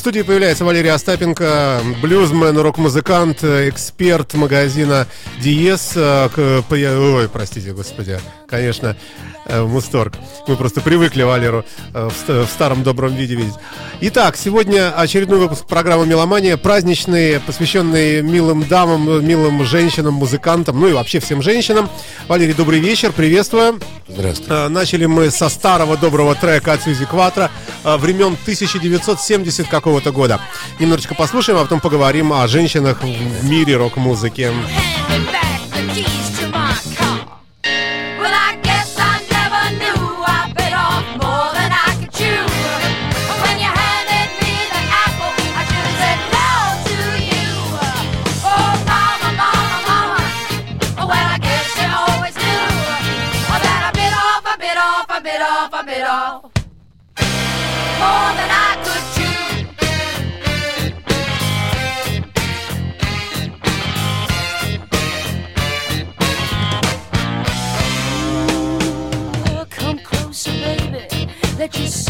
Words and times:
В 0.00 0.02
студии 0.02 0.22
появляется 0.22 0.64
Валерий 0.64 0.90
Остапенко, 0.90 1.82
блюзмен, 2.00 2.56
рок-музыкант, 2.56 3.44
эксперт 3.44 4.32
магазина 4.32 5.06
Диес. 5.42 5.92
э, 5.94 6.62
Ой, 6.70 7.28
простите, 7.28 7.72
господи, 7.72 8.18
конечно, 8.48 8.96
э, 9.44 9.62
Мусторг. 9.62 10.14
Мы 10.48 10.56
просто 10.56 10.80
привыкли 10.80 11.22
Валеру 11.22 11.66
э, 11.92 12.08
в 12.08 12.12
ст- 12.12 12.28
в 12.30 12.50
старом 12.50 12.82
добром 12.82 13.14
виде 13.14 13.34
видеть. 13.34 13.52
Итак, 14.00 14.38
сегодня 14.38 14.90
очередной 14.98 15.38
выпуск 15.38 15.66
программы 15.66 16.06
«Меломания», 16.06 16.56
праздничный, 16.56 17.38
посвященный 17.38 18.22
милым 18.22 18.62
дамам, 18.66 19.22
милым 19.22 19.62
женщинам, 19.66 20.14
музыкантам, 20.14 20.80
ну 20.80 20.88
и 20.88 20.92
вообще 20.94 21.20
всем 21.20 21.42
женщинам. 21.42 21.90
Валерий, 22.26 22.54
добрый 22.54 22.80
вечер, 22.80 23.12
приветствую. 23.12 23.78
Здравствуйте. 24.08 24.50
Э, 24.50 24.68
Начали 24.68 25.04
мы 25.04 25.30
со 25.30 25.50
старого 25.50 25.98
доброго 25.98 26.34
трека 26.34 26.72
от 26.72 26.82
Сьюзи 26.84 27.04
Кватра 27.04 27.50
э, 27.84 27.96
времен 27.98 28.38
1970 28.44 29.68
какого-то 29.90 30.12
года. 30.12 30.40
Немножечко 30.78 31.16
послушаем, 31.16 31.58
а 31.58 31.62
потом 31.62 31.80
поговорим 31.80 32.32
о 32.32 32.46
женщинах 32.46 33.02
в 33.02 33.44
мире 33.44 33.76
рок-музыки. 33.76 34.52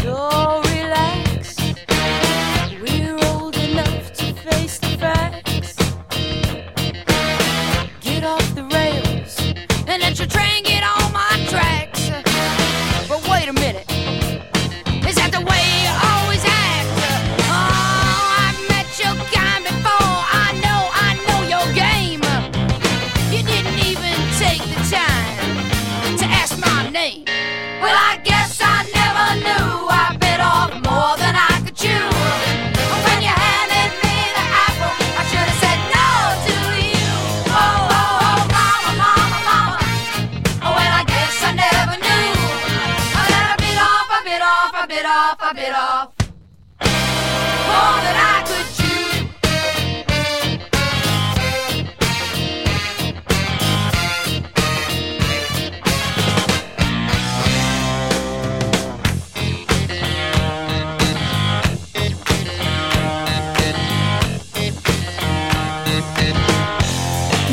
So 0.01 0.60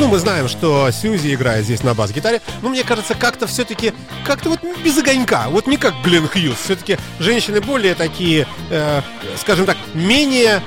мы 0.09 0.17
знаем, 0.19 0.47
что 0.47 0.89
Сьюзи 0.91 1.33
играет 1.33 1.65
здесь 1.65 1.83
на 1.83 1.93
бас-гитаре, 1.93 2.41
но 2.61 2.69
мне 2.69 2.83
кажется, 2.83 3.13
как-то 3.15 3.47
все-таки, 3.47 3.93
как-то 4.25 4.49
вот 4.49 4.59
без 4.83 4.97
огонька, 4.97 5.47
вот 5.49 5.67
не 5.67 5.77
как 5.77 5.93
Глен 6.03 6.27
Хьюз. 6.27 6.57
Все-таки 6.63 6.97
женщины 7.19 7.61
более 7.61 7.95
такие, 7.95 8.47
э, 8.69 9.01
скажем 9.39 9.65
так, 9.65 9.77
менее, 9.93 10.61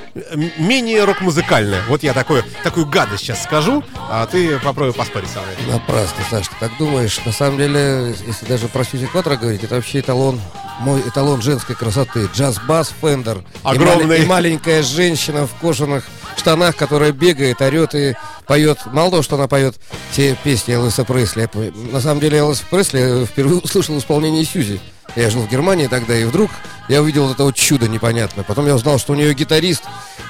менее 0.58 1.04
рок-музыкальные. 1.04 1.82
Вот 1.88 2.02
я 2.02 2.12
такую, 2.12 2.44
такую 2.62 2.86
гадость 2.86 3.24
сейчас 3.24 3.42
скажу, 3.42 3.82
а 4.10 4.26
ты 4.26 4.58
попробуй 4.60 4.92
поспорить 4.94 5.28
со 5.30 5.40
мной. 5.40 5.54
Напрасно, 5.78 6.24
Саш, 6.30 6.48
ты 6.48 6.54
так 6.60 6.70
думаешь. 6.78 7.18
На 7.24 7.32
самом 7.32 7.58
деле, 7.58 8.14
если 8.26 8.46
даже 8.46 8.68
про 8.68 8.84
Сьюзи 8.84 9.06
Кватро 9.06 9.36
говорить, 9.36 9.64
это 9.64 9.74
вообще 9.76 10.00
эталон, 10.00 10.40
мой 10.80 11.00
эталон 11.00 11.42
женской 11.42 11.74
красоты. 11.74 12.28
Джаз-бас 12.34 12.92
Фендер. 13.00 13.38
И 13.38 13.42
Огромный. 13.62 14.04
мали- 14.06 14.22
И, 14.22 14.26
маленькая 14.26 14.82
женщина 14.82 15.46
в 15.46 15.54
кожаных 15.60 16.04
штанах, 16.36 16.76
которая 16.76 17.12
бегает, 17.12 17.60
орет 17.60 17.94
и 17.94 18.14
поет. 18.46 18.78
Мало 18.86 19.10
того, 19.10 19.22
что 19.22 19.36
она 19.36 19.48
поет 19.48 19.76
те 20.12 20.36
песни 20.42 20.74
Элвиса 20.74 21.04
Пресли. 21.04 21.48
На 21.92 22.00
самом 22.00 22.20
деле 22.20 22.38
Элвис 22.38 22.60
Пресли 22.60 22.98
я 22.98 23.26
впервые 23.26 23.60
услышал 23.60 23.96
исполнение 23.98 24.44
Сьюзи. 24.44 24.80
Я 25.16 25.30
жил 25.30 25.42
в 25.42 25.50
Германии 25.50 25.86
тогда, 25.86 26.16
и 26.16 26.24
вдруг 26.24 26.50
я 26.88 27.02
увидел 27.02 27.30
это 27.30 27.44
вот 27.44 27.54
чудо 27.54 27.88
непонятное. 27.88 28.44
Потом 28.44 28.66
я 28.66 28.74
узнал, 28.74 28.98
что 28.98 29.12
у 29.12 29.16
нее 29.16 29.34
гитарист, 29.34 29.84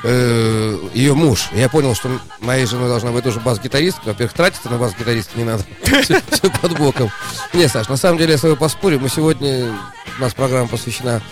э, 0.04 0.78
ее 0.92 1.14
муж. 1.14 1.48
И 1.52 1.58
я 1.58 1.68
понял, 1.68 1.94
что 1.94 2.10
моей 2.40 2.66
женой 2.66 2.88
должна 2.88 3.10
быть 3.10 3.24
тоже 3.24 3.40
бас-гитаристка. 3.40 4.06
Во-первых, 4.06 4.32
тратиться 4.32 4.68
на 4.68 4.78
бас-гитариста 4.78 5.38
не 5.38 5.44
надо. 5.44 5.64
Все, 6.02 6.20
под 6.60 6.78
боком. 6.78 7.10
Не, 7.52 7.68
Саш, 7.68 7.88
на 7.88 7.96
самом 7.96 8.18
деле 8.18 8.32
я 8.32 8.38
с 8.38 8.42
тобой 8.42 8.56
поспорю. 8.56 9.00
Мы 9.00 9.08
сегодня, 9.08 9.72
у 10.18 10.20
нас 10.20 10.34
программа 10.34 10.68
посвящена 10.68 11.22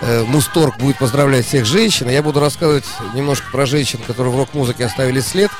э, 0.00 0.24
Мусторг 0.24 0.78
будет 0.78 0.98
поздравлять 0.98 1.46
всех 1.46 1.66
женщин. 1.66 2.08
Я 2.08 2.22
буду 2.22 2.40
рассказывать 2.40 2.86
немножко 3.14 3.46
про 3.52 3.66
женщин, 3.66 4.00
которые 4.06 4.32
в 4.32 4.36
рок-музыке 4.36 4.86
оставили 4.86 5.20
след. 5.20 5.50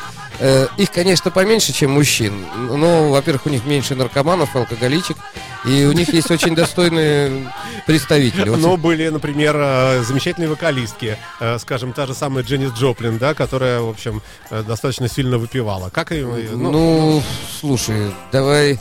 Э, 0.40 0.66
их, 0.76 0.90
конечно, 0.90 1.30
поменьше, 1.30 1.72
чем 1.72 1.92
мужчин. 1.92 2.44
Но, 2.56 3.10
во-первых, 3.10 3.46
у 3.46 3.50
них 3.50 3.64
меньше 3.64 3.94
наркоманов, 3.94 4.54
алкоголичек. 4.56 5.16
И 5.64 5.84
у 5.84 5.92
них 5.92 6.12
есть 6.12 6.30
очень 6.30 6.54
достойные 6.54 7.50
представители. 7.86 8.48
Но 8.50 8.76
были, 8.76 9.08
например, 9.08 9.56
э, 9.56 10.02
замечательные 10.02 10.48
вокалистки, 10.48 11.16
э, 11.40 11.58
скажем, 11.58 11.92
та 11.92 12.06
же 12.06 12.14
самая 12.14 12.44
Дженнис 12.44 12.72
Джоплин, 12.72 13.18
да, 13.18 13.34
которая, 13.34 13.80
в 13.80 13.88
общем, 13.88 14.22
достаточно 14.50 15.08
сильно 15.08 15.38
выпивала. 15.38 15.90
Как 15.90 16.12
э, 16.12 16.48
Ну, 16.52 16.70
ну, 16.70 17.22
слушай, 17.60 18.12
давай, 18.32 18.78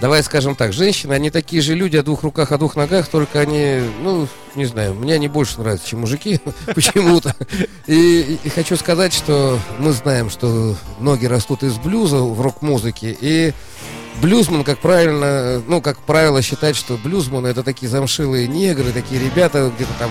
давай 0.00 0.22
скажем 0.22 0.54
так, 0.54 0.72
женщины, 0.72 1.12
они 1.14 1.30
такие 1.30 1.62
же 1.62 1.74
люди 1.74 1.96
о 1.96 2.02
двух 2.02 2.22
руках, 2.22 2.52
о 2.52 2.58
двух 2.58 2.76
ногах, 2.76 3.08
только 3.08 3.40
они, 3.40 3.80
ну, 4.02 4.28
не 4.54 4.66
знаю, 4.66 4.94
мне 4.94 5.14
они 5.14 5.28
больше 5.28 5.60
нравятся, 5.60 5.88
чем 5.88 6.00
мужики, 6.00 6.40
почему-то. 6.74 7.34
И, 7.86 8.38
и 8.42 8.48
хочу 8.48 8.76
сказать, 8.76 9.12
что 9.14 9.58
мы 9.78 9.92
знаем, 9.92 10.30
что 10.30 10.76
ноги 11.00 11.26
растут 11.26 11.62
из 11.62 11.74
блюза 11.78 12.18
в 12.18 12.40
рок-музыке, 12.40 13.16
и 13.18 13.52
блюзман, 14.20 14.64
как 14.64 14.78
правильно, 14.78 15.62
ну, 15.66 15.80
как 15.80 15.98
правило, 15.98 16.42
считать, 16.42 16.76
что 16.76 16.96
блюзманы 16.96 17.48
это 17.48 17.62
такие 17.62 17.88
замшилые 17.88 18.48
негры, 18.48 18.92
такие 18.92 19.20
ребята 19.20 19.70
где-то 19.74 19.92
там 19.98 20.10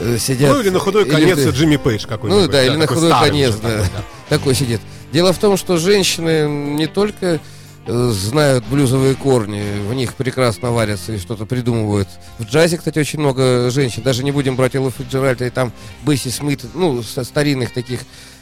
э, 0.00 0.18
сидят. 0.18 0.54
ну 0.54 0.60
или 0.60 0.70
на 0.70 0.78
худой 0.78 1.04
Или 1.04 1.10
конец 1.10 1.36
ты- 1.38 1.50
Джимми 1.50 1.76
Пейдж 1.76 2.06
какой-нибудь. 2.06 2.46
ну 2.46 2.52
да, 2.52 2.64
или 2.64 2.76
на 2.76 2.86
худой 2.86 3.10
конец, 3.10 3.50
уже 3.50 3.58
да, 3.62 3.68
такой, 3.70 3.86
да. 3.86 4.02
такой 4.28 4.54
сидит. 4.54 4.80
Дело 5.12 5.32
в 5.32 5.38
том, 5.38 5.56
что 5.56 5.76
женщины 5.76 6.48
не 6.48 6.86
только 6.86 7.40
знают 7.86 8.64
блюзовые 8.66 9.14
корни, 9.14 9.62
в 9.88 9.94
них 9.94 10.14
прекрасно 10.14 10.70
варятся 10.70 11.12
и 11.12 11.18
что-то 11.18 11.46
придумывают. 11.46 12.08
В 12.38 12.44
джазе, 12.44 12.78
кстати, 12.78 12.98
очень 12.98 13.18
много 13.18 13.70
женщин. 13.70 14.02
Даже 14.02 14.24
не 14.24 14.30
будем 14.30 14.56
брать 14.56 14.74
Эллу 14.74 14.90
Фиджеральда 14.90 15.46
и 15.46 15.50
там 15.50 15.72
Бесси 16.06 16.30
Смит, 16.30 16.64
ну, 16.74 17.02
со 17.02 17.24
старинных 17.24 17.72
таких. 17.72 18.00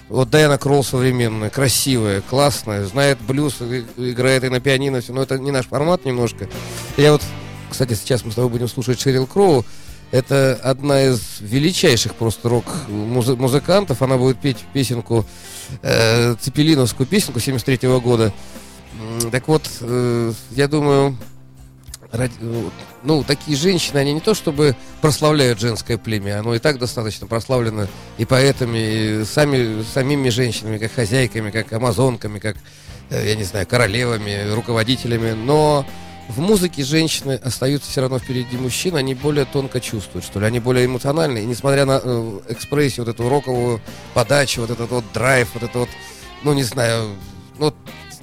Вот 0.09 0.29
Дайана 0.29 0.59
Кролл 0.59 0.83
современная, 0.83 1.51
красивая, 1.51 2.21
классная, 2.21 2.85
знает 2.85 3.19
блюз, 3.21 3.63
играет 3.97 4.43
и 4.43 4.49
на 4.49 4.61
пианино, 4.61 5.01
все. 5.01 5.13
Но 5.13 5.23
это 5.23 5.39
не 5.39 5.53
наш 5.53 5.67
формат 5.67 6.05
немножко. 6.05 6.49
Я 6.97 7.13
вот, 7.13 7.23
кстати, 7.71 7.95
сейчас 7.95 8.25
мы 8.25 8.33
с 8.33 8.35
тобой 8.35 8.51
будем 8.51 8.69
слушать 8.69 9.01
Шерил 9.01 9.27
Кроу. 9.27 9.65
Это 10.11 10.59
одна 10.65 11.05
из 11.05 11.39
величайших 11.39 12.17
просто 12.17 12.49
рок-музыкантов. 12.49 14.03
Она 14.03 14.17
будет 14.17 14.41
петь 14.41 14.59
песенку, 14.73 15.25
э, 15.83 16.35
цепелиновскую 16.41 17.07
песенку 17.07 17.39
73 17.39 18.01
года. 18.01 18.33
Так 19.31 19.49
вот, 19.49 19.69
э, 19.81 20.33
я 20.51 20.69
думаю, 20.69 21.17
ради- 22.13 22.33
ну, 23.03 23.23
такие 23.25 23.57
женщины, 23.57 23.99
они 23.99 24.13
не 24.13 24.21
то 24.21 24.35
чтобы 24.35 24.77
прославляют 25.01 25.61
женское 25.61 25.97
племя, 25.97 26.41
оно 26.41 26.55
и 26.55 26.59
так 26.59 26.79
достаточно 26.79 27.27
прославлено 27.27 27.87
и 28.19 28.25
поэтами, 28.25 28.79
и 28.79 29.25
сами, 29.25 29.83
самими 29.83 30.29
женщинами, 30.29 30.79
как 30.79 30.93
хозяйками, 30.93 31.51
как 31.51 31.73
амазонками, 31.73 32.39
как, 32.39 32.57
э, 33.11 33.29
я 33.29 33.37
не 33.37 33.45
знаю, 33.45 33.67
королевами, 33.67 34.53
руководителями, 34.53 35.33
но 35.33 35.87
в 36.29 36.41
музыке 36.41 36.85
женщины 36.85 37.33
остаются 37.43 37.91
все 37.91 38.03
равно 38.03 38.19
впереди 38.19 38.57
мужчин, 38.57 38.97
они 38.97 39.15
более 39.15 39.45
тонко 39.45 39.81
чувствуют, 39.81 40.25
что 40.25 40.41
ли, 40.41 40.47
они 40.47 40.61
более 40.61 40.87
эмоциональны, 40.87 41.39
и 41.39 41.47
несмотря 41.47 41.85
на 41.85 42.01
э, 42.03 42.41
экспрессию, 42.49 43.05
вот 43.05 43.15
эту 43.15 43.29
роковую 43.29 43.81
подачу, 44.15 44.61
вот 44.63 44.71
этот 44.71 44.91
вот 44.91 45.05
драйв, 45.15 45.49
вот 45.55 45.63
это 45.63 45.79
вот, 45.79 45.89
ну, 46.43 46.53
не 46.53 46.63
знаю, 46.65 47.11
ну, 47.59 47.75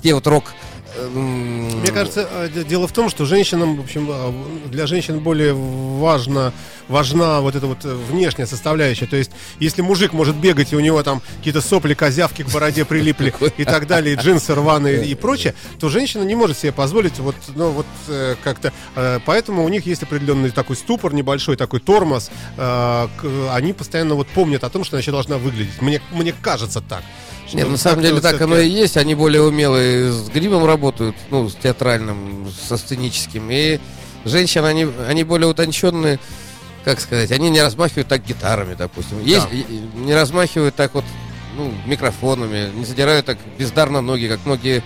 те 0.01 0.13
вот 0.13 0.25
рок... 0.27 0.53
э, 0.95 1.05
м, 1.05 1.79
Мне 1.79 1.91
кажется, 1.91 2.27
д- 2.53 2.63
дело 2.63 2.87
в 2.87 2.91
том, 2.91 3.09
что 3.09 3.25
женщинам, 3.25 3.77
в 3.77 3.81
общем, 3.81 4.07
э, 4.09 4.67
для 4.69 4.87
женщин 4.87 5.19
более 5.19 5.53
важно, 5.53 6.53
важна 6.87 7.41
вот 7.41 7.55
эта 7.55 7.67
вот 7.67 7.83
э, 7.83 7.93
внешняя 7.93 8.45
составляющая. 8.45 9.05
То 9.07 9.15
есть, 9.17 9.31
если 9.59 9.81
мужик 9.81 10.13
может 10.13 10.35
бегать, 10.35 10.71
и 10.73 10.75
у 10.75 10.79
него 10.79 11.01
там 11.03 11.21
какие-то 11.37 11.61
сопли, 11.61 11.93
козявки 11.93 12.43
к 12.43 12.49
бороде 12.49 12.85
прилипли 12.85 13.33
и 13.57 13.65
так 13.65 13.87
далее, 13.87 14.15
и 14.15 14.17
джинсы 14.17 14.53
рваные 14.55 15.05
и 15.05 15.15
прочее, 15.15 15.55
то 15.79 15.89
женщина 15.89 16.23
не 16.23 16.35
может 16.35 16.57
себе 16.57 16.71
позволить 16.71 17.17
вот, 17.19 17.35
ну, 17.55 17.71
вот 17.71 17.85
э, 18.07 18.35
как-то... 18.43 18.71
э, 18.95 19.19
Поэтому 19.25 19.63
у 19.65 19.69
них 19.69 19.85
есть 19.85 20.03
определенный 20.03 20.51
такой 20.51 20.75
ступор, 20.75 21.13
небольшой 21.13 21.57
такой 21.57 21.79
тормоз. 21.79 22.29
Они 22.57 23.73
постоянно 23.73 24.15
вот 24.15 24.27
помнят 24.27 24.63
о 24.63 24.69
том, 24.69 24.83
что 24.83 24.95
она 24.95 25.01
еще 25.01 25.11
должна 25.11 25.37
выглядеть. 25.37 25.81
Мне, 25.81 26.01
мне 26.11 26.33
кажется 26.41 26.81
так. 26.81 27.03
Что 27.47 27.57
Нет, 27.57 27.69
на 27.69 27.77
самом 27.77 28.01
деле 28.01 28.19
так 28.19 28.41
оно 28.41 28.57
и 28.57 28.67
есть. 28.69 28.97
Они 28.97 29.15
более 29.15 29.41
умелые 29.41 30.11
с 30.11 30.29
гримом 30.29 30.65
работают, 30.65 31.15
ну, 31.29 31.49
с 31.49 31.55
театральным, 31.55 32.51
со 32.67 32.77
сценическим. 32.77 33.49
И 33.49 33.79
женщины, 34.25 34.65
они, 34.65 34.87
они 35.07 35.23
более 35.23 35.47
утонченные, 35.47 36.19
как 36.83 36.99
сказать, 36.99 37.31
они 37.31 37.49
не 37.49 37.61
размахивают 37.61 38.07
так 38.07 38.23
гитарами, 38.25 38.75
допустим. 38.75 39.23
Есть, 39.23 39.47
и 39.51 39.65
не 39.95 40.13
размахивают 40.13 40.75
так 40.75 40.93
вот, 40.93 41.05
ну, 41.55 41.73
микрофонами, 41.85 42.69
не 42.73 42.85
задирают 42.85 43.25
так 43.25 43.37
бездарно 43.57 44.01
ноги, 44.01 44.27
как 44.27 44.39
многие... 44.45 44.83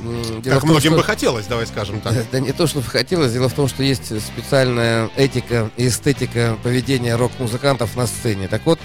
дело 0.00 0.54
Как 0.54 0.60
том, 0.60 0.70
многим 0.70 0.92
что- 0.92 1.00
бы 1.00 1.04
хотелось, 1.04 1.46
давай 1.46 1.66
скажем 1.66 2.00
так. 2.00 2.14
Да 2.32 2.40
не 2.40 2.52
то, 2.52 2.66
что 2.66 2.82
хотелось, 2.82 3.32
дело 3.32 3.48
в 3.48 3.52
том, 3.54 3.68
что 3.68 3.82
есть 3.82 4.06
специальная 4.22 5.10
этика 5.16 5.70
и 5.76 5.88
эстетика 5.88 6.56
поведения 6.62 7.16
рок-музыкантов 7.16 7.94
на 7.96 8.06
сцене. 8.06 8.48
Так 8.48 8.62
вот, 8.64 8.78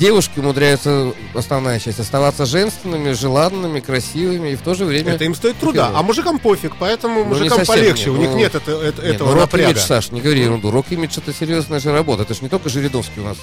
девушки 0.00 0.38
умудряются, 0.38 1.12
основная 1.34 1.78
часть, 1.78 2.00
оставаться 2.00 2.46
женственными, 2.46 3.12
желанными, 3.12 3.80
красивыми 3.80 4.48
и 4.48 4.56
в 4.56 4.62
то 4.62 4.74
же 4.74 4.86
время... 4.86 5.12
Это 5.12 5.24
им 5.24 5.34
стоит 5.34 5.58
труда, 5.58 5.92
а 5.94 6.02
мужикам 6.02 6.38
пофиг, 6.38 6.74
поэтому 6.78 7.20
Ну, 7.20 7.26
мужикам 7.26 7.64
полегче, 7.66 8.06
нет, 8.06 8.18
у 8.18 8.20
них 8.20 8.30
ну, 8.30 8.36
нет 8.38 8.54
это, 8.54 8.70
это- 8.72 9.02
Нет, 9.02 9.14
этого 9.14 9.28
ну, 9.28 9.34
рок-имидж, 9.34 9.66
напряга. 9.66 9.80
Саш, 9.80 10.10
не 10.10 10.20
говори 10.22 10.40
ерунду. 10.40 10.70
Рок-имидж 10.70 11.18
это 11.18 11.32
серьезная 11.34 11.78
же 11.80 11.92
работа. 11.92 12.22
Это 12.22 12.32
же 12.34 12.40
не 12.42 12.48
только 12.48 12.70
Жириновский 12.70 13.20
у 13.20 13.24
нас 13.24 13.36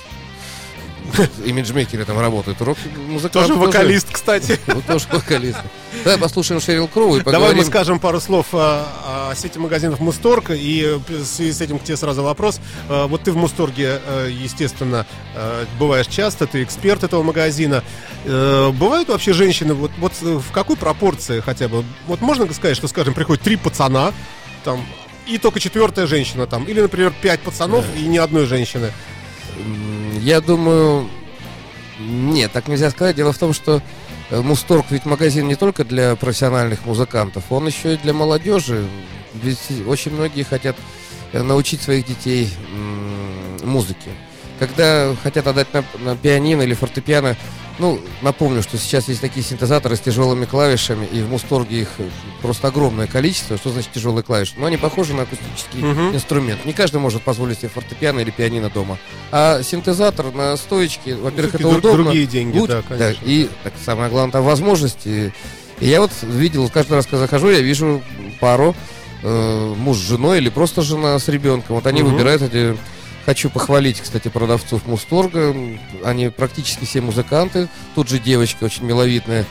имиджмейкеры 1.46 2.06
там 2.06 2.20
работают. 2.20 2.62
Рок-музыкант 2.62 3.34
Тоже 3.34 3.54
вокалист, 3.56 4.08
кстати. 4.12 4.60
Тоже 4.88 5.08
вокалист. 5.12 5.60
Давай 6.04 6.20
послушаем 6.20 6.62
Шерил 6.62 6.88
Кроу 6.88 7.16
и 7.16 7.20
Давай 7.20 7.34
поговорим. 7.36 7.58
мы 7.58 7.66
скажем 7.66 8.00
пару 8.00 8.20
слов 8.20 8.48
о, 8.54 9.30
о 9.32 9.36
сети 9.36 9.58
магазинов 9.58 10.00
Мусторг. 10.00 10.52
И 10.52 10.84
э, 10.84 10.96
в 10.98 11.26
связи 11.26 11.52
с 11.54 11.62
этим 11.62 11.80
к 11.80 11.84
тебе 11.84 11.98
сразу 11.98 12.24
вопрос. 12.24 12.60
Э, 12.90 13.06
Вот 13.08 13.24
ты 13.24 13.32
в 13.32 13.38
Мусторге, 13.38 14.00
э, 14.06 14.30
естественно, 14.32 15.06
э, 15.36 15.66
бываешь 15.80 16.08
часто, 16.08 16.46
ты 16.48 16.64
эксперт 16.64 17.04
этого 17.04 17.24
магазина. 17.24 17.84
Бывают 18.26 19.08
вообще 19.10 19.32
женщины, 19.32 19.74
вот, 19.74 19.92
вот 20.00 20.12
в 20.22 20.52
какой 20.52 20.76
пропорции 20.76 21.40
хотя 21.40 21.68
бы? 21.70 21.86
Вот 22.08 22.20
можно 22.20 22.52
сказать, 22.54 22.76
что, 22.76 22.88
скажем, 22.90 23.14
приходит 23.14 23.42
три 23.44 23.56
пацана, 23.56 24.12
там, 24.66 24.86
и 25.26 25.38
только 25.38 25.60
четвертая 25.60 26.08
женщина 26.08 26.46
там. 26.48 26.64
Или, 26.66 26.82
например, 26.82 27.14
пять 27.22 27.40
пацанов 27.42 27.86
и 27.98 28.02
ни 28.02 28.18
одной 28.18 28.46
женщины. 28.46 28.92
Я 30.22 30.42
думаю, 30.42 31.10
нет, 32.00 32.52
так 32.52 32.68
нельзя 32.68 32.90
сказать. 32.90 33.16
Дело 33.16 33.34
в 33.34 33.38
том, 33.38 33.54
что 33.54 33.82
э, 34.30 34.42
Мусторг 34.42 34.86
ведь 34.90 35.06
магазин 35.06 35.48
не 35.48 35.56
только 35.56 35.84
для 35.84 36.16
профессиональных 36.16 36.86
музыкантов, 36.86 37.44
он 37.50 37.68
еще 37.68 37.96
и 37.96 37.98
для 37.98 38.14
молодежи. 38.14 38.86
Ведь 39.34 39.60
очень 39.88 40.14
многие 40.14 40.44
хотят 40.44 40.76
э, 41.34 41.42
научить 41.42 41.82
своих 41.82 42.06
детей 42.06 42.50
музыке. 43.64 44.10
Когда 44.60 45.16
хотят 45.22 45.48
отдать 45.48 45.74
на, 45.74 45.84
на 46.00 46.16
пианино 46.16 46.64
или 46.64 46.74
фортепиано, 46.74 47.36
ну, 47.80 48.00
напомню, 48.22 48.62
что 48.64 48.78
сейчас 48.78 49.08
есть 49.08 49.22
такие 49.22 49.46
синтезаторы 49.46 49.96
с 49.96 50.00
тяжелыми 50.00 50.46
клавишами, 50.46 51.06
и 51.06 51.22
в 51.22 51.30
Мусторге 51.30 51.82
их 51.82 51.90
э, 52.00 52.10
просто 52.42 52.68
огромное 52.68 53.08
количество. 53.08 53.58
Что 53.58 53.70
значит 53.70 53.92
тяжелые 53.92 54.24
клавиши? 54.24 54.54
Ну, 54.58 54.66
они 54.66 54.78
похожи 54.78 55.14
на 55.14 55.24
акустический 55.24 55.82
Мгм. 55.84 56.16
инструмент. 56.16 56.66
Не 56.66 56.74
каждый 56.74 56.98
может 57.00 57.22
позволить 57.22 57.60
себе 57.60 57.70
фортепиано 57.70 58.20
или 58.20 58.32
пианино 58.32 58.70
дома. 58.70 58.98
А 59.32 59.62
синтезатор 59.64 60.32
на 60.34 60.58
стоечке, 60.58 61.16
во-первых, 61.16 61.56
это 61.56 61.64
Друг- 61.64 61.78
удобно. 61.80 62.04
Другие 62.06 62.26
деньги, 62.26 62.58
лучше, 62.58 62.84
да, 62.90 62.96
конечно. 62.98 63.24
и 63.26 63.50
так, 63.64 63.74
самое 63.86 64.10
главное, 64.10 64.32
там 64.32 64.44
возможности. 64.44 65.34
И 65.80 65.88
я 65.88 66.02
вот 66.02 66.12
видел, 66.24 66.70
каждый 66.70 66.94
раз, 66.94 67.06
когда 67.06 67.20
захожу, 67.20 67.50
я 67.50 67.62
вижу 67.62 68.02
пару, 68.40 68.76
э, 69.24 69.74
муж 69.78 69.98
с 69.98 70.02
женой 70.08 70.40
или 70.40 70.50
просто 70.50 70.82
жена 70.82 71.18
с 71.20 71.28
ребенком. 71.28 71.76
Вот 71.76 71.86
они 71.88 72.02
Мгм. 72.02 72.14
выбирают 72.14 72.42
эти... 72.42 72.76
Хочу 73.28 73.50
похвалить, 73.50 74.00
кстати, 74.00 74.30
продавцов 74.30 74.88
Мусторга. 74.88 75.54
Они 76.06 76.30
практически 76.30 76.86
все 76.86 77.02
музыканты. 77.02 77.68
Тут 77.94 78.08
же 78.08 78.20
девочка 78.20 78.64
очень 78.64 78.86
миловидная. 78.86 79.46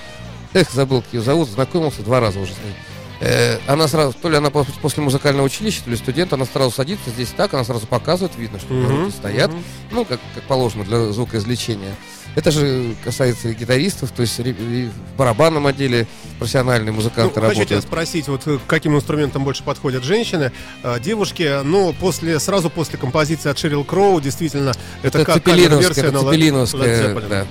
Эх, 0.55 0.71
забыл, 0.71 1.03
как 1.03 1.13
ее 1.13 1.21
зовут. 1.21 1.51
Знакомился 1.51 2.01
два 2.01 2.19
раза 2.21 2.41
уже 2.41 2.55
с 2.55 2.57
ней. 2.57 2.75
Э, 3.21 3.59
она 3.67 3.87
сразу, 3.87 4.15
то 4.15 4.31
ли 4.31 4.37
она 4.39 4.49
пос- 4.49 4.81
после 4.81 5.03
музыкального 5.03 5.45
училища, 5.45 5.85
то 5.85 5.91
ли 5.91 5.97
студент, 5.97 6.33
она 6.33 6.47
сразу 6.47 6.71
садится 6.71 7.11
здесь 7.11 7.29
так, 7.37 7.53
она 7.53 7.65
сразу 7.65 7.87
показывает, 7.87 8.35
видно, 8.39 8.59
что 8.59 8.69
руки 8.89 9.11
стоят, 9.15 9.51
ну, 9.91 10.07
как, 10.07 10.21
как 10.35 10.45
положено 10.45 10.85
для 10.85 11.13
звукоизвлечения. 11.13 11.95
Это 12.37 12.51
же 12.51 12.95
касается 13.03 13.49
и 13.49 13.55
гитаристов, 13.55 14.11
то 14.13 14.21
есть 14.21 14.39
и 14.39 14.53
в 14.53 15.17
барабанном 15.17 15.67
отделе 15.67 16.07
профессиональные 16.39 16.93
Ну, 16.93 16.97
музыканты 16.97 17.41
хочу 17.41 17.53
тебя 17.53 17.61
работают. 17.61 17.85
спросить, 17.85 18.29
вот 18.29 18.47
э, 18.47 18.59
к 18.59 18.67
каким 18.69 18.95
инструментам 18.95 19.43
больше 19.43 19.65
подходят 19.65 20.05
женщины, 20.05 20.53
э, 20.83 21.01
девушки, 21.01 21.63
ну, 21.65 21.95
после, 21.99 22.39
сразу 22.39 22.69
после 22.69 22.99
композиции 22.99 23.49
от 23.49 23.59
Шерил 23.59 23.85
Кроу, 23.85 24.21
действительно, 24.21 24.75
это, 25.03 25.21
Это 25.21 25.25
как 25.25 25.49
это 25.49 25.71
на 26.13 26.21
цепелиновская, 26.21 27.15
да. 27.29 27.47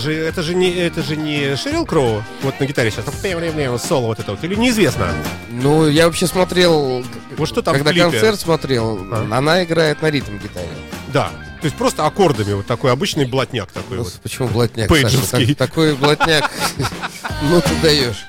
Же, 0.00 0.12
это 0.12 0.42
же 0.42 0.54
не, 0.54 0.70
это 0.74 1.02
же 1.02 1.16
не 1.16 1.56
Шерил 1.56 1.86
Кроу, 1.86 2.22
вот 2.42 2.58
на 2.58 2.66
гитаре 2.66 2.90
сейчас, 2.90 3.04
соло 3.82 4.06
вот 4.06 4.18
это 4.18 4.32
вот, 4.32 4.42
или 4.44 4.54
неизвестно? 4.54 5.08
Ну, 5.50 5.86
я 5.88 6.06
вообще 6.06 6.26
смотрел, 6.26 7.04
Вот 7.36 7.48
что 7.48 7.62
там 7.62 7.74
когда 7.76 7.92
концерт 7.92 8.40
смотрел, 8.40 8.98
А. 9.12 9.28
она 9.30 9.62
играет 9.64 10.02
на 10.02 10.10
ритм-гитаре. 10.10 10.68
Да, 11.12 11.30
то 11.60 11.66
есть 11.66 11.76
просто 11.76 12.06
аккордами, 12.06 12.54
вот 12.54 12.66
такой 12.66 12.90
обычный 12.90 13.26
блатняк 13.26 13.70
такой 13.70 13.98
Ну, 13.98 14.04
вот. 14.04 14.14
Почему 14.22 14.48
блатняк? 14.48 14.88
Пейджерский. 14.88 15.54
Так- 15.54 15.70
такой 15.70 15.94
блатняк. 15.94 16.50
Ну, 17.42 17.60
ты 17.62 17.74
даешь. 17.82 18.26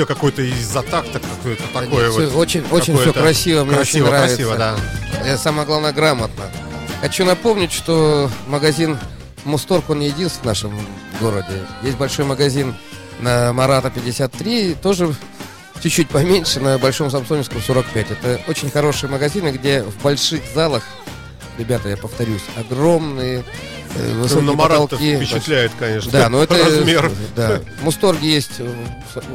Все 0.00 0.06
какое-то 0.06 0.40
из-за 0.40 0.80
такта, 0.80 1.20
какое-то 1.20 1.62
такое 1.74 2.10
Всё 2.10 2.30
вот. 2.30 2.36
очень, 2.36 2.64
очень 2.70 2.96
все 2.96 3.12
красиво, 3.12 3.64
мне 3.64 3.74
красиво, 3.74 4.06
очень 4.06 4.10
нравится. 4.10 4.36
красиво, 4.36 4.56
да. 4.56 4.76
Э, 5.26 5.36
Самое 5.36 5.66
главное, 5.66 5.92
грамотно. 5.92 6.44
Хочу 7.02 7.26
напомнить, 7.26 7.70
что 7.70 8.30
магазин 8.46 8.98
Мусторг, 9.44 9.90
он 9.90 9.98
не 9.98 10.06
единственный 10.06 10.42
в 10.42 10.46
нашем 10.46 10.72
городе. 11.20 11.66
Есть 11.82 11.98
большой 11.98 12.24
магазин 12.24 12.74
на 13.20 13.52
Марата 13.52 13.90
53, 13.90 14.76
тоже 14.82 15.14
чуть-чуть 15.82 16.08
поменьше, 16.08 16.60
на 16.60 16.78
Большом 16.78 17.10
Самсоневском 17.10 17.60
45. 17.60 18.10
Это 18.10 18.40
очень 18.48 18.70
хорошие 18.70 19.10
магазины, 19.10 19.48
где 19.48 19.82
в 19.82 20.02
больших 20.02 20.40
залах, 20.54 20.82
ребята, 21.58 21.90
я 21.90 21.98
повторюсь, 21.98 22.44
огромные 22.56 23.44
высокие 23.94 24.44
Ну, 24.44 24.52
на 24.52 24.58
потолки. 24.58 25.16
впечатляет, 25.16 25.72
конечно. 25.78 26.10
Да, 26.12 26.28
но 26.28 26.42
это 26.42 26.56
размер. 26.56 27.10
Да. 27.36 27.60
Мусторги 27.82 28.26
есть 28.26 28.52
э, 28.58 28.72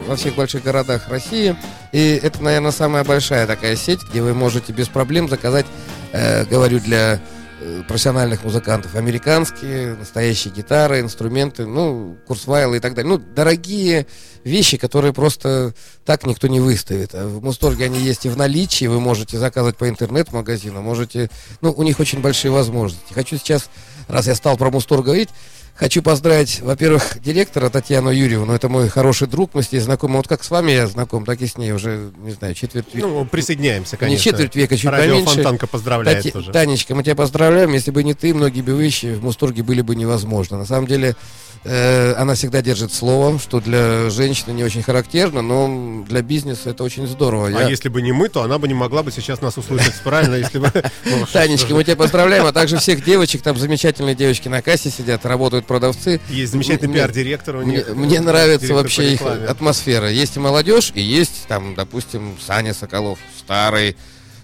во 0.08 0.16
всех 0.16 0.36
больших 0.36 0.64
городах 0.64 1.08
России. 1.10 1.56
И 1.92 2.20
это, 2.22 2.42
наверное, 2.44 2.72
самая 2.72 3.04
большая 3.04 3.48
такая 3.48 3.76
сеть, 3.76 4.02
где 4.10 4.22
вы 4.22 4.34
можете 4.34 4.74
без 4.74 4.88
проблем 4.88 5.30
заказать, 5.30 5.66
э, 6.12 6.46
говорю, 6.46 6.80
для 6.80 7.20
э, 7.62 7.84
профессиональных 7.88 8.44
музыкантов, 8.44 8.96
американские, 8.96 9.96
настоящие 9.96 10.54
гитары, 10.54 11.00
инструменты, 11.00 11.66
ну, 11.66 12.18
курсвайлы 12.28 12.78
и 12.78 12.80
так 12.80 12.94
далее. 12.94 13.18
Ну, 13.18 13.18
дорогие 13.18 14.08
вещи, 14.44 14.78
которые 14.78 15.12
просто 15.14 15.74
так 16.06 16.26
никто 16.28 16.48
не 16.48 16.60
выставит. 16.60 17.16
А 17.16 17.28
в 17.28 17.44
Мусторге 17.44 17.86
они 17.86 18.00
есть 18.00 18.26
и 18.26 18.30
в 18.30 18.38
наличии, 18.38 18.86
вы 18.86 19.00
можете 19.00 19.40
заказывать 19.40 19.76
по 19.78 19.90
интернет-магазину, 19.90 20.82
можете... 20.82 21.30
Ну, 21.62 21.72
у 21.72 21.82
них 21.82 22.00
очень 22.00 22.22
большие 22.22 22.52
возможности. 22.52 23.12
Хочу 23.14 23.38
сейчас, 23.38 23.70
раз 24.08 24.28
я 24.28 24.36
стал 24.36 24.58
про 24.58 24.70
Мусторг 24.72 25.06
говорить, 25.06 25.30
Хочу 25.76 26.02
поздравить, 26.02 26.62
во-первых, 26.62 27.18
директора 27.22 27.70
Татьяну 27.70 28.10
Юрьевну. 28.10 28.54
Это 28.54 28.70
мой 28.70 28.88
хороший 28.88 29.28
друг, 29.28 29.54
мы 29.54 29.62
с 29.62 29.74
ней 29.74 29.80
знакомы. 29.80 30.16
Вот 30.16 30.28
как 30.28 30.42
с 30.42 30.50
вами 30.50 30.72
я 30.72 30.88
знаком, 30.88 31.26
так 31.26 31.42
и 31.42 31.48
с 31.48 31.58
ней 31.58 31.74
уже, 31.74 32.12
не 32.20 32.32
знаю, 32.32 32.54
четверть 32.54 32.96
века. 32.96 33.06
Ну, 33.06 33.26
присоединяемся, 33.26 33.98
конечно. 33.98 34.18
Не 34.18 34.24
четверть 34.32 34.56
века, 34.56 34.78
чуть 34.78 34.90
Радио 34.90 35.16
поменьше. 35.16 35.34
Фонтанка 35.36 35.68
поздравляет 35.68 36.26
Тати- 36.26 36.32
тоже. 36.32 36.54
Танечка, 36.54 36.96
мы 36.96 37.04
тебя 37.04 37.16
поздравляем. 37.16 37.74
Если 37.74 37.92
бы 37.92 38.06
не 38.06 38.14
ты, 38.14 38.34
многие 38.34 38.62
бы 38.62 38.72
вещи 38.82 39.08
в 39.16 39.24
Мусторге 39.26 39.64
были 39.64 39.82
бы 39.82 39.98
невозможны. 39.98 40.58
На 40.58 40.66
самом 40.66 40.88
деле, 40.88 41.18
она 41.66 42.36
всегда 42.36 42.62
держит 42.62 42.94
слово, 42.94 43.40
что 43.40 43.60
для 43.60 44.10
женщины 44.12 44.52
не 44.54 44.64
очень 44.64 44.84
характерно, 44.84 45.42
но 45.42 46.04
для 46.08 46.22
бизнеса 46.22 46.70
это 46.70 46.84
очень 46.84 47.08
здорово. 47.08 47.48
А 47.48 47.52
Я- 47.64 47.70
если 47.70 47.90
бы 47.90 48.02
не 48.02 48.12
мы, 48.12 48.30
то 48.30 48.44
она 48.44 48.60
бы 48.60 48.68
не 48.68 48.74
могла 48.76 49.02
бы 49.04 49.12
сейчас 49.12 49.42
нас 49.42 49.58
услышать 49.58 49.96
правильно, 50.04 50.36
если 50.36 50.60
бы... 50.60 50.72
Танечка, 51.34 51.74
мы 51.74 51.84
тебя 51.84 51.96
поздравляем, 51.96 52.46
а 52.46 52.54
также 52.54 52.78
всех 52.78 53.04
девочек, 53.06 53.42
там 53.42 53.58
замечательные 53.58 54.14
девочки 54.16 54.48
на 54.48 54.62
кассе 54.62 54.90
сидят, 54.92 55.26
работают 55.26 55.66
продавцы. 55.66 56.22
Есть 56.30 56.52
замечательный 56.52 56.94
пиар-директор 56.94 57.56
у 57.56 57.64
них. 57.64 57.88
мне 57.96 58.20
нравится 58.22 58.74
вообще 58.74 59.14
их 59.14 59.22
атмосфера. 59.22 60.10
Есть 60.12 60.38
и 60.38 60.40
молодежь, 60.40 60.92
и 60.94 61.02
есть 61.02 61.46
там, 61.48 61.74
допустим, 61.76 62.38
Саня 62.46 62.74
Соколов, 62.76 63.18
старый, 63.40 63.96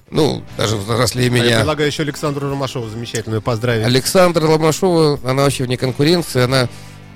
ну, 0.09 0.43
даже 0.57 0.75
взрослее 0.75 1.29
А 1.31 1.35
Я 1.37 1.43
меня. 1.43 1.57
предлагаю 1.57 1.87
еще 1.87 2.03
Александру 2.03 2.49
Ромашову 2.49 2.89
замечательную 2.89 3.41
поздравить. 3.41 3.85
Александра 3.85 4.45
Ломашова, 4.47 5.19
она 5.23 5.43
вообще 5.43 5.63
вне 5.65 5.77
конкуренции, 5.77 6.41
она 6.41 6.67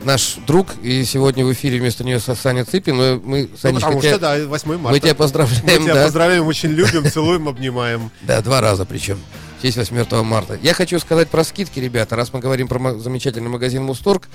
наш 0.03 0.35
друг, 0.47 0.67
и 0.81 1.03
сегодня 1.05 1.45
в 1.45 1.51
эфире 1.53 1.79
вместо 1.79 2.03
нее 2.03 2.17
Са- 2.17 2.35
Саня 2.35 2.65
Цыпин, 2.65 2.95
но 2.95 3.21
мы, 3.23 3.49
Ну, 3.51 3.57
Санечка, 3.57 3.85
потому 3.87 4.01
тебя- 4.01 4.11
что, 4.11 4.19
да, 4.19 4.45
8 4.47 4.77
марта. 4.77 4.89
мы 4.91 4.99
тебя 4.99 5.09
Мы 5.11 5.15
поздравляем, 5.15 5.83
тебя 5.83 5.93
да. 5.95 6.03
поздравляем, 6.03 6.45
очень 6.47 6.69
любим, 6.69 7.09
целуем, 7.09 7.47
обнимаем. 7.47 8.11
Да, 8.21 8.41
два 8.41 8.61
раза 8.61 8.85
причем. 8.85 9.17
В 9.59 9.61
честь 9.61 9.77
8 9.77 10.21
марта. 10.23 10.59
Я 10.61 10.73
хочу 10.73 10.99
сказать 10.99 11.29
про 11.29 11.43
скидки, 11.43 11.79
ребята, 11.79 12.15
раз 12.15 12.31
мы 12.33 12.39
говорим 12.39 12.67
про 12.67 12.99
замечательный 12.99 13.49
магазин 13.49 13.83
Мусторг. 13.83 14.27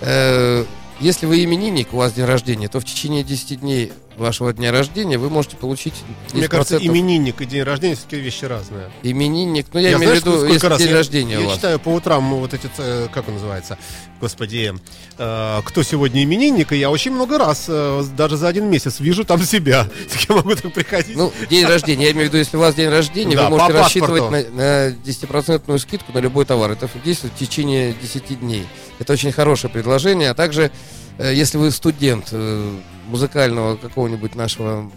Э, 0.00 0.64
если 1.00 1.26
вы 1.26 1.44
именинник, 1.44 1.92
у 1.92 1.96
вас 1.98 2.12
день 2.12 2.24
рождения, 2.24 2.68
то 2.68 2.80
в 2.80 2.84
течение 2.84 3.22
10 3.22 3.56
дней 3.60 3.92
вашего 4.20 4.52
дня 4.52 4.72
рождения 4.72 5.18
вы 5.18 5.30
можете 5.30 5.56
получить 5.56 5.94
10% 6.32 6.36
Мне 6.36 6.48
кажется, 6.48 6.76
именинник 6.78 7.40
и 7.40 7.44
день 7.46 7.62
рождения 7.62 7.94
все-таки 7.94 8.16
вещи 8.20 8.44
разные. 8.44 8.90
именинник. 9.02 9.66
Ну, 9.72 9.80
я, 9.80 9.90
Я 9.90 9.96
имею 9.96 10.12
в 10.12 10.16
виду, 10.16 10.44
если 10.46 10.66
раз 10.66 10.78
день 10.78 10.88
я- 10.90 10.94
рождения 10.96 11.32
я 11.34 11.40
у 11.40 11.46
вас. 11.46 11.56
читаю 11.56 11.78
по 11.80 11.88
утрам 11.90 12.28
ну, 12.28 12.38
вот 12.38 12.54
эти, 12.54 12.68
э, 12.78 13.08
как 13.12 13.28
он 13.28 13.34
называется, 13.34 13.78
господи, 14.20 14.74
э, 15.18 15.60
кто 15.64 15.82
сегодня 15.82 16.22
именинник, 16.24 16.72
и 16.72 16.76
я 16.76 16.90
очень 16.90 17.12
много 17.12 17.38
раз, 17.38 17.66
э, 17.68 18.04
даже 18.16 18.36
за 18.36 18.48
один 18.48 18.68
месяц, 18.70 19.00
вижу 19.00 19.24
там 19.24 19.42
себя. 19.42 19.88
Так 20.12 20.20
я 20.28 20.34
могу 20.36 20.54
так 20.54 20.72
приходить. 20.72 21.16
Ну, 21.16 21.32
день 21.50 21.64
рождения. 21.66 22.06
Я 22.06 22.10
имею 22.12 22.26
в 22.26 22.28
виду, 22.28 22.38
если 22.38 22.56
у 22.56 22.60
вас 22.60 22.74
день 22.74 22.88
рождения, 22.88 23.36
Да, 23.36 23.48
вы 23.48 23.56
можете 23.58 23.72
рассчитывать 23.78 24.30
на, 24.30 24.42
на 24.56 24.88
10% 24.90 25.78
скидку 25.78 26.12
на 26.12 26.18
любой 26.18 26.44
товар. 26.44 26.70
Это 26.72 26.88
действует 27.04 27.34
в 27.34 27.38
течение 27.38 27.94
10 28.00 28.40
дней. 28.40 28.66
Это 28.98 29.12
очень 29.12 29.32
хорошее 29.32 29.72
предложение. 29.72 30.30
А 30.30 30.34
также, 30.34 30.70
э, 31.18 31.32
если 31.34 31.58
вы 31.58 31.70
студент 31.70 32.28
э, 32.32 32.70
музыкального 33.08 33.76
какого-нибудь 33.76 34.34
нашего 34.34 34.90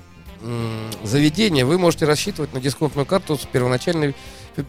заведения, 1.04 1.66
вы 1.66 1.78
можете 1.78 2.06
рассчитывать 2.06 2.54
на 2.54 2.60
дисконтную 2.60 3.06
карту 3.06 3.38
с 3.38 3.46
первоначальной 3.46 4.16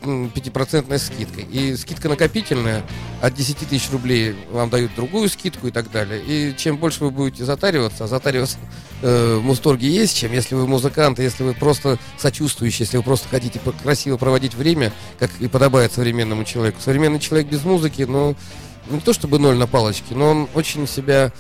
м, 0.02 0.30
5% 0.34 0.98
скидкой. 0.98 1.44
И 1.44 1.76
скидка 1.76 2.08
накопительная 2.08 2.82
от 3.22 3.34
10 3.34 3.68
тысяч 3.68 3.90
рублей 3.90 4.36
вам 4.50 4.68
дают 4.68 4.94
другую 4.94 5.28
скидку 5.30 5.68
и 5.68 5.70
так 5.70 5.90
далее. 5.90 6.22
И 6.24 6.54
чем 6.56 6.76
больше 6.76 7.04
вы 7.04 7.10
будете 7.10 7.44
затариваться, 7.44 8.04
а 8.04 8.06
затариваться 8.06 8.58
э, 9.00 9.36
в 9.36 9.42
Мусторге 9.42 9.88
есть 9.88 10.16
чем, 10.16 10.32
если 10.32 10.54
вы 10.54 10.66
музыкант, 10.66 11.18
если 11.18 11.42
вы 11.42 11.54
просто 11.54 11.98
сочувствующий, 12.18 12.84
если 12.84 12.98
вы 12.98 13.02
просто 13.02 13.28
хотите 13.28 13.58
красиво 13.82 14.18
проводить 14.18 14.54
время, 14.54 14.92
как 15.18 15.30
и 15.40 15.48
подобает 15.48 15.92
современному 15.92 16.44
человеку. 16.44 16.80
Современный 16.82 17.18
человек 17.18 17.48
без 17.48 17.64
музыки, 17.64 18.02
ну, 18.02 18.36
не 18.90 19.00
то 19.00 19.12
чтобы 19.12 19.38
ноль 19.38 19.56
на 19.56 19.66
палочке, 19.66 20.14
но 20.14 20.30
он 20.30 20.48
очень 20.54 20.86
себя 20.86 21.32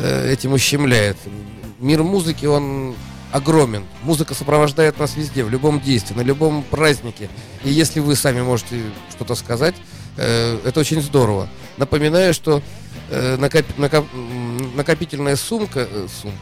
этим 0.00 0.52
ущемляет. 0.52 1.16
Мир 1.80 2.02
музыки, 2.02 2.46
он 2.46 2.94
огромен. 3.32 3.84
Музыка 4.02 4.34
сопровождает 4.34 4.98
нас 4.98 5.16
везде, 5.16 5.44
в 5.44 5.50
любом 5.50 5.80
действии, 5.80 6.14
на 6.14 6.22
любом 6.22 6.62
празднике. 6.62 7.28
И 7.64 7.70
если 7.70 8.00
вы 8.00 8.16
сами 8.16 8.40
можете 8.40 8.80
что-то 9.10 9.34
сказать, 9.34 9.74
э, 10.16 10.58
это 10.64 10.80
очень 10.80 11.02
здорово. 11.02 11.48
Напоминаю, 11.76 12.32
что 12.32 12.62
э, 13.10 13.36
накопительная 13.36 15.36
сумка, 15.36 15.86
э, 15.90 16.06
сумка, 16.22 16.38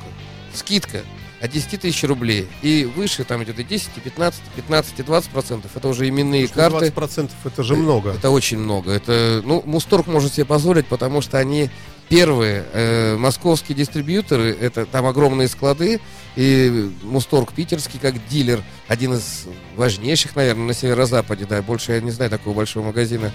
скидка 0.54 1.02
от 1.40 1.50
10 1.50 1.80
тысяч 1.80 2.02
рублей 2.04 2.48
и 2.62 2.84
выше 2.84 3.24
там 3.24 3.42
идет 3.44 3.58
и 3.58 3.64
10, 3.64 3.90
и 3.96 4.00
15, 4.00 4.40
и 4.40 4.60
15, 4.60 5.00
и 5.00 5.02
20 5.02 5.30
процентов. 5.30 5.70
Это 5.74 5.88
уже 5.88 6.08
именные 6.08 6.48
карты. 6.48 6.86
20% 6.86 7.30
это 7.44 7.62
же 7.62 7.76
много. 7.76 8.12
Это 8.12 8.30
очень 8.30 8.58
много. 8.58 8.92
Это, 8.92 9.42
ну, 9.44 9.62
Мусторг 9.66 10.06
может 10.06 10.34
себе 10.34 10.46
позволить, 10.46 10.86
потому 10.86 11.20
что 11.20 11.38
они 11.38 11.70
первые 12.08 12.64
э, 12.72 13.16
московские 13.16 13.76
дистрибьюторы. 13.76 14.56
Это 14.58 14.86
там 14.86 15.06
огромные 15.06 15.48
склады. 15.48 16.00
И 16.36 16.90
Мусторг 17.02 17.52
питерский 17.52 17.98
как 18.00 18.14
дилер, 18.28 18.62
один 18.88 19.14
из 19.14 19.46
важнейших, 19.76 20.36
наверное, 20.36 20.68
на 20.68 20.74
северо-западе. 20.74 21.46
Да, 21.48 21.60
больше 21.62 21.92
я 21.92 22.00
не 22.00 22.10
знаю 22.10 22.30
такого 22.30 22.54
большого 22.54 22.86
магазина. 22.86 23.32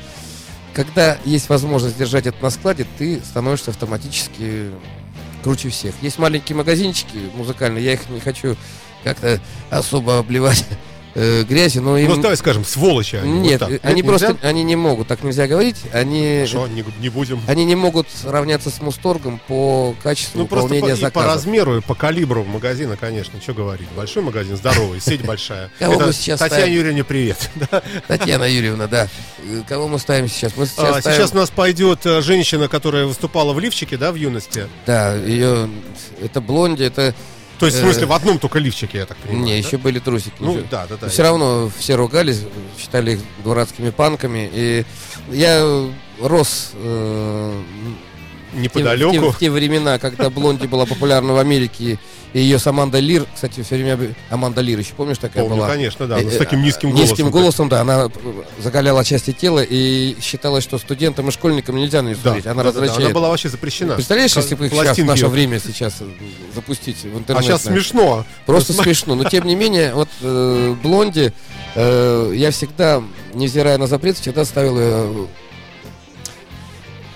Когда 0.74 1.18
есть 1.26 1.50
возможность 1.50 1.98
держать 1.98 2.28
это 2.28 2.42
на 2.42 2.50
складе, 2.50 2.88
ты 2.98 3.20
становишься 3.20 3.72
автоматически 3.72 4.72
круче 5.44 5.70
всех. 5.70 5.96
Есть 6.02 6.20
маленькие 6.20 6.56
магазинчики 6.56 7.30
музыкальные, 7.36 7.84
я 7.84 7.94
их 7.94 8.10
не 8.10 8.20
хочу 8.20 8.56
как-то 9.04 9.40
особо 9.70 10.20
обливать 10.20 10.66
э, 11.16 11.44
грязи, 11.44 11.80
но 11.80 11.98
им... 11.98 12.10
Ну, 12.10 12.18
давай 12.22 12.38
скажем, 12.38 12.64
сволочи 12.66 13.16
они. 13.18 13.32
вот 13.34 13.42
Нет, 13.42 13.60
так. 13.60 13.72
э, 13.72 13.80
они 13.84 14.02
Нельзя? 14.02 14.08
просто, 14.28 14.38
они 14.48 14.64
не 14.64 14.76
могут, 14.76 15.08
так 15.08 15.24
нельзя 15.24 15.48
говорить, 15.48 15.78
они, 15.94 16.46
Хорошо, 16.48 16.68
не, 16.68 16.84
не 17.00 17.10
будем. 17.10 17.42
они 17.48 17.66
не 17.66 17.76
могут 17.76 18.08
равняться 18.24 18.70
с 18.70 18.82
Мусторгом 18.82 19.40
по 19.48 19.96
качеству 20.04 20.40
Ну, 20.40 20.48
просто 20.48 20.70
по, 20.70 20.74
выполнения 20.76 20.94
и 21.00 21.02
по 21.04 21.08
заказов. 21.08 21.34
размеру, 21.36 21.78
и 21.78 21.82
по 21.82 21.96
калибру 21.96 22.44
магазина, 22.44 22.98
конечно. 22.98 23.42
Что 23.42 23.54
говорить. 23.54 23.88
Большой 23.96 24.24
магазин, 24.24 24.56
здоровый, 24.58 25.00
сеть 25.02 25.26
большая. 25.26 25.70
Кого 25.80 25.96
Это 25.96 26.06
мы 26.08 26.14
сейчас 26.14 26.40
Татьяне 26.40 26.62
ставим? 26.64 26.76
Юрьевне 26.78 27.04
привет. 27.04 27.50
Татьяна 28.08 28.44
Юрьевна, 28.46 28.88
да. 28.88 29.08
Э, 29.44 29.62
Кого 29.68 29.88
мы 29.88 30.00
ставим 30.00 30.28
сейчас? 30.28 30.54
Мы 30.56 30.66
сейчас, 30.66 30.80
А, 30.98 31.02
ставим- 31.02 31.18
Сейчас 31.18 31.32
у 31.34 31.38
нас 31.38 31.50
пойдет 31.50 32.06
э, 32.06 32.22
женщина, 32.22 32.68
которая 32.68 33.06
выступала 33.06 33.54
в 33.54 33.60
лифчике, 33.60 33.98
да, 33.98 34.12
в 34.12 34.16
юности. 34.16 34.68
Да, 34.86 35.16
ее, 35.16 35.70
это 36.22 36.42
блонди, 36.42 36.84
это... 36.84 37.14
То 37.62 37.68
есть, 37.68 37.78
в 37.78 37.82
Э, 37.82 37.84
смысле, 37.84 38.06
в 38.08 38.12
одном 38.14 38.40
только 38.40 38.58
лифчике, 38.60 38.98
я 38.98 39.06
так 39.06 39.18
понимаю. 39.18 39.46
не, 39.46 39.52
да? 39.52 39.68
еще 39.68 39.78
были 39.78 40.00
трусики. 40.00 40.34
Ну, 40.40 40.62
да, 40.70 40.88
да, 40.88 40.98
да. 41.00 41.08
Все 41.10 41.22
равно 41.24 41.72
все 41.78 41.96
ругались, 41.96 42.42
считали 42.78 43.12
их 43.14 43.20
дурацкими 43.44 43.92
панками. 43.92 44.50
И 44.52 44.86
я 45.32 45.60
э, 45.62 45.92
рос 46.22 46.72
э, 46.74 47.62
те- 48.52 48.58
В 48.58 48.62
те, 48.74 48.80
Неподалеку. 48.80 49.32
в 49.32 49.40
те 49.40 49.50
времена, 49.50 49.98
когда 50.00 50.30
Блонди 50.30 50.68
была 50.68 50.86
популярна 50.86 51.34
в 51.34 51.38
Америке, 51.38 52.00
и 52.34 52.40
ее 52.40 52.60
с 52.60 52.68
Амандой 52.68 53.02
Лир, 53.02 53.26
кстати, 53.34 53.62
все 53.62 53.76
время... 53.76 54.14
Аманда 54.30 54.62
Лир, 54.62 54.80
еще 54.80 54.94
помнишь, 54.94 55.18
такая 55.18 55.44
Помню, 55.44 55.58
была? 55.58 55.68
конечно, 55.68 56.08
да. 56.08 56.20
Э, 56.20 56.24
ну, 56.24 56.30
с 56.30 56.36
э, 56.36 56.38
таким 56.38 56.62
низким 56.62 56.92
голосом. 56.92 57.10
Низким 57.10 57.30
голосом, 57.30 57.70
да, 57.70 57.82
она 57.82 58.06
э, 58.06 58.10
заголяла 58.60 59.04
части 59.04 59.32
тела 59.32 59.62
и 59.68 60.16
считалось, 60.22 60.64
что 60.64 60.78
студентам 60.78 61.28
и 61.28 61.32
школьникам 61.32 61.76
нельзя 61.76 62.02
на 62.02 62.08
нее 62.08 62.16
Да, 62.16 62.22
смотреть. 62.32 62.48
Она 62.48 62.64
да, 62.64 62.72
да, 62.72 62.82
да. 62.82 62.96
Она 62.96 63.10
была 63.10 63.30
вообще 63.30 63.50
запрещена. 63.50 63.96
Представляешь, 63.96 64.36
если 64.36 64.56
бы 64.56 64.68
их 64.68 64.72
сейчас 64.72 64.98
в 64.98 65.06
наше 65.06 65.28
время 65.28 65.60
сейчас 65.60 65.96
э, 66.00 66.06
запустить 66.56 67.04
в 67.04 67.16
А 67.16 67.18
интернет? 67.20 67.44
сейчас 67.44 67.66
наверное. 67.66 67.84
смешно. 67.84 68.26
Просто 68.46 68.74
смешно. 68.74 69.16
Но 69.16 69.26
тем 69.26 69.46
не 69.46 69.56
менее, 69.56 69.94
вот 69.94 70.10
э, 70.22 70.76
Блонди, 70.82 71.34
э, 71.76 72.34
я 72.36 72.52
всегда, 72.52 73.04
невзирая 73.34 73.78
на 73.78 73.88
запрет, 73.88 74.18
всегда 74.18 74.46
ставил 74.46 74.76
э, 74.78 75.26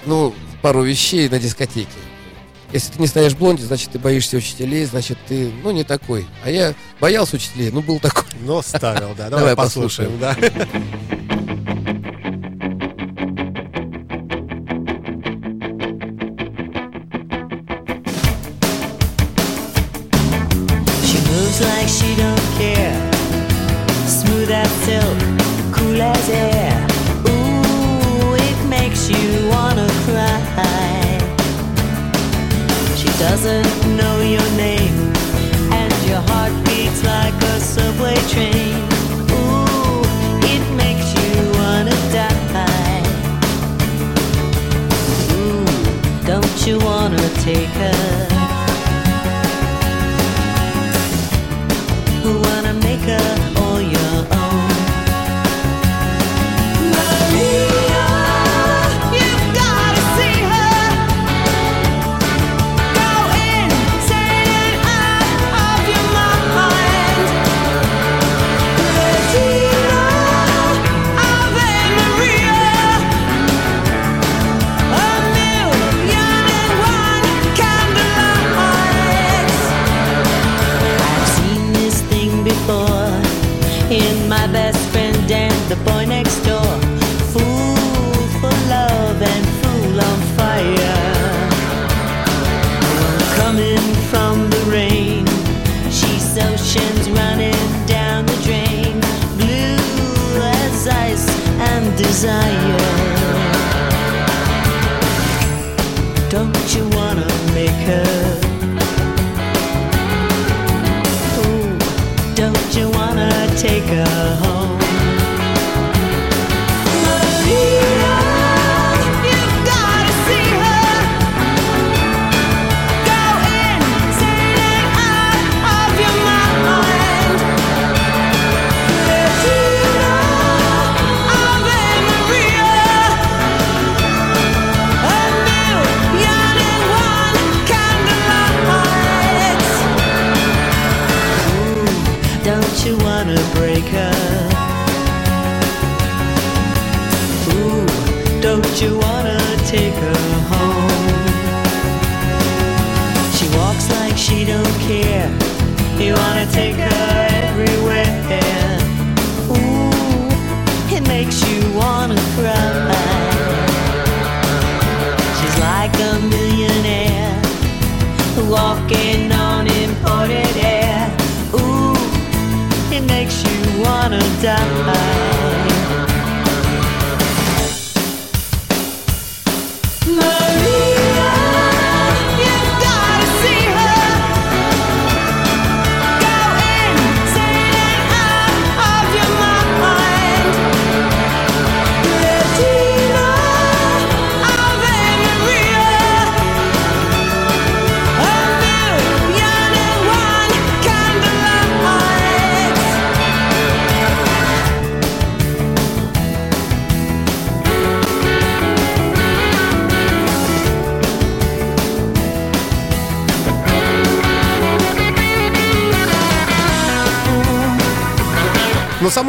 ну, 0.05 0.33
пару 0.65 0.81
вещей 0.81 1.29
на 1.29 1.37
дискотеке. 1.37 1.91
Если 2.73 2.91
ты 2.91 2.99
не 2.99 3.05
ставишь 3.05 3.35
блонди, 3.35 3.61
значит 3.61 3.91
ты 3.91 3.99
боишься 3.99 4.35
учителей, 4.37 4.83
значит 4.85 5.19
ты, 5.27 5.51
ну, 5.63 5.69
не 5.69 5.83
такой. 5.83 6.25
А 6.43 6.49
я 6.49 6.73
боялся 6.99 7.35
учителей, 7.35 7.69
ну, 7.69 7.83
был 7.83 7.99
такой. 7.99 8.23
Но 8.41 8.63
ставил, 8.63 9.13
да. 9.15 9.29
Давай 9.29 9.49
Давай 9.51 9.55
послушаем. 9.55 10.17
да. 10.19 10.35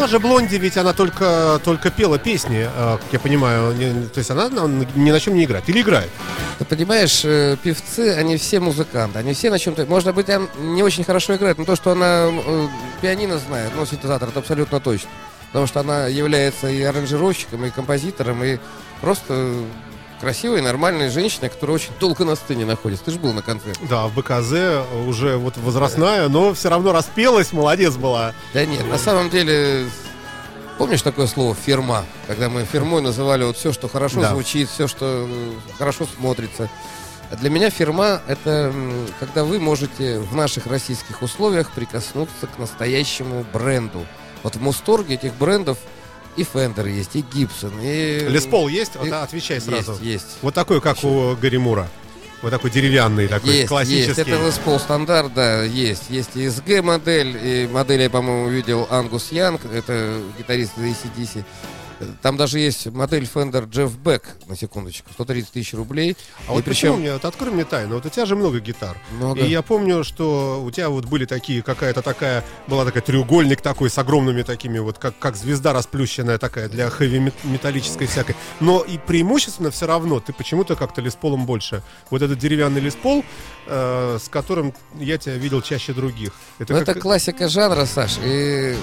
Сама 0.07 0.21
же 0.21 0.21
Блонди, 0.21 0.55
ведь 0.55 0.77
она 0.77 0.93
только, 0.93 1.61
только 1.65 1.91
пела 1.91 2.17
песни, 2.17 2.69
э, 2.73 2.99
как 2.99 3.13
я 3.13 3.19
понимаю. 3.19 3.75
То 4.15 4.19
есть 4.19 4.31
она 4.31 4.49
на- 4.49 4.87
ни 4.95 5.11
на 5.11 5.19
чем 5.19 5.35
не 5.35 5.43
играет. 5.43 5.69
Или 5.69 5.81
играет? 5.81 6.09
Ты 6.61 6.65
понимаешь, 6.65 7.23
э, 7.25 7.57
певцы, 7.61 8.15
они 8.17 8.37
все 8.37 8.61
музыканты, 8.61 9.19
они 9.19 9.33
все 9.35 9.51
на 9.51 9.59
чем-то... 9.59 9.85
Может 9.87 10.15
быть, 10.15 10.31
она 10.31 10.47
не 10.61 10.85
очень 10.85 11.03
хорошо 11.03 11.35
играет, 11.35 11.59
но 11.59 11.65
то, 11.65 11.75
что 11.75 11.91
она 11.91 12.29
э, 12.31 12.69
пианино 13.01 13.39
знает, 13.39 13.73
ну, 13.75 13.85
синтезатор, 13.85 14.29
это 14.29 14.39
абсолютно 14.39 14.79
точно. 14.79 15.11
Потому 15.49 15.67
что 15.67 15.81
она 15.81 16.07
является 16.07 16.69
и 16.69 16.81
аранжировщиком, 16.83 17.65
и 17.65 17.71
композитором, 17.71 18.45
и 18.45 18.59
просто 19.01 19.55
красивой, 20.21 20.61
нормальной 20.63 21.09
женщиной, 21.11 21.49
которая 21.51 21.77
очень 21.77 21.93
долго 22.01 22.25
на 22.25 22.37
сцене 22.37 22.65
находится. 22.65 23.05
Ты 23.05 23.11
же 23.13 23.19
был 23.19 23.33
на 23.33 23.43
концерте. 23.43 23.81
Да, 23.89 24.07
в 24.07 24.15
БКЗ 24.15 24.85
уже 25.07 25.37
вот 25.37 25.57
возрастная, 25.59 26.29
но 26.29 26.55
все 26.55 26.69
равно 26.71 26.93
распелась, 26.93 27.53
молодец 27.53 27.95
была. 27.97 28.33
Да 28.55 28.65
нет, 28.65 28.87
на 28.89 28.99
самом 28.99 29.31
деле, 29.31 29.87
помнишь 30.79 31.03
такое 31.03 31.27
слово 31.27 31.55
«фирма»? 31.55 32.05
Когда 32.27 32.49
мы 32.49 32.65
фирмой 32.65 33.03
называли 33.03 33.45
вот 33.45 33.57
все, 33.57 33.73
что 33.73 33.89
хорошо 33.89 34.21
Да. 34.23 34.31
звучит, 34.31 34.69
все, 34.71 34.89
что 34.89 35.27
э, 35.29 35.53
хорошо 35.79 36.07
смотрится. 36.19 36.69
Для 37.41 37.51
меня 37.51 37.71
фирма— 37.71 38.21
это 38.29 38.73
когда 39.19 39.43
вы 39.45 39.59
можете 39.59 40.21
в 40.21 40.37
наших 40.37 40.67
российских 40.67 41.23
условиях 41.23 41.73
прикоснуться 41.73 42.47
к 42.47 42.59
настоящему 42.59 43.45
бренду. 43.53 44.07
Вот 44.45 44.55
в 44.55 44.63
Мусторге 44.63 45.15
этих 45.15 45.35
брендов 45.35 45.77
и 46.37 46.43
Fender 46.43 46.89
есть, 46.91 47.17
и 47.17 47.21
Gibson, 47.21 47.73
и... 47.83 48.29
Леспол 48.29 48.69
есть? 48.69 48.93
И- 49.03 49.09
да, 49.11 49.23
отвечай 49.23 49.61
сразу. 49.61 49.93
Есть, 49.93 50.03
есть. 50.03 50.27
Вот 50.43 50.55
такой, 50.55 50.81
как 50.81 51.03
у 51.05 51.37
Гарри 51.41 51.57
Мура. 51.57 51.89
Вот 52.43 52.51
такой 52.51 52.71
деревянный, 52.71 53.29
такой 53.29 53.55
Есть, 53.55 53.69
классический. 53.69 54.09
есть. 54.09 54.19
Это 54.19 54.37
Paul 54.65 54.79
стандарт, 54.79 55.33
да, 55.35 55.63
есть. 55.63 56.11
Есть 56.11 56.31
и 56.35 56.47
SG 56.47 56.83
модель, 56.83 57.37
и 57.43 57.67
модель 57.67 58.03
я, 58.03 58.11
по-моему, 58.11 58.49
видел 58.51 58.87
Ангус 58.91 59.33
Янг, 59.33 59.65
это 59.65 60.21
гитарист 60.39 60.73
из 60.79 60.85
ACDC. 60.85 61.45
Там 62.23 62.37
даже 62.37 62.59
есть 62.59 62.87
модель 62.87 63.25
Fender 63.25 63.69
Jeff 63.69 63.93
Beck, 64.03 64.23
на 64.49 64.57
секундочку, 64.57 65.11
130 65.13 65.51
тысяч 65.51 65.75
рублей. 65.75 66.17
А 66.47 66.53
И 66.53 66.55
вот 66.55 66.65
почему 66.65 66.93
причем- 66.95 67.01
мне, 67.01 67.13
вот 67.13 67.25
открой 67.25 67.51
мне 67.53 67.65
тайну, 67.65 67.95
вот 67.95 68.07
у 68.07 68.09
тебя 68.09 68.27
же 68.27 68.37
много 68.37 68.61
гитар. 68.61 68.97
Много. 69.13 69.41
И 69.41 69.49
я 69.49 69.63
помню, 69.63 70.05
что 70.05 70.63
у 70.63 70.71
тебя 70.71 70.89
вот 70.91 71.07
были 71.07 71.25
такие, 71.25 71.63
какая-то 71.63 72.03
такая, 72.03 72.45
была 72.67 72.85
такая 72.85 73.03
треугольник 73.03 73.61
такой 73.61 73.89
с 73.91 73.99
огромными 73.99 74.43
такими, 74.43 74.79
вот 74.79 74.99
как, 74.99 75.19
как 75.19 75.37
звезда 75.37 75.73
расплющенная 75.73 76.39
такая 76.39 76.69
для 76.69 76.91
хэви 76.91 77.33
металлической 77.45 78.07
всякой. 78.07 78.37
Но 78.61 78.83
и 78.83 78.99
преимущественно 78.99 79.71
все 79.71 79.87
равно 79.87 80.21
ты 80.21 80.33
почему-то 80.33 80.77
как-то 80.77 81.01
лесполом 81.01 81.47
больше. 81.47 81.83
Вот 82.11 82.23
этот 82.23 82.39
деревянный 82.39 82.81
леспол, 82.81 83.25
э, 83.67 84.19
с 84.23 84.29
которым 84.29 84.75
я 84.99 85.19
тебя 85.19 85.37
видел 85.37 85.63
чаще 85.63 85.93
других. 85.93 86.33
Это 86.59 86.73
Ну, 86.75 86.79
как- 86.81 86.89
это 86.91 87.01
классика 87.01 87.49
жанра, 87.49 87.85
Саш. 87.87 88.19
И 88.25 88.77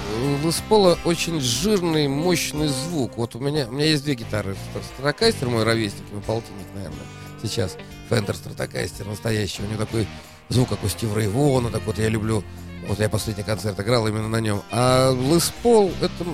у 0.44 0.48
Paul 0.70 0.98
очень 1.06 1.40
жирный, 1.42 2.08
мощный 2.08 2.68
звук. 2.68 3.03
Вот 3.16 3.36
у 3.36 3.40
меня, 3.40 3.68
у 3.68 3.72
меня 3.72 3.86
есть 3.86 4.04
две 4.04 4.16
гитары. 4.16 4.56
Стратокастер, 4.96 5.50
мой 5.50 5.64
ровесник, 5.64 6.04
его 6.12 6.22
полтинник, 6.22 6.66
наверное, 6.74 7.06
сейчас. 7.42 7.78
Fender 8.10 8.36
Стратокастер 8.36 9.06
настоящий. 9.06 9.64
У 9.64 9.66
него 9.66 9.78
такой 9.86 10.08
звук, 10.50 10.70
как 10.70 10.84
у 10.84 10.88
Стива 10.88 11.16
Рэй 11.16 11.28
Вона. 11.28 11.70
Так 11.70 11.84
вот 11.86 11.98
я 11.98 12.10
люблю. 12.10 12.44
Вот 12.88 13.00
я 13.00 13.10
последний 13.10 13.44
концерт 13.44 13.80
играл 13.80 14.08
именно 14.08 14.28
на 14.28 14.42
нем. 14.42 14.62
А 14.72 15.12
Les 15.14 15.52
Paul 15.64 15.94
это 16.02 16.26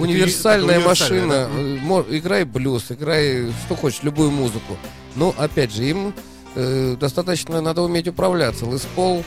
универсальная 0.00 0.80
машина. 0.80 1.48
да. 1.48 2.00
Э, 2.10 2.16
Играй 2.16 2.44
блюз, 2.44 2.90
играй 2.90 3.52
что 3.64 3.76
хочешь, 3.76 4.02
любую 4.02 4.30
музыку. 4.30 4.76
Но 5.14 5.34
опять 5.36 5.72
же, 5.72 5.84
им 5.84 6.14
э, 6.54 6.96
достаточно 6.98 7.60
надо 7.60 7.82
уметь 7.82 8.08
управляться. 8.08 8.64
Paul 8.64 9.20
э, 9.20 9.24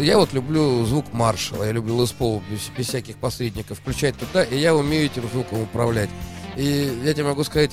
я 0.00 0.18
вот 0.18 0.32
люблю 0.32 0.84
звук 0.84 1.12
маршала, 1.12 1.64
я 1.64 1.72
люблю 1.72 2.02
Paul 2.02 2.42
без, 2.50 2.68
без 2.76 2.88
всяких 2.88 3.16
посредников, 3.16 3.78
включать 3.78 4.16
туда, 4.16 4.42
и 4.44 4.58
я 4.58 4.74
умею 4.74 5.06
этим 5.06 5.28
звуком 5.28 5.62
управлять. 5.62 6.10
И 6.56 7.00
я 7.04 7.14
тебе 7.14 7.24
могу 7.24 7.44
сказать, 7.44 7.72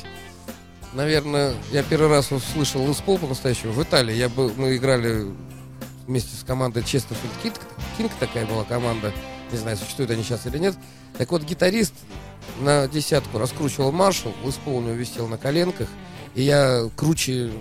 наверное, 0.94 1.54
я 1.72 1.84
первый 1.84 2.10
раз 2.10 2.32
услышал 2.32 2.86
Paul 2.86 3.20
по-настоящему 3.20 3.74
в 3.74 3.84
Италии. 3.84 4.16
Я 4.16 4.30
был, 4.30 4.52
мы 4.56 4.76
играли 4.76 5.26
вместе 6.08 6.36
с 6.36 6.44
командой 6.44 6.84
Chesterfield 6.84 7.44
King, 7.44 7.60
King 7.98 8.12
такая 8.20 8.46
была 8.46 8.64
команда, 8.64 9.14
не 9.52 9.58
знаю, 9.58 9.78
существуют 9.78 10.12
они 10.12 10.24
сейчас 10.24 10.46
или 10.46 10.58
нет. 10.58 10.76
Так 11.18 11.32
вот, 11.32 11.44
гитарист 11.44 11.94
на 12.62 12.88
десятку 12.88 13.38
раскручивал 13.38 13.92
маршал, 13.92 14.34
Paul 14.66 14.78
у 14.78 14.82
него 14.82 14.94
висел 14.94 15.28
на 15.28 15.38
коленках, 15.38 15.88
и 16.36 16.44
я 16.44 16.90
круче 16.96 17.52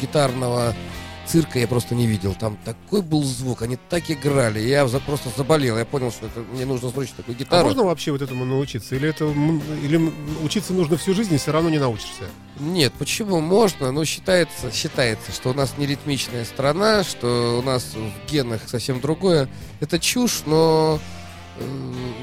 гитарного 0.00 0.74
цирка 1.32 1.58
я 1.58 1.66
просто 1.66 1.94
не 1.94 2.06
видел. 2.06 2.34
Там 2.34 2.58
такой 2.62 3.00
был 3.00 3.22
звук, 3.24 3.62
они 3.62 3.78
так 3.88 4.10
играли. 4.10 4.60
Я 4.60 4.86
за- 4.86 5.00
просто 5.00 5.30
заболел. 5.34 5.78
Я 5.78 5.86
понял, 5.86 6.10
что 6.12 6.26
это, 6.26 6.40
мне 6.40 6.66
нужно 6.66 6.90
срочно 6.90 7.16
такую 7.16 7.36
А 7.36 7.38
гитару. 7.38 7.64
можно 7.68 7.84
вообще 7.84 8.12
вот 8.12 8.20
этому 8.20 8.44
научиться? 8.44 8.94
Или 8.94 9.08
это 9.08 9.24
или 9.82 10.12
учиться 10.44 10.74
нужно 10.74 10.98
всю 10.98 11.14
жизнь 11.14 11.32
и 11.34 11.38
все 11.38 11.50
равно 11.52 11.70
не 11.70 11.78
научишься? 11.78 12.24
Нет, 12.60 12.92
почему 12.98 13.40
можно? 13.40 13.92
Ну, 13.92 14.04
считается, 14.04 14.70
считается, 14.70 15.32
что 15.32 15.50
у 15.50 15.54
нас 15.54 15.74
не 15.78 15.86
ритмичная 15.86 16.44
страна, 16.44 17.02
что 17.02 17.58
у 17.58 17.62
нас 17.62 17.94
в 17.94 18.30
генах 18.30 18.60
совсем 18.68 19.00
другое. 19.00 19.48
Это 19.80 19.98
чушь, 19.98 20.42
но 20.44 21.00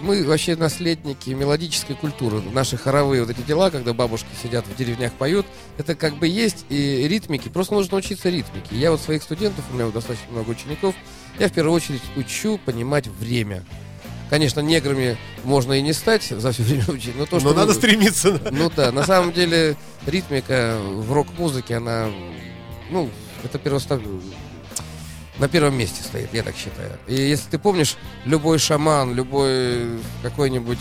мы 0.01 0.23
вообще 0.25 0.55
наследники 0.55 1.29
мелодической 1.31 1.95
культуры. 1.95 2.41
Наши 2.53 2.77
хоровые 2.77 3.23
вот 3.23 3.31
эти 3.31 3.41
дела, 3.45 3.69
когда 3.69 3.93
бабушки 3.93 4.27
сидят 4.41 4.65
в 4.65 4.75
деревнях 4.75 5.13
поют, 5.13 5.45
это 5.77 5.95
как 5.95 6.15
бы 6.15 6.27
есть 6.27 6.65
и 6.69 7.07
ритмики. 7.07 7.49
Просто 7.49 7.75
нужно 7.75 7.97
учиться 7.97 8.29
ритмике. 8.29 8.75
Я 8.75 8.91
вот 8.91 9.01
своих 9.01 9.21
студентов, 9.23 9.63
у 9.71 9.75
меня 9.75 9.87
достаточно 9.89 10.31
много 10.31 10.49
учеников, 10.51 10.95
я 11.37 11.47
в 11.47 11.51
первую 11.51 11.75
очередь 11.75 12.01
учу 12.15 12.59
понимать 12.65 13.07
время. 13.07 13.63
Конечно, 14.29 14.59
неграми 14.59 15.17
можно 15.43 15.73
и 15.73 15.81
не 15.81 15.93
стать 15.93 16.23
за 16.23 16.51
все 16.51 16.61
время 16.63 16.85
учить, 16.87 17.15
но 17.17 17.25
то, 17.25 17.35
Но 17.35 17.39
что 17.39 17.53
надо 17.53 17.67
вы- 17.67 17.73
стремиться. 17.73 18.39
ну 18.51 18.71
да, 18.75 18.91
на 18.91 19.03
самом 19.03 19.31
деле 19.33 19.75
ритмика 20.05 20.77
в 20.83 21.11
рок-музыке, 21.11 21.75
она, 21.75 22.09
ну, 22.91 23.09
это 23.43 23.57
первостав... 23.57 24.01
на 25.39 25.47
первом 25.47 25.77
месте 25.77 26.03
стоит, 26.03 26.33
я 26.33 26.43
так 26.43 26.55
считаю. 26.55 26.91
И 27.07 27.15
если 27.15 27.49
ты 27.49 27.59
помнишь, 27.59 27.97
любой 28.25 28.59
шаман, 28.59 29.13
любой 29.13 29.99
какой-нибудь 30.21 30.79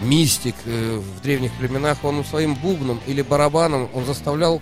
мистик 0.00 0.54
э, 0.66 0.98
в 0.98 1.22
древних 1.22 1.52
племенах, 1.54 2.04
он 2.04 2.24
своим 2.24 2.54
бубном 2.54 3.00
или 3.06 3.22
барабаном, 3.22 3.88
он 3.94 4.04
заставлял 4.04 4.60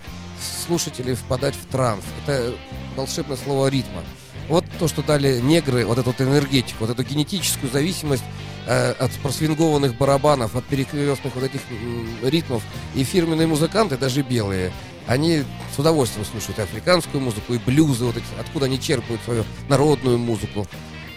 слушателей 0.67 1.15
впадать 1.15 1.55
в 1.55 1.67
транс. 1.67 2.05
Это 2.25 2.55
волшебное 2.97 3.37
слово 3.37 3.69
ритма. 3.69 4.03
Вот 4.49 4.65
то, 4.79 4.89
что 4.89 5.03
дали 5.03 5.41
негры, 5.41 5.87
вот 5.87 5.99
эту 5.99 6.11
вот 6.11 6.21
энергетику, 6.21 6.79
вот 6.81 6.91
эту 6.91 7.03
генетическую 7.05 7.71
зависимость 7.71 8.25
э, 8.67 8.93
от 8.93 9.13
просвингованных 9.23 9.97
барабанов, 9.97 10.57
от 10.57 10.65
перекрестных 10.65 11.35
вот 11.35 11.45
этих 11.45 11.61
м, 11.71 12.09
ритмов. 12.23 12.63
И 12.95 13.05
фирменные 13.05 13.47
музыканты, 13.47 13.97
даже 13.97 14.23
белые, 14.23 14.73
они 15.07 15.45
с 15.75 15.79
удовольствием 15.79 16.25
слушают 16.25 16.59
и 16.59 16.63
африканскую 16.63 17.23
музыку, 17.23 17.55
и 17.55 17.59
блюзы, 17.59 18.05
вот 18.05 18.17
эти, 18.17 18.27
откуда 18.39 18.67
они 18.67 18.81
черпают 18.81 19.21
свою 19.23 19.45
народную 19.69 20.19
музыку. 20.19 20.67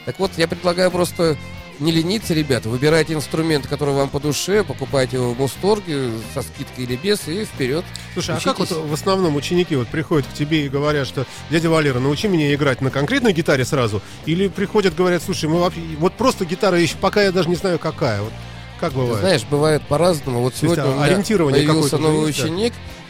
Так 0.05 0.19
вот, 0.19 0.31
я 0.37 0.47
предлагаю 0.47 0.91
просто 0.91 1.37
не 1.79 1.91
лениться, 1.91 2.33
ребята, 2.33 2.69
выбирайте 2.69 3.13
инструмент, 3.13 3.67
который 3.67 3.93
вам 3.93 4.09
по 4.09 4.19
душе, 4.19 4.63
покупайте 4.63 5.17
его 5.17 5.33
в 5.33 5.39
Мусторге 5.39 6.11
со 6.33 6.41
скидкой 6.41 6.85
или 6.85 6.95
без, 6.95 7.27
и 7.27 7.45
вперед. 7.45 7.83
Слушай, 8.13 8.35
а 8.35 8.39
как 8.39 8.59
вот 8.59 8.71
Учитесь. 8.71 8.89
в 8.89 8.93
основном 8.93 9.35
ученики 9.35 9.75
вот 9.75 9.87
приходят 9.87 10.25
к 10.27 10.33
тебе 10.33 10.65
и 10.65 10.69
говорят, 10.69 11.07
что 11.07 11.25
дядя 11.49 11.69
Валера, 11.69 11.99
научи 11.99 12.27
меня 12.27 12.53
играть 12.53 12.81
на 12.81 12.91
конкретной 12.91 13.33
гитаре 13.33 13.65
сразу? 13.65 14.01
Или 14.25 14.47
приходят, 14.47 14.95
говорят, 14.95 15.21
слушай, 15.23 15.49
мы 15.49 15.59
вообще, 15.59 15.81
вот 15.99 16.13
просто 16.13 16.45
гитара 16.45 16.79
еще, 16.79 16.95
пока 16.97 17.23
я 17.23 17.31
даже 17.31 17.49
не 17.49 17.55
знаю 17.55 17.77
какая. 17.77 18.21
Вот 18.21 18.33
как 18.79 18.91
Ты 18.91 18.97
бывает? 18.97 19.19
знаешь, 19.19 19.43
бывает 19.49 19.81
по-разному. 19.87 20.41
Вот 20.41 20.53
есть, 20.53 20.63
сегодня 20.63 20.83
а, 20.83 20.87
у 20.87 20.93
меня 20.95 21.03
ориентирование 21.03 21.65
появился 21.65 21.97
новый 21.97 22.27
есть, 22.27 22.39
да? 22.41 22.45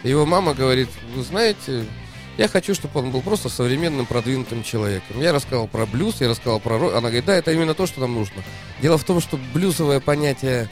Его 0.04 0.26
мама 0.26 0.54
говорит, 0.54 0.90
вы 1.16 1.24
знаете, 1.24 1.86
я 2.38 2.48
хочу, 2.48 2.76
чтобы 2.76 3.00
он 3.00 3.12
был 3.12 3.22
просто 3.22 3.50
современным, 3.50 4.06
продвинутым 4.06 4.62
человеком. 4.64 5.22
Я 5.22 5.32
рассказал 5.34 5.68
про 5.68 5.86
блюз, 5.86 6.20
я 6.20 6.30
рассказал 6.30 6.60
про 6.60 6.78
рок. 6.78 6.92
Она 6.92 7.02
говорит, 7.10 7.26
да, 7.26 7.36
это 7.36 7.52
именно 7.52 7.74
то, 7.74 7.88
что 7.88 8.02
нам 8.02 8.14
нужно. 8.14 8.44
Дело 8.82 8.98
в 8.98 9.04
том, 9.04 9.22
что 9.22 9.40
блюзовое 9.54 10.00
понятие 10.00 10.70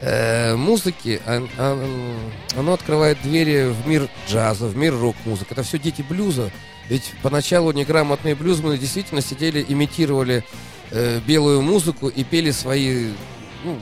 э, 0.00 0.54
музыки, 0.54 1.20
он- 1.26 1.48
он- 1.58 2.20
оно 2.56 2.74
открывает 2.74 3.18
двери 3.22 3.68
в 3.72 3.88
мир 3.88 4.08
джаза, 4.28 4.66
в 4.66 4.76
мир 4.76 4.94
рок-музыки. 4.96 5.48
Это 5.50 5.62
все 5.64 5.78
дети 5.78 6.02
блюза. 6.08 6.50
Ведь 6.88 7.12
поначалу 7.22 7.72
неграмотные 7.72 8.34
блюзмены 8.36 8.78
действительно 8.78 9.22
сидели, 9.22 9.64
имитировали 9.68 10.44
э, 10.90 11.20
белую 11.26 11.62
музыку 11.62 12.08
и 12.08 12.22
пели 12.22 12.50
свои 12.52 13.08
ну, 13.64 13.76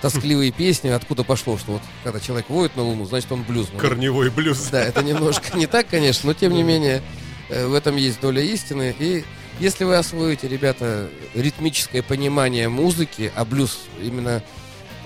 тоскливые 0.00 0.50
песни. 0.52 0.88
Откуда 0.88 1.24
пошло, 1.24 1.58
что 1.58 1.72
вот 1.72 1.82
когда 2.04 2.20
человек 2.20 2.48
воет 2.48 2.76
на 2.76 2.82
луну, 2.82 3.04
значит 3.04 3.30
он 3.32 3.42
блюзмен. 3.42 3.78
Корневой 3.78 4.30
блюз. 4.30 4.68
Да, 4.70 4.82
это 4.82 5.02
немножко 5.02 5.56
не 5.56 5.66
так, 5.66 5.88
конечно, 5.88 6.28
но 6.28 6.34
тем 6.34 6.52
не 6.52 6.62
менее 6.62 7.02
э, 7.48 7.66
в 7.66 7.74
этом 7.74 7.96
есть 7.96 8.20
доля 8.20 8.42
истины. 8.42 8.94
И 8.98 9.24
если 9.60 9.84
вы 9.84 9.96
освоите, 9.96 10.48
ребята, 10.48 11.08
ритмическое 11.34 12.02
понимание 12.02 12.68
музыки, 12.68 13.32
а 13.34 13.44
блюз 13.44 13.80
именно 14.00 14.42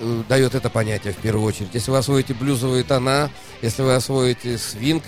э, 0.01 0.23
дает 0.29 0.55
это 0.55 0.69
понятие 0.71 1.13
в 1.13 1.17
первую 1.17 1.47
очередь. 1.47 1.71
Если 1.73 1.91
вы 1.91 1.99
освоите 1.99 2.35
блюзовые 2.35 2.85
тона, 2.85 3.31
если 3.63 3.83
вы 3.83 3.95
освоите 3.95 4.59
свинг, 4.59 5.05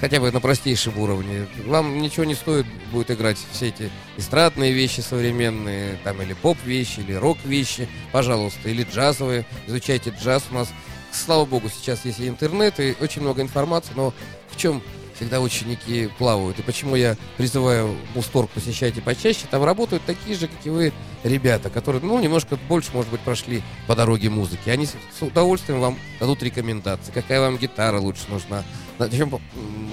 хотя 0.00 0.18
бы 0.20 0.30
на 0.32 0.40
простейшем 0.40 0.98
уровне. 0.98 1.46
Вам 1.66 2.00
ничего 2.00 2.24
не 2.24 2.34
стоит 2.34 2.66
будет 2.90 3.10
играть 3.10 3.38
все 3.52 3.68
эти 3.68 3.90
эстрадные 4.16 4.72
вещи 4.72 5.00
современные, 5.00 5.98
там 6.02 6.20
или 6.22 6.32
поп-вещи, 6.32 7.00
или 7.00 7.12
рок-вещи, 7.12 7.88
пожалуйста, 8.12 8.68
или 8.68 8.84
джазовые. 8.84 9.44
Изучайте 9.66 10.10
джаз 10.10 10.44
у 10.50 10.54
нас. 10.54 10.68
Слава 11.12 11.44
богу, 11.44 11.68
сейчас 11.68 12.04
есть 12.04 12.20
и 12.20 12.28
интернет, 12.28 12.78
и 12.78 12.94
очень 13.00 13.22
много 13.22 13.42
информации, 13.42 13.92
но 13.96 14.14
в 14.48 14.56
чем 14.56 14.80
всегда 15.16 15.40
ученики 15.40 16.08
плавают. 16.18 16.58
И 16.58 16.62
почему 16.62 16.96
я 16.96 17.16
призываю 17.36 17.94
Мусторг 18.14 18.48
посещайте 18.50 19.02
почаще, 19.02 19.46
там 19.50 19.64
работают 19.64 20.02
такие 20.06 20.36
же, 20.36 20.48
как 20.48 20.64
и 20.64 20.70
вы, 20.70 20.92
ребята, 21.24 21.68
которые, 21.68 22.02
ну, 22.02 22.18
немножко 22.20 22.56
больше, 22.68 22.90
может 22.94 23.10
быть, 23.10 23.20
прошли 23.20 23.62
по 23.86 23.94
дороге 23.94 24.30
музыки. 24.30 24.70
Они 24.70 24.86
с 24.86 24.94
удовольствием 25.20 25.80
вам 25.80 25.98
дадут 26.20 26.42
рекомендации, 26.42 27.12
какая 27.12 27.40
вам 27.40 27.58
гитара 27.58 28.00
лучше 28.00 28.22
нужна, 28.28 28.64
на 29.06 29.16
чем 29.16 29.40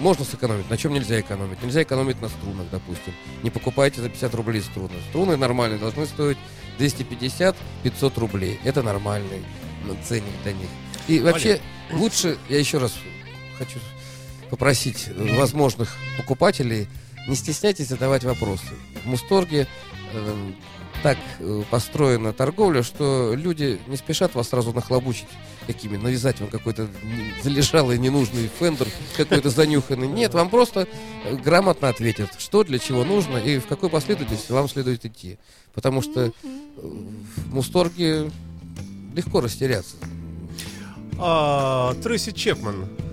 можно 0.01 0.25
сэкономить, 0.25 0.69
на 0.69 0.77
чем 0.77 0.93
нельзя 0.93 1.19
экономить. 1.19 1.61
Нельзя 1.63 1.83
экономить 1.83 2.21
на 2.21 2.27
струнах, 2.29 2.67
допустим. 2.71 3.13
Не 3.41 3.49
покупайте 3.49 4.01
за 4.01 4.09
50 4.09 4.35
рублей 4.35 4.61
струны. 4.61 4.93
Струны 5.09 5.37
нормальные 5.37 5.79
должны 5.79 6.05
стоить 6.05 6.37
250-500 6.79 8.19
рублей. 8.19 8.59
Это 8.63 8.83
нормальный 8.83 9.41
м, 9.85 9.97
ценник 10.03 10.33
для 10.43 10.53
них. 10.53 10.67
И 11.07 11.19
вообще, 11.19 11.61
лучше, 11.91 12.37
я 12.49 12.59
еще 12.59 12.79
раз 12.79 12.95
хочу 13.57 13.79
попросить 14.49 15.09
возможных 15.15 15.95
покупателей, 16.17 16.87
не 17.27 17.35
стесняйтесь 17.35 17.87
задавать 17.87 18.23
вопросы. 18.23 18.73
В 19.03 19.07
Мусторге 19.07 19.67
э, 20.13 20.51
так 21.03 21.17
э, 21.39 21.63
построена 21.69 22.33
торговля, 22.33 22.83
что 22.83 23.33
люди 23.35 23.79
не 23.87 23.97
спешат 23.97 24.35
вас 24.35 24.49
сразу 24.49 24.73
нахлобучить 24.73 25.27
какими, 25.67 25.97
навязать 25.97 26.39
вам 26.39 26.49
какой-то 26.49 26.87
залежалый 27.43 27.97
ненужный 27.97 28.49
фендер, 28.59 28.87
какой-то 29.17 29.49
занюханный. 29.49 30.07
Нет, 30.07 30.33
вам 30.33 30.49
просто 30.49 30.87
э, 31.25 31.35
грамотно 31.35 31.89
ответят, 31.89 32.29
что 32.39 32.63
для 32.63 32.79
чего 32.79 33.03
нужно 33.03 33.37
и 33.37 33.59
в 33.59 33.67
какой 33.67 33.89
последовательности 33.89 34.51
вам 34.51 34.69
следует 34.69 35.05
идти. 35.05 35.37
Потому 35.73 36.01
что 36.01 36.27
э, 36.27 36.31
в 36.77 37.53
Мусторге 37.53 38.31
легко 39.13 39.41
растеряться. 39.41 39.95
А, 41.19 41.93
Трейси 41.95 42.31
Чепман. 42.31 42.87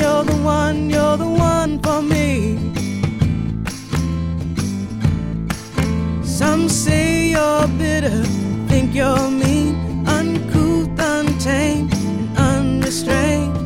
you're 0.00 0.24
the 0.24 0.36
one, 0.42 0.90
you're 0.90 1.16
the 1.16 1.28
one 1.28 1.78
for 1.80 2.00
me. 2.02 2.58
Some 6.22 6.68
say 6.68 7.30
you're 7.34 7.68
bitter, 7.78 8.22
think 8.68 8.94
you're 8.94 9.30
mean, 9.30 10.06
uncouth, 10.06 10.90
untamed, 10.98 11.92
and 11.94 12.38
unrestrained. 12.38 13.56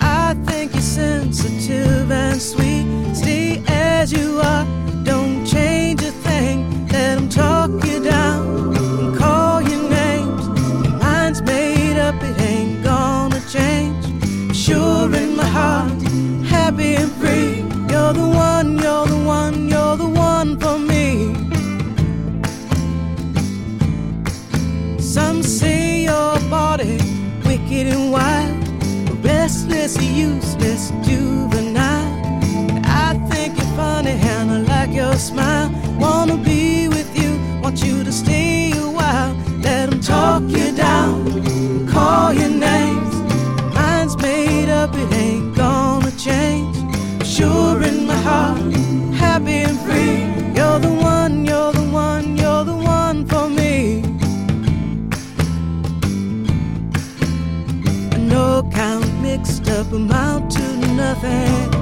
I 0.00 0.34
think 0.46 0.72
you're 0.74 0.82
sensitive 0.82 2.10
and 2.10 2.40
sweet. 2.40 2.86
Stay 3.14 3.62
as 3.68 4.12
you 4.12 4.40
are, 4.40 4.66
don't 5.04 5.44
heart, 15.48 16.02
happy 16.44 16.94
and 16.96 17.12
free. 17.12 17.64
You're 17.90 18.12
the 18.12 18.28
one, 18.28 18.78
you're 18.78 19.06
the 19.06 19.22
one, 19.24 19.68
you're 19.68 19.96
the 19.96 20.08
one 20.08 20.58
for 20.58 20.78
me. 20.78 21.34
Some 24.98 25.42
say 25.42 26.04
your 26.04 26.38
body 26.50 26.98
wicked 27.44 27.86
and 27.94 28.12
wild, 28.12 29.24
restless, 29.24 29.96
useless, 30.02 30.92
juvenile. 31.02 32.12
I 32.84 33.14
think 33.30 33.56
you're 33.58 33.76
funny 33.76 34.10
and 34.10 34.50
I 34.50 34.58
like 34.74 34.92
your 34.94 35.14
smile. 35.14 35.70
Wanna 35.98 36.36
be 36.36 36.88
with 36.88 37.10
you, 37.18 37.38
want 37.62 37.82
you 37.82 38.04
to 38.04 38.12
stay 38.12 38.72
a 38.72 38.88
while. 38.98 39.34
Let 39.62 39.92
'em 39.92 40.00
talk 40.00 40.42
you 40.48 40.72
down, 40.72 41.86
call 41.92 42.32
your 42.32 42.50
names. 42.50 43.15
It 44.94 45.12
ain't 45.12 45.54
gonna 45.54 46.10
change. 46.12 46.76
Sure 47.24 47.82
in 47.82 48.06
my 48.06 48.14
heart, 48.14 48.58
happy 49.14 49.58
and 49.68 49.78
free. 49.80 50.22
You're 50.54 50.78
the 50.78 50.92
one, 50.92 51.44
you're 51.44 51.72
the 51.72 51.86
one, 51.90 52.36
you're 52.36 52.64
the 52.64 52.76
one 52.76 53.26
for 53.26 53.48
me. 53.48 54.02
A 58.14 58.18
no 58.18 58.62
count 58.72 59.12
mixed 59.20 59.68
up 59.68 59.92
amount 59.92 60.52
to 60.52 60.64
nothing. 60.94 61.74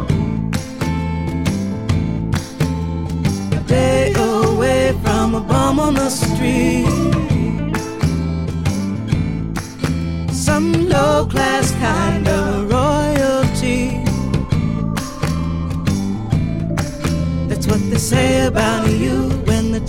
A 3.53 3.61
day 3.67 4.13
away 4.17 4.97
from 5.03 5.35
a 5.35 5.41
bum 5.41 5.79
on 5.79 5.95
the 5.95 6.09
street. 6.09 7.34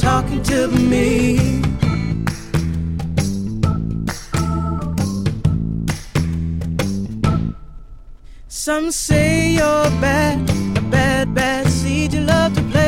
Talking 0.06 0.44
to 0.44 0.68
me. 0.68 1.64
Some 8.48 8.92
say 8.92 9.54
you're 9.58 9.90
bad, 10.06 10.38
a 10.78 10.82
bad, 10.96 11.34
bad 11.34 11.68
seed. 11.68 12.14
You 12.14 12.22
love 12.22 12.54
to 12.54 12.62
play 12.74 12.85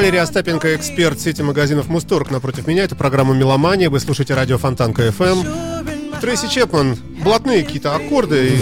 Валерий 0.00 0.20
Остапенко, 0.20 0.76
эксперт 0.76 1.20
сети 1.20 1.42
магазинов 1.42 1.88
Мусторг. 1.88 2.30
Напротив 2.30 2.66
меня 2.66 2.84
это 2.84 2.96
программа 2.96 3.34
«Меломания». 3.34 3.90
Вы 3.90 4.00
слушаете 4.00 4.32
радио 4.32 4.56
Фонтанка 4.56 5.02
my 5.08 6.18
Трейси 6.22 6.48
Чепман, 6.48 6.96
блатные 7.22 7.62
какие-то 7.62 7.94
аккорды. 7.94 8.56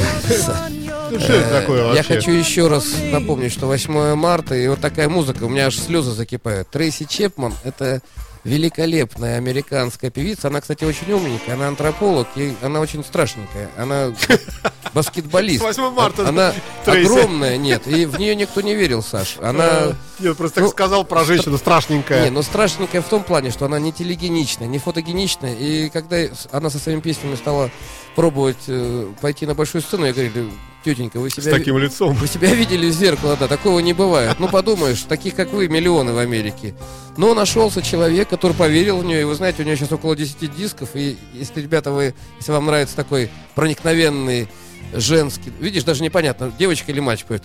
Ну, 1.13 1.21
Что 1.21 1.33
это 1.35 1.61
такое 1.61 1.79
Э, 1.79 1.83
Я 1.83 1.89
вообще? 1.95 2.15
хочу 2.15 2.33
еще 2.33 2.67
раз 2.67 2.87
напомнить, 3.13 3.53
что 3.53 3.69
8 3.69 4.17
марта, 4.17 4.57
и 4.57 4.67
вот 4.67 4.81
такая 4.81 5.09
музыка, 5.09 5.45
у 5.45 5.49
меня 5.49 5.67
аж 5.67 5.77
слезы 5.77 6.11
закипают. 6.11 6.71
Трейси 6.71 7.05
Чепман— 7.05 7.55
это 7.63 8.03
великолепная 8.43 9.37
американская 9.37 10.11
певица. 10.11 10.49
Она, 10.49 10.61
кстати, 10.61 10.83
очень 10.83 11.13
умненькая, 11.13 11.55
она 11.55 11.69
антрополог, 11.69 12.27
и 12.35 12.53
она 12.63 12.81
очень 12.81 13.05
страшненькая. 13.05 13.71
Она 13.77 14.13
баскетболист. 14.93 15.63
8 15.63 15.91
марта, 15.91 16.29
Она 16.29 16.53
огромная, 16.85 17.59
нет, 17.59 17.87
и 17.87 18.07
в 18.07 18.19
нее 18.19 18.35
никто 18.35 18.61
не 18.61 18.75
верил, 18.75 19.05
Саш. 19.05 19.37
Она... 19.41 19.95
Нет, 20.21 20.37
просто 20.37 20.57
так 20.57 20.65
Ну, 20.65 20.71
сказал 20.71 21.05
про 21.05 21.25
женщину, 21.25 21.59
страшненькая. 21.59 22.25
Не, 22.25 22.31
ну 22.31 22.43
страшненькая 22.43 23.03
в 23.03 23.09
том 23.09 23.23
плане, 23.23 23.51
что 23.51 23.65
она 23.67 23.79
не 23.79 23.93
телегеничная, 23.93 24.67
не 24.69 24.79
фотогеничная. 24.79 25.55
И 25.55 25.89
когда 25.91 26.17
с- 26.17 26.49
она 26.53 26.71
со 26.71 26.79
своими 26.79 27.01
песнями 27.01 27.37
стала 27.37 27.71
пробовать 28.17 28.57
э, 28.67 29.13
пойти 29.21 29.47
на 29.47 29.55
большую 29.55 29.83
сцену, 29.83 30.07
я 30.07 30.13
говорю, 30.13 30.51
тетенька, 30.85 31.21
вы 31.21 31.31
С 31.31 31.35
себя... 31.35 31.53
таким 31.53 31.79
лицом. 31.79 32.15
Вы 32.15 32.27
себя 32.27 32.53
видели 32.55 32.87
в 32.91 32.93
зеркало, 32.93 33.37
да, 33.39 33.47
такого 33.47 33.79
не 33.81 33.93
бывает. 33.93 34.37
Ну, 34.41 34.49
подумаешь, 34.49 35.03
таких, 35.03 35.35
как 35.37 35.53
вы, 35.53 35.69
миллионы 35.69 36.13
в 36.13 36.19
Америке. 36.19 36.75
Но 37.17 37.35
нашелся 37.35 37.81
человек, 37.83 38.29
который 38.29 38.53
поверил 38.55 38.99
в 38.99 39.05
нее, 39.05 39.21
и 39.21 39.25
вы 39.25 39.35
знаете, 39.35 39.63
у 39.63 39.67
нее 39.67 39.77
сейчас 39.77 39.93
около 39.93 40.17
10 40.17 40.55
дисков, 40.57 40.91
и 40.95 41.17
если, 41.33 41.61
ребята, 41.61 41.91
вы, 41.93 42.15
если 42.39 42.53
вам 42.53 42.67
нравится 42.67 42.97
такой 42.97 43.31
проникновенный 43.55 44.49
женский, 44.95 45.53
видишь, 45.61 45.85
даже 45.85 46.03
непонятно, 46.03 46.51
девочка 46.59 46.91
или 46.93 47.01
мальчик 47.01 47.27
поет. 47.27 47.45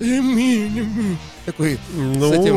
Такой, 1.45 1.77
Ну, 1.93 2.29
с 2.29 2.31
этим, 2.31 2.55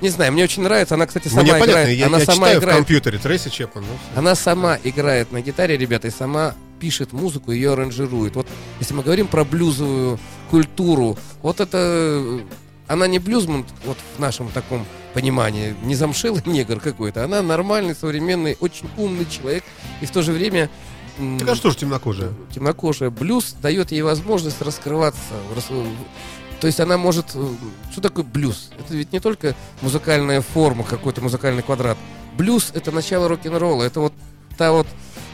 не 0.00 0.08
знаю, 0.08 0.32
мне 0.32 0.44
очень 0.44 0.62
нравится, 0.62 0.94
она, 0.94 1.06
кстати, 1.06 1.28
сама 1.28 1.42
мне 1.42 1.52
понятно, 1.52 1.70
играет, 1.70 1.98
я, 1.98 2.06
она 2.06 2.18
я 2.18 2.24
сама 2.24 2.36
читаю 2.36 2.60
в 2.60 2.62
играет 2.62 2.76
компьютере 2.78 3.18
Трейси 3.18 3.50
Чепман. 3.50 3.84
ну, 3.84 4.18
она 4.18 4.34
сама 4.34 4.78
играет 4.82 5.32
на 5.32 5.40
гитаре, 5.40 5.76
ребята, 5.76 6.08
и 6.08 6.10
сама 6.10 6.54
пишет 6.80 7.12
музыку, 7.12 7.52
ее 7.52 7.72
аранжирует. 7.72 8.36
Вот 8.36 8.46
если 8.80 8.94
мы 8.94 9.02
говорим 9.02 9.26
про 9.26 9.44
блюзовую 9.44 10.18
культуру, 10.50 11.16
вот 11.42 11.60
это 11.60 11.78
э, 11.80 12.40
она 12.86 13.06
не 13.06 13.18
блюзман, 13.18 13.64
вот 13.84 13.96
в 14.16 14.20
нашем 14.20 14.50
таком 14.50 14.84
понимании, 15.14 15.74
не 15.82 15.94
замшелый 15.94 16.42
негр 16.46 16.80
какой-то, 16.80 17.24
она 17.24 17.42
нормальный, 17.42 17.94
современный, 17.94 18.56
очень 18.60 18.88
умный 18.96 19.26
человек, 19.26 19.64
и 20.00 20.06
в 20.06 20.10
то 20.10 20.22
же 20.22 20.32
время 20.32 20.68
Так 21.38 21.48
а 21.48 21.54
что 21.54 21.70
ж 21.70 21.76
темнокожая? 21.76 22.32
темнокожая. 22.52 23.10
Блюз 23.10 23.54
дает 23.62 23.92
ей 23.92 24.02
возможность 24.02 24.60
раскрываться. 24.60 25.34
То 26.64 26.68
есть 26.68 26.80
она 26.80 26.96
может... 26.96 27.26
э, 27.34 27.46
Что 27.92 28.00
такое 28.00 28.24
блюз? 28.24 28.70
Это 28.78 28.94
ведь 28.94 29.12
не 29.12 29.20
только 29.20 29.54
музыкальная 29.82 30.40
форма, 30.40 30.82
какой-то 30.82 31.20
музыкальный 31.20 31.62
квадрат. 31.62 31.98
Блюз— 32.38 32.70
это 32.74 32.90
начало 32.90 33.28
рок-н-ролла. 33.28 33.82
Это 33.82 34.00
вот 34.00 34.14
та 34.56 34.72
вот 34.72 34.86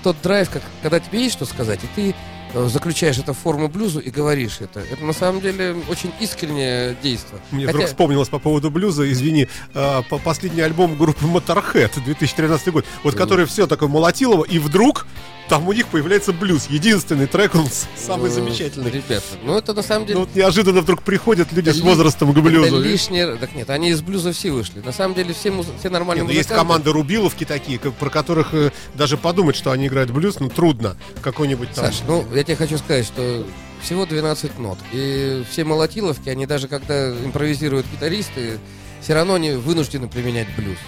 тот 0.02 0.16
драйв, 0.24 0.50
как, 0.50 0.60
когда 0.82 0.98
тебе 0.98 1.22
есть 1.22 1.36
что 1.36 1.44
сказать, 1.44 1.78
и 1.84 1.86
ты 1.94 2.14
э, 2.52 2.66
заключаешь 2.66 3.16
это 3.18 3.32
в 3.32 3.38
форму 3.38 3.68
блюзу 3.68 4.00
и 4.00 4.10
говоришь 4.10 4.56
это. 4.60 4.80
Это 4.80 5.04
на 5.04 5.12
самом 5.12 5.40
деле 5.40 5.76
очень 5.88 6.10
искреннее 6.18 6.96
действие. 7.00 7.40
Мне 7.52 7.66
Хотя- 7.66 7.76
вдруг 7.78 7.88
вспомнилось 7.90 8.28
по 8.28 8.40
поводу 8.40 8.72
блюза, 8.72 9.08
извини, 9.12 9.46
а, 9.72 10.02
по- 10.02 10.18
последний 10.18 10.62
альбом 10.62 10.96
группы 10.98 11.26
Motorhead 11.26 11.92
2013 12.04 12.72
год, 12.72 12.84
вот 13.04 13.14
который 13.14 13.46
все 13.46 13.68
такое 13.68 13.88
молотилово, 13.88 14.42
и 14.46 14.58
вдруг 14.58 15.06
там 15.50 15.66
у 15.66 15.72
них 15.72 15.88
появляется 15.88 16.32
блюз. 16.32 16.68
Единственный 16.70 17.26
трек, 17.26 17.56
он 17.56 17.66
самый 17.96 18.30
э, 18.30 18.32
замечательный. 18.32 18.88
Ребята, 18.88 19.24
ну 19.42 19.58
это 19.58 19.74
на 19.74 19.82
самом 19.82 20.06
деле... 20.06 20.20
Ну 20.20 20.24
вот 20.24 20.34
неожиданно 20.34 20.80
вдруг 20.80 21.02
приходят 21.02 21.52
люди 21.52 21.70
это 21.70 21.78
с 21.78 21.80
возрастом 21.82 22.32
к 22.32 22.38
это 22.38 22.40
блюзу. 22.40 22.80
лишнее... 22.80 23.34
Так 23.34 23.54
нет, 23.56 23.68
они 23.68 23.90
из 23.90 24.00
блюза 24.00 24.32
все 24.32 24.52
вышли. 24.52 24.80
На 24.80 24.92
самом 24.92 25.16
деле 25.16 25.34
все, 25.34 25.50
муз- 25.50 25.66
все 25.80 25.90
нормальные 25.90 26.24
ну, 26.24 26.30
есть 26.30 26.48
команды 26.48 26.92
Рубиловки 26.92 27.44
такие, 27.44 27.80
как- 27.80 27.94
про 27.94 28.10
которых 28.10 28.54
э, 28.54 28.70
даже 28.94 29.16
подумать, 29.16 29.56
что 29.56 29.72
они 29.72 29.88
играют 29.88 30.12
блюз, 30.12 30.38
ну 30.38 30.48
трудно. 30.48 30.96
Какой-нибудь 31.20 31.72
там... 31.72 31.86
Саш, 31.86 32.02
ну 32.06 32.24
я 32.32 32.44
тебе 32.44 32.54
хочу 32.54 32.78
сказать, 32.78 33.04
что 33.04 33.44
всего 33.82 34.06
12 34.06 34.56
нот. 34.60 34.78
И 34.92 35.42
все 35.50 35.64
молотиловки, 35.64 36.28
они 36.28 36.46
даже 36.46 36.68
когда 36.68 37.10
импровизируют 37.10 37.86
гитаристы, 37.92 38.60
все 39.00 39.14
равно 39.14 39.36
не 39.36 39.56
вынуждены 39.56 40.06
применять 40.06 40.46
блюз. 40.54 40.78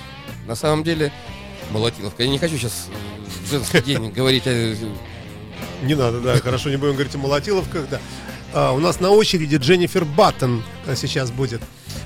На 0.47 0.55
самом 0.55 0.85
деле, 0.85 1.13
молотиловка. 1.73 2.23
Я 2.23 2.29
не 2.29 2.39
хочу 2.39 2.57
сейчас 2.57 2.89
в 3.45 3.51
женский 3.51 3.81
день 3.81 4.11
говорить 4.11 4.47
о... 4.47 4.77
Не 5.83 5.95
надо, 5.95 6.21
да, 6.21 6.37
хорошо, 6.39 6.71
не 6.71 6.77
будем 6.77 6.95
говорить 6.95 7.15
о 7.15 7.19
молотиловках, 7.19 7.89
да. 7.89 8.01
А, 8.55 8.73
у 8.73 8.79
нас 8.79 9.01
на 9.01 9.11
очереди 9.11 9.57
Дженнифер 9.57 10.05
Баттон 10.05 10.63
а, 10.87 10.95
сейчас 10.95 11.31
будет 11.31 11.63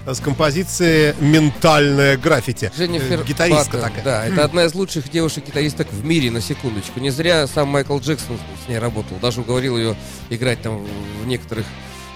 а, 0.06 0.14
с 0.14 0.20
композицией 0.20 1.14
«Ментальное 1.20 2.16
граффити». 2.16 2.70
Дженнифер 2.76 3.24
Гитаристка 3.24 3.78
Баттон, 3.78 3.80
такая. 3.82 4.04
Да, 4.04 4.26
это 4.26 4.44
одна 4.44 4.64
из 4.64 4.74
лучших 4.74 5.10
девушек-гитаристок 5.10 5.92
в 5.92 6.04
мире, 6.04 6.30
на 6.30 6.40
секундочку. 6.40 7.00
Не 7.00 7.10
зря 7.10 7.46
сам 7.46 7.68
Майкл 7.68 7.98
Джексон 7.98 8.38
с 8.64 8.68
ней 8.68 8.78
работал. 8.78 9.16
Даже 9.20 9.40
уговорил 9.40 9.76
ее 9.76 9.96
играть 10.30 10.62
там 10.62 10.86
в 11.22 11.26
некоторых 11.26 11.66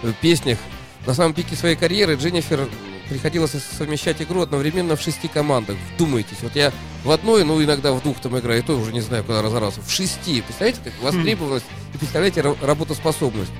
э, 0.03 0.13
песнях. 0.21 0.59
На 1.07 1.15
самом 1.15 1.35
пике 1.35 1.57
своей 1.57 1.77
карьеры 1.77 2.15
Дженнифер 2.15 2.69
приходилось 3.09 3.53
совмещать 3.77 4.23
игру 4.23 4.43
одновременно 4.43 4.95
в 4.95 5.03
шести 5.03 5.27
командах. 5.27 5.77
Вдумайтесь, 5.95 6.39
вот 6.43 6.55
я 6.55 6.73
в 7.05 7.11
одной, 7.11 7.45
ну 7.45 7.63
иногда 7.63 7.93
в 7.93 8.03
двух 8.03 8.21
там 8.21 8.39
играю, 8.39 8.61
и 8.61 8.63
то 8.63 8.75
уже 8.79 8.93
не 8.93 9.01
знаю, 9.01 9.25
куда 9.25 9.43
разорался. 9.43 9.81
В 9.81 9.91
шести. 9.91 10.43
Представляете, 10.43 10.81
как 10.85 10.93
востребованность 11.03 11.65
и 11.95 11.99
представляете 11.99 12.41
ра- 12.41 12.57
работоспособность. 12.67 13.53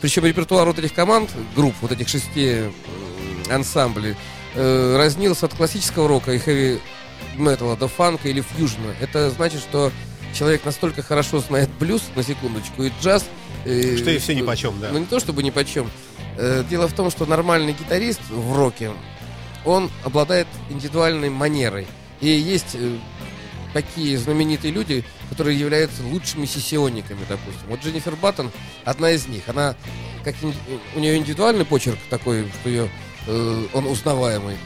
Причем 0.00 0.24
репертуар 0.24 0.66
вот 0.66 0.78
этих 0.78 0.92
команд, 0.94 1.30
групп, 1.54 1.74
вот 1.80 1.92
этих 1.92 2.08
шести 2.08 2.62
ансамблей, 3.50 4.16
э, 4.54 4.96
разнился 4.96 5.46
от 5.46 5.54
классического 5.54 6.08
рока 6.08 6.32
и 6.32 6.38
хэви 6.38 6.80
металла 7.36 7.76
до 7.76 7.88
фанка 7.88 8.28
или 8.28 8.40
фьюжна. 8.42 8.94
Это 9.00 9.30
значит, 9.30 9.60
что 9.60 9.92
человек 10.34 10.64
настолько 10.64 11.02
хорошо 11.02 11.38
знает 11.40 11.70
блюз, 11.78 12.02
на 12.16 12.22
секундочку, 12.22 12.82
и 12.82 12.90
джаз. 13.00 13.24
э, 13.64 13.96
Что 13.96 14.10
и 14.10 14.18
все 14.18 14.34
нипочем, 14.34 14.74
да. 14.80 14.90
Ну 14.92 14.98
не 14.98 15.06
то 15.06 15.20
чтобы 15.20 15.42
ни 15.42 15.50
почем. 15.50 15.90
Дело 16.70 16.88
в 16.88 16.94
том, 16.94 17.10
что 17.10 17.26
нормальный 17.26 17.74
гитарист 17.74 18.20
в 18.30 18.56
роке, 18.56 18.90
он 19.66 19.90
обладает 20.02 20.46
индивидуальной 20.70 21.28
манерой. 21.28 21.86
И 22.22 22.28
есть 22.28 22.74
э, 22.74 22.96
такие 23.74 24.16
знаменитые 24.16 24.72
люди, 24.72 25.04
которые 25.28 25.58
являются 25.58 26.02
лучшими 26.04 26.46
сессионниками, 26.46 27.20
допустим. 27.28 27.62
Вот 27.68 27.80
Дженнифер 27.84 28.16
Баттон 28.16 28.50
одна 28.84 29.10
из 29.10 29.26
них. 29.26 29.42
Она 29.48 29.74
как 30.24 30.34
у 30.94 31.00
нее 31.00 31.16
индивидуальный 31.16 31.64
почерк 31.64 31.98
такой, 32.08 32.46
что 32.60 32.68
ее 32.70 32.88
э, 33.26 33.64
он 33.74 33.86
узнаваемый. 33.86 34.56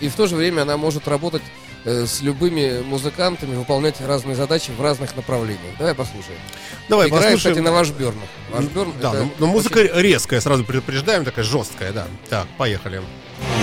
И 0.00 0.08
в 0.08 0.14
то 0.16 0.26
же 0.26 0.34
время 0.34 0.62
она 0.62 0.76
может 0.76 1.06
работать 1.06 1.42
э, 1.84 2.06
с 2.06 2.22
любыми 2.22 2.80
музыкантами, 2.82 3.54
выполнять 3.54 4.00
разные 4.00 4.34
задачи 4.34 4.72
в 4.76 4.82
разных 4.82 5.14
направлениях. 5.14 5.76
Давай 5.78 5.94
послушаем. 5.94 6.40
Давай 6.88 7.06
Играет, 7.06 7.24
послушаем. 7.34 7.54
кстати, 7.54 7.64
на 7.64 7.70
вашбернах. 7.72 8.28
Вашберн 8.50 8.92
Да, 9.00 9.10
это 9.10 9.22
но, 9.22 9.30
но 9.38 9.46
музыка 9.46 9.78
очень- 9.78 9.94
резкая, 9.94 10.40
сразу 10.40 10.64
предупреждаем, 10.64 11.24
такая 11.24 11.44
жесткая, 11.44 11.92
да. 11.92 12.08
Так, 12.28 12.48
поехали. 12.58 12.98
Internet 12.98 13.55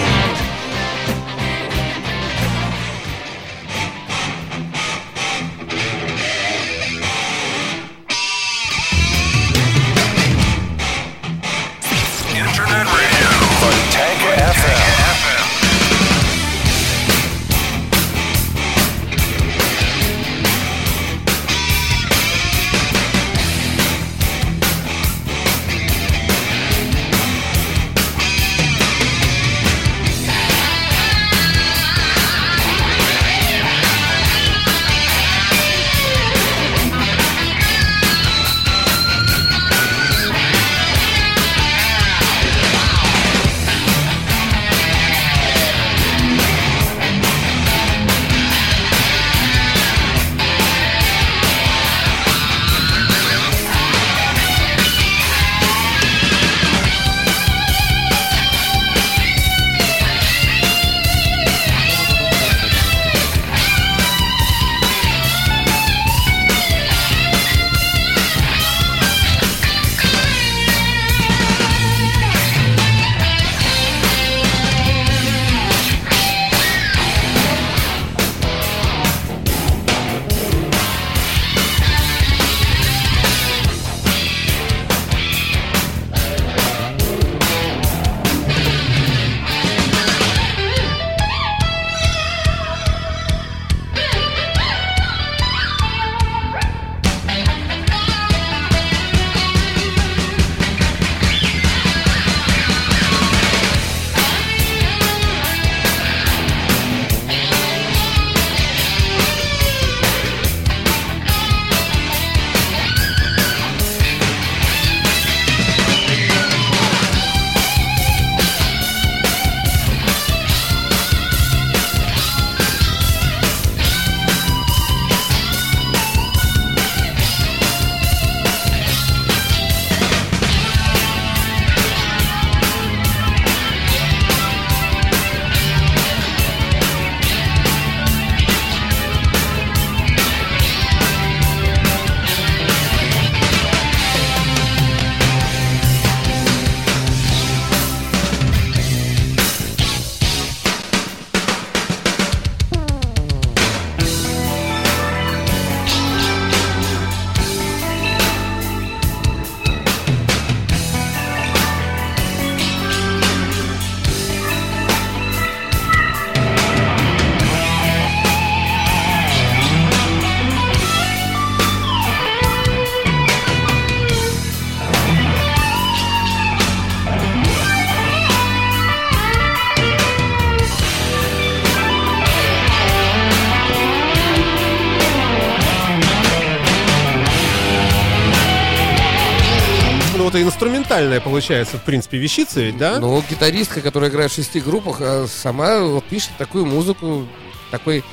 что-то 190.33 190.43
инструментальное 190.43 191.21
получается, 191.21 191.77
в 191.77 191.83
принципе, 191.83 192.17
вещица 192.17 192.61
ведь, 192.61 192.77
да? 192.77 192.99
Ну, 192.99 193.23
гитаристка, 193.29 193.81
которая 193.81 194.09
играет 194.09 194.31
в 194.31 194.35
шести 194.35 194.59
группах, 194.59 194.97
а 194.99 195.27
сама 195.27 195.81
вот 195.81 196.03
пишет 196.05 196.31
такую 196.39 196.65
музыку, 196.65 197.27
такой 197.69 198.03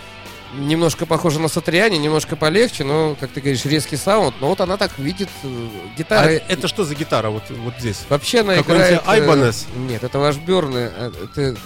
немножко 0.55 1.07
похоже 1.07 1.41
на 1.41 1.49
Сатриане, 1.49 1.97
немножко 1.97 2.37
полегче, 2.37 2.85
но, 2.85 3.17
как 3.19 3.31
ты 3.31 3.41
говоришь, 3.41 3.65
резкий 3.65 3.97
саунд. 3.97 4.35
Но 4.41 4.49
вот 4.49 4.61
она 4.61 4.77
так 4.77 4.99
видит 4.99 5.29
э, 5.45 5.49
А 5.49 5.99
гитара. 5.99 6.29
это 6.29 6.69
что 6.69 6.85
за 6.85 6.95
гитара 6.95 7.31
вот, 7.31 7.45
вот 7.49 7.75
здесь? 7.79 8.05
Вообще 8.11 8.41
она 8.41 8.57
Какой-нибудь 8.57 9.01
играет... 9.03 9.03
э, 9.07 9.27
Ibanez? 9.27 9.67
Нет, 9.89 10.05
это 10.05 10.19
ваш 10.19 10.37
Бёрны. 10.37 10.91
Это, 11.25 11.57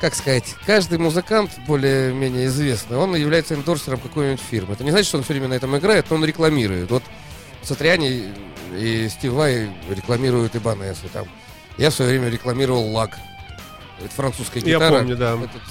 как 0.00 0.14
сказать, 0.14 0.54
каждый 0.64 0.98
музыкант 0.98 1.50
более-менее 1.66 2.46
известный, 2.46 2.96
он 2.96 3.14
является 3.16 3.54
эндорсером 3.54 3.98
какой-нибудь 4.00 4.40
фирмы. 4.40 4.74
Это 4.74 4.84
не 4.84 4.92
значит, 4.92 5.08
что 5.08 5.18
он 5.18 5.24
все 5.24 5.34
время 5.34 5.48
на 5.48 5.54
этом 5.54 5.76
играет, 5.76 6.06
но 6.08 6.16
он 6.16 6.24
рекламирует. 6.24 6.90
Вот 6.90 7.02
Сатриани 7.62 8.32
и 8.76 9.08
Стив 9.08 9.32
Вай 9.32 9.70
рекламируют 9.90 10.56
Ибанесы 10.56 11.08
там. 11.12 11.26
Я 11.76 11.90
в 11.90 11.94
свое 11.94 12.10
время 12.12 12.28
рекламировал 12.30 12.90
Лак. 12.92 13.18
Это 14.02 14.10
французская 14.14 14.60
Я 14.60 14.76
гитара. 14.76 14.98
помню, 14.98 15.16
да. 15.16 15.34
Этот- 15.34 15.62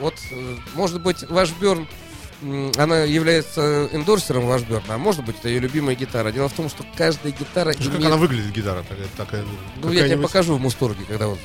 вот, 0.00 0.14
э, 0.30 0.56
может 0.74 1.00
быть, 1.00 1.22
ваш 1.28 1.50
Берн, 1.52 1.86
она 2.76 3.00
является 3.04 3.88
эндорсером 3.92 4.46
ваш 4.46 4.62
Берн, 4.62 4.82
а 4.88 4.98
может 4.98 5.24
быть, 5.24 5.36
это 5.38 5.48
ее 5.48 5.60
любимая 5.60 5.94
гитара. 5.94 6.32
Дело 6.32 6.48
в 6.48 6.52
том, 6.52 6.68
что 6.68 6.84
каждая 6.96 7.32
гитара 7.32 7.72
Слушай, 7.72 7.86
Как 7.88 7.94
имеет- 7.96 8.06
она 8.06 8.16
выглядит, 8.16 8.52
гитара 8.52 8.82
такая? 8.82 9.06
такая 9.16 9.44
ну, 9.82 9.92
я 9.92 10.06
тебе 10.08 10.18
покажу 10.18 10.56
в 10.56 10.60
Мусторге, 10.60 11.04
когда 11.06 11.28
вот 11.28 11.38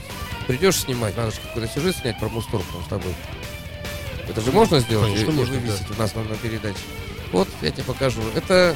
придешь 0.47 0.77
снимать, 0.77 1.15
надо 1.15 1.31
же 1.31 1.37
какой-то 1.41 1.71
сюжет 1.73 1.95
снять 1.97 2.19
про 2.19 2.29
Мусторг 2.29 2.63
там 2.73 2.83
с 2.83 2.87
тобой. 2.87 3.13
Это 4.27 4.41
же 4.41 4.51
можно 4.51 4.79
сделать? 4.79 5.07
Конечно, 5.13 5.29
и, 5.31 5.33
и 5.33 5.37
можно, 5.37 5.55
вывесить 5.55 5.91
у 5.95 5.99
нас 6.01 6.13
на, 6.15 6.23
на 6.23 6.35
передаче. 6.35 6.79
Вот, 7.31 7.47
я 7.61 7.71
тебе 7.71 7.83
покажу. 7.83 8.21
Это 8.35 8.75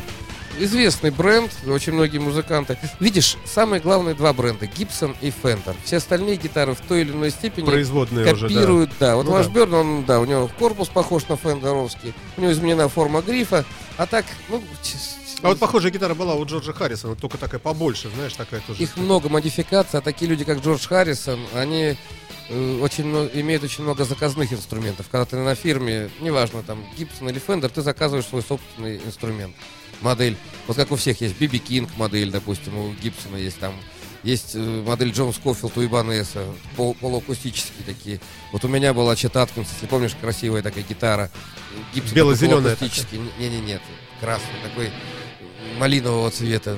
известный 0.60 1.12
бренд, 1.12 1.52
очень 1.68 1.94
многие 1.94 2.20
музыканты. 2.20 2.78
Видишь, 3.00 3.38
самые 3.46 3.80
главные 3.82 4.16
два 4.16 4.34
бренда, 4.34 4.66
Gibson 4.66 5.16
и 5.22 5.30
Fender. 5.30 5.76
Все 5.84 5.98
остальные 5.98 6.38
гитары 6.38 6.74
в 6.74 6.82
той 6.82 7.02
или 7.02 7.12
иной 7.12 7.32
степени 7.32 7.66
Производные 7.66 8.32
уже, 8.34 8.48
да. 8.48 8.54
копируют, 8.54 8.92
да. 9.00 9.16
Вот 9.16 9.26
Ну 9.26 9.32
ваш 9.32 9.48
да. 9.48 9.54
Берн, 9.54 9.74
он, 9.74 10.06
да, 10.06 10.20
у 10.20 10.26
него 10.26 10.50
корпус 10.60 10.90
похож 10.90 11.28
на 11.28 11.38
фендеровский, 11.38 12.14
у 12.38 12.42
него 12.42 12.52
изменена 12.52 12.88
форма 12.88 13.22
грифа, 13.22 13.66
а 13.98 14.06
так, 14.06 14.26
ну... 14.50 14.64
А 15.44 15.48
вот 15.48 15.58
похожая 15.58 15.92
гитара 15.92 16.14
была 16.14 16.36
у 16.36 16.46
Джорджа 16.46 16.72
Харрисона, 16.72 17.16
только 17.16 17.40
такая 17.40 17.60
побольше, 17.60 18.10
знаешь, 18.16 18.34
такая 18.34 18.62
тоже. 18.62 18.84
Их 18.84 18.96
много 18.96 19.28
модификаций, 19.28 20.00
а 20.00 20.02
такие 20.02 20.30
люди, 20.30 20.44
как 20.44 20.60
Джордж 20.60 20.88
Харрисон, 20.88 21.40
они 21.56 21.98
очень 22.82 23.06
мно- 23.06 23.30
имеют 23.34 23.64
очень 23.64 23.84
много 23.84 24.04
заказных 24.06 24.52
инструментов. 24.54 25.08
Когда 25.10 25.26
ты 25.26 25.38
на 25.38 25.56
фирме, 25.56 26.10
неважно, 26.20 26.64
там, 26.64 26.84
Гибсон 26.98 27.30
или 27.30 27.40
Фендер, 27.40 27.70
ты 27.70 27.82
заказываешь 27.82 28.26
свой 28.26 28.42
собственный 28.42 28.98
инструмент, 28.98 29.56
модель. 30.02 30.36
Вот 30.68 30.78
как 30.78 30.92
у 30.92 30.96
всех 30.96 31.22
есть 31.22 31.36
BB 31.40 31.64
King 31.64 31.90
модель, 31.98 32.32
допустим, 32.32 32.78
у 32.78 32.94
Гибсона 32.94 33.38
есть 33.38 33.60
там, 33.60 33.74
есть 34.24 34.52
э, 34.56 34.60
модель 34.60 35.12
Джон 35.12 35.34
Скофилд 35.34 35.78
у 35.78 35.84
Ибанеса, 35.86 36.46
пол, 36.76 36.94
полуакустические 36.96 37.86
такие. 37.86 38.20
Вот 38.52 38.64
у 38.66 38.68
меня 38.68 38.94
была 38.94 39.16
Чет 39.16 39.36
Аткинс, 39.36 39.68
если 39.74 39.88
помнишь, 39.88 40.16
красивая 40.20 40.62
такая 40.62 40.84
гитара. 40.84 41.32
Гибсон 41.96 42.14
Бело-зелёная 42.16 42.76
полуакустический. 42.76 43.20
Не-не-не, 43.40 43.80
красный 44.20 44.60
такой, 44.64 44.92
малинового 45.80 46.30
цвета. 46.32 46.76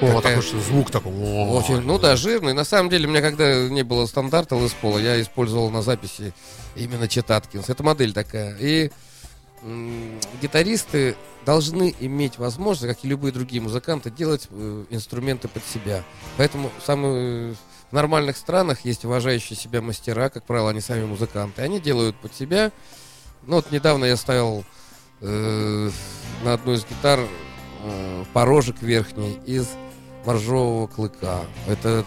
О, 0.00 0.06
Такая- 0.16 0.22
такой 0.36 0.42
что 0.42 0.60
звук 0.60 0.90
такой. 0.90 1.12
о, 1.12 1.58
очень, 1.58 1.80
ну 1.80 1.98
да, 1.98 2.16
жирный. 2.16 2.52
На 2.52 2.64
самом 2.64 2.90
деле, 2.90 3.06
у 3.06 3.10
меня 3.10 3.20
когда 3.22 3.68
не 3.68 3.82
было 3.82 4.06
стандарта 4.06 4.56
Лес 4.56 4.72
Пола, 4.72 4.98
я 4.98 5.20
использовал 5.20 5.70
на 5.70 5.82
записи 5.82 6.32
именно 6.76 7.08
Чет 7.08 7.30
Аткинс. 7.30 7.68
Это 7.68 7.82
модель 7.82 8.12
такая. 8.12 8.56
И 8.58 8.90
м, 9.62 10.18
гитаристы 10.42 11.16
должны 11.46 11.94
иметь 12.00 12.38
возможность, 12.38 12.94
как 12.94 13.04
и 13.04 13.08
любые 13.08 13.32
другие 13.32 13.62
музыканты, 13.62 14.10
делать 14.10 14.48
э, 14.50 14.84
инструменты 14.90 15.48
под 15.48 15.62
себя. 15.64 16.02
Поэтому 16.36 16.70
самые, 16.84 17.54
в 17.90 17.92
нормальных 17.94 18.36
странах 18.36 18.84
есть 18.84 19.04
уважающие 19.04 19.56
себя 19.56 19.80
мастера, 19.80 20.28
как 20.28 20.44
правило, 20.44 20.70
они 20.70 20.80
сами 20.80 21.04
музыканты. 21.04 21.62
Они 21.62 21.80
делают 21.80 22.16
под 22.16 22.34
себя. 22.34 22.72
Ну 23.46 23.56
вот 23.56 23.70
недавно 23.70 24.04
я 24.06 24.16
ставил 24.16 24.64
э, 25.20 25.90
на 26.44 26.52
одну 26.54 26.74
из 26.74 26.84
гитар 26.84 27.20
э, 27.84 28.24
порожек 28.32 28.82
верхний 28.82 29.38
из 29.46 29.66
моржового 30.26 30.86
клыка. 30.86 31.40
Этот 31.68 32.06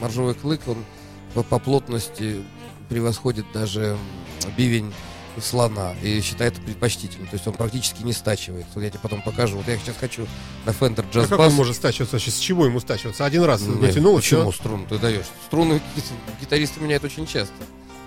моржовый 0.00 0.34
клык, 0.34 0.60
он 0.66 0.84
по, 1.34 1.42
по 1.42 1.58
плотности 1.58 2.42
превосходит 2.88 3.46
даже 3.54 3.96
бивень 4.56 4.92
слона 5.40 5.94
и 6.02 6.20
считается 6.20 6.60
предпочтительным. 6.60 7.26
То 7.28 7.36
есть 7.36 7.46
он 7.46 7.54
практически 7.54 8.02
не 8.02 8.12
стачивает. 8.12 8.66
Вот 8.74 8.82
я 8.82 8.90
тебе 8.90 8.98
потом 9.02 9.22
покажу. 9.22 9.56
Вот 9.56 9.66
я 9.68 9.78
сейчас 9.78 9.96
хочу 9.98 10.26
на 10.66 10.70
Fender 10.70 11.06
А 11.10 11.16
Jazz 11.16 11.28
как 11.28 11.38
он 11.40 11.46
Bass. 11.48 11.52
может 11.52 11.76
стачиваться 11.76 12.16
вообще? 12.16 12.30
С 12.30 12.38
чего 12.38 12.66
ему 12.66 12.80
стачиваться? 12.80 13.24
Один 13.24 13.44
раз 13.44 13.62
Нет, 13.62 13.80
натянул, 13.80 14.16
почему 14.16 14.50
все. 14.50 14.60
струны 14.60 14.86
ты 14.88 14.98
даешь? 14.98 15.24
Струны 15.46 15.80
ги- 15.96 16.02
гитаристы 16.40 16.80
меняют 16.80 17.04
очень 17.04 17.26
часто. 17.26 17.54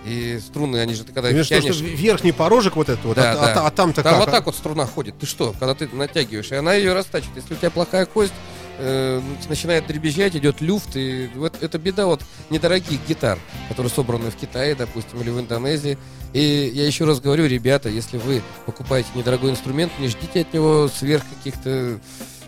И 0.06 0.40
струны, 0.40 0.78
они 0.78 0.94
же, 0.94 1.04
ты 1.04 1.14
когда 1.14 1.30
их 1.32 1.48
тянешь... 1.48 1.76
что 1.76 1.84
верхний 1.84 2.32
порожек 2.32 2.76
вот 2.76 2.90
этот 2.90 3.04
вот, 3.06 3.16
Да, 3.16 3.32
а, 3.32 3.36
да. 3.36 3.62
а- 3.64 3.68
а 3.68 3.72
там-то 3.72 4.04
Там 4.04 4.14
как? 4.14 4.26
вот 4.26 4.32
так 4.32 4.46
вот 4.46 4.56
струна 4.56 4.86
ходит. 4.86 5.18
Ты 5.18 5.26
что, 5.26 5.54
когда 5.60 5.74
ты 5.74 5.88
натягиваешь, 5.88 6.52
и 6.52 6.56
она 6.56 6.76
ее 6.76 6.94
растачивает. 6.94 7.38
Если 7.38 7.56
у 7.56 7.58
тебя 7.58 7.72
плохая 7.72 8.06
кость, 8.06 8.34
э, 8.78 9.20
начинает 9.50 9.88
дребезжать, 9.88 10.36
идет 10.36 10.62
люфт, 10.62 10.96
и 10.96 11.30
вот 11.36 11.56
это 11.62 11.80
беда 11.80 12.06
вот 12.06 12.22
недорогих 12.52 13.00
гитар, 13.08 13.40
которые 13.70 13.90
собраны 13.92 14.30
в 14.30 14.36
Китае, 14.36 14.76
допустим, 14.76 15.22
или 15.22 15.32
в 15.32 15.40
Индонезии. 15.40 15.98
И 16.34 16.72
я 16.74 16.86
еще 16.86 17.06
раз 17.06 17.20
говорю, 17.20 17.48
ребята, 17.48 17.90
если 17.90 18.18
вы 18.18 18.42
покупаете 18.66 19.08
недорогой 19.16 19.52
инструмент, 19.52 19.92
не 20.00 20.08
ждите 20.10 20.42
от 20.42 20.54
него 20.54 20.88
сверх 20.88 21.24
каких-то 21.38 22.00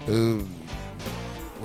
э, 0.08 0.42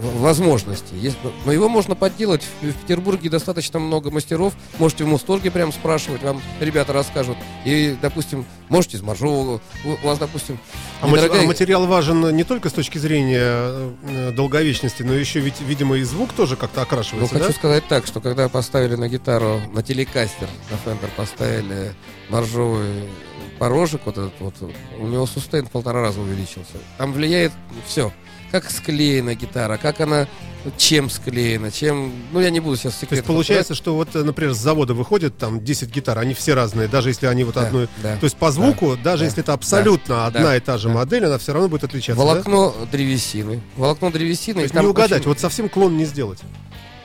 в- 0.02 0.20
возможностей. 0.20 0.96
Есть- 0.96 1.16
но 1.46 1.52
его 1.52 1.68
можно 1.68 1.94
подделать. 1.94 2.42
В, 2.60 2.66
в 2.66 2.74
Петербурге 2.74 3.30
достаточно 3.30 3.78
много 3.78 4.10
мастеров. 4.10 4.52
Можете 4.78 5.04
в 5.04 5.06
Мусторге 5.08 5.50
прям 5.50 5.72
спрашивать, 5.72 6.22
вам 6.22 6.42
ребята 6.60 6.92
расскажут. 6.92 7.36
И, 7.64 7.96
допустим, 8.02 8.44
можете 8.68 8.96
из 8.98 9.02
Моржового. 9.02 9.60
У, 9.84 10.06
вас, 10.06 10.18
допустим, 10.18 10.58
А, 11.00 11.08
недорогая- 11.08 11.42
а 11.44 11.46
материал 11.46 11.86
важен 11.86 12.34
не 12.36 12.44
только 12.44 12.68
с 12.68 12.72
точки 12.72 12.98
зрения 12.98 13.40
э, 13.40 14.32
долговечности, 14.36 15.02
но 15.02 15.12
еще 15.14 15.40
ведь, 15.40 15.60
видимо, 15.60 15.96
и 15.96 16.02
звук 16.02 16.32
тоже 16.32 16.56
как-то 16.56 16.80
Ну, 16.80 16.82
окрашивается, 16.82 17.34
хочу 17.34 17.46
да? 17.48 17.52
сказать 17.52 17.84
так, 17.88 18.06
что 18.06 18.20
когда 18.20 18.48
поставили 18.48 18.96
на 18.96 19.08
гитару, 19.08 19.60
на 19.72 19.82
телекастер, 19.82 20.48
на 20.70 20.90
Fender 20.90 21.08
поставили 21.16 21.94
моржовый 22.28 23.04
порожек, 23.62 24.00
вот 24.06 24.18
этот 24.18 24.32
вот, 24.40 24.54
у 24.98 25.06
него 25.06 25.24
сустейн 25.24 25.66
в 25.66 25.70
полтора 25.70 26.00
раза 26.00 26.20
увеличился. 26.20 26.72
Там 26.98 27.12
влияет 27.12 27.52
все. 27.86 28.12
Как 28.50 28.68
склеена 28.68 29.36
гитара, 29.36 29.76
как 29.76 30.00
она, 30.00 30.26
чем 30.76 31.08
склеена, 31.08 31.70
чем... 31.70 32.12
Ну, 32.32 32.40
я 32.40 32.50
не 32.50 32.58
буду 32.58 32.76
сейчас 32.76 32.94
То 32.94 33.00
секрет 33.02 33.18
есть 33.18 33.26
получается, 33.28 33.76
что 33.76 33.94
вот, 33.94 34.12
например, 34.14 34.52
с 34.52 34.58
завода 34.58 34.94
выходит 34.94 35.38
там 35.38 35.62
10 35.64 35.94
гитар, 35.94 36.18
они 36.18 36.34
все 36.34 36.54
разные, 36.54 36.88
даже 36.88 37.10
если 37.10 37.26
они 37.26 37.44
вот 37.44 37.54
Да, 37.54 37.68
одной... 37.68 37.88
да. 38.02 38.16
То 38.16 38.24
есть 38.24 38.36
по 38.36 38.50
звуку, 38.50 38.96
даже 38.96 39.20
да, 39.20 39.26
если 39.26 39.44
это 39.44 39.52
абсолютно 39.52 40.16
да, 40.16 40.26
одна 40.26 40.42
да, 40.42 40.56
и 40.56 40.60
та 40.60 40.76
же 40.76 40.88
да. 40.88 40.94
модель, 40.94 41.24
она 41.26 41.38
все 41.38 41.52
равно 41.52 41.68
будет 41.68 41.84
отличаться, 41.84 42.20
да? 42.20 42.28
Волокно 42.28 42.74
древесины. 42.90 43.62
Волокно 43.76 44.10
древесины. 44.10 44.56
То 44.56 44.62
есть 44.62 44.74
не 44.74 44.84
угадать, 44.84 45.20
очень- 45.20 45.28
вот 45.28 45.38
совсем 45.38 45.68
клон 45.68 45.96
не 45.96 46.04
сделать. 46.04 46.40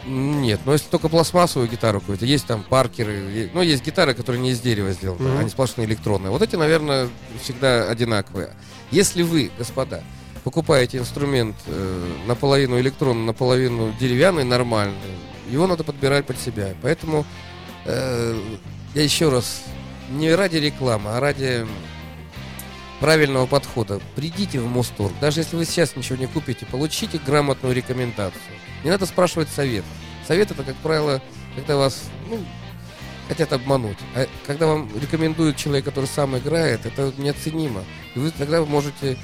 Нет, 0.08 0.62
но 0.66 0.72
если 0.74 0.88
только 0.88 1.10
пластмассовую 1.10 1.70
гитару 1.70 2.00
какую-то, 2.00 2.26
есть 2.26 2.46
там 2.48 2.64
паркеры, 2.64 3.50
ну, 3.54 3.62
есть 3.62 3.84
гитары, 3.86 4.14
которые 4.14 4.42
не 4.42 4.52
из 4.52 4.60
дерева 4.62 4.92
сделаны, 4.94 5.28
Мгм. 5.30 5.38
они 5.40 5.50
сплошные 5.50 5.86
электронные. 5.86 6.32
Вот 6.32 6.42
эти, 6.42 6.56
наверное, 6.56 7.10
всегда 7.42 7.90
одинаковые. 7.90 8.56
Если 8.90 9.22
вы, 9.22 9.52
господа, 9.58 10.02
покупаете 10.46 10.98
инструмент 10.98 11.58
э, 11.66 12.08
наполовину 12.26 12.80
электронный, 12.80 13.26
наполовину 13.26 13.94
деревянный, 14.00 14.46
нормальный, 14.46 14.96
его 15.50 15.68
надо 15.68 15.84
подбирать 15.84 16.26
под 16.26 16.40
себя. 16.40 16.74
Поэтому 16.82 17.26
э, 17.86 18.40
я 18.96 19.04
еще 19.04 19.28
раз, 19.28 19.62
не 20.10 20.34
ради 20.34 20.56
рекламы, 20.56 21.10
а 21.18 21.20
ради 21.20 21.68
правильного 23.02 23.46
подхода. 23.46 24.00
Придите 24.16 24.60
в 24.62 24.68
Мосторг. 24.68 25.14
Даже 25.20 25.42
если 25.42 25.58
вы 25.58 25.66
сейчас 25.66 25.96
ничего 25.98 26.18
не 26.18 26.28
купите, 26.28 26.66
получите 26.66 27.20
грамотную 27.26 27.76
рекомендацию. 27.76 28.42
Не 28.88 28.92
надо 28.92 29.06
спрашивать 29.06 29.50
совет. 29.50 29.84
Совет 30.26 30.50
это, 30.50 30.64
как 30.64 30.78
правило, 30.78 31.22
когда 31.58 31.76
вас 31.76 32.04
ну, 32.30 32.40
хотят 33.28 33.52
обмануть. 33.52 33.98
А 34.16 34.26
когда 34.46 34.66
вам 34.66 34.90
рекомендует 34.98 35.58
человек, 35.58 35.84
который 35.84 36.06
сам 36.06 36.38
играет, 36.38 36.86
это 36.86 37.12
неоценимо. 37.18 37.84
И 38.16 38.20
вы 38.20 38.32
тогда 38.32 38.64
можете... 38.64 39.18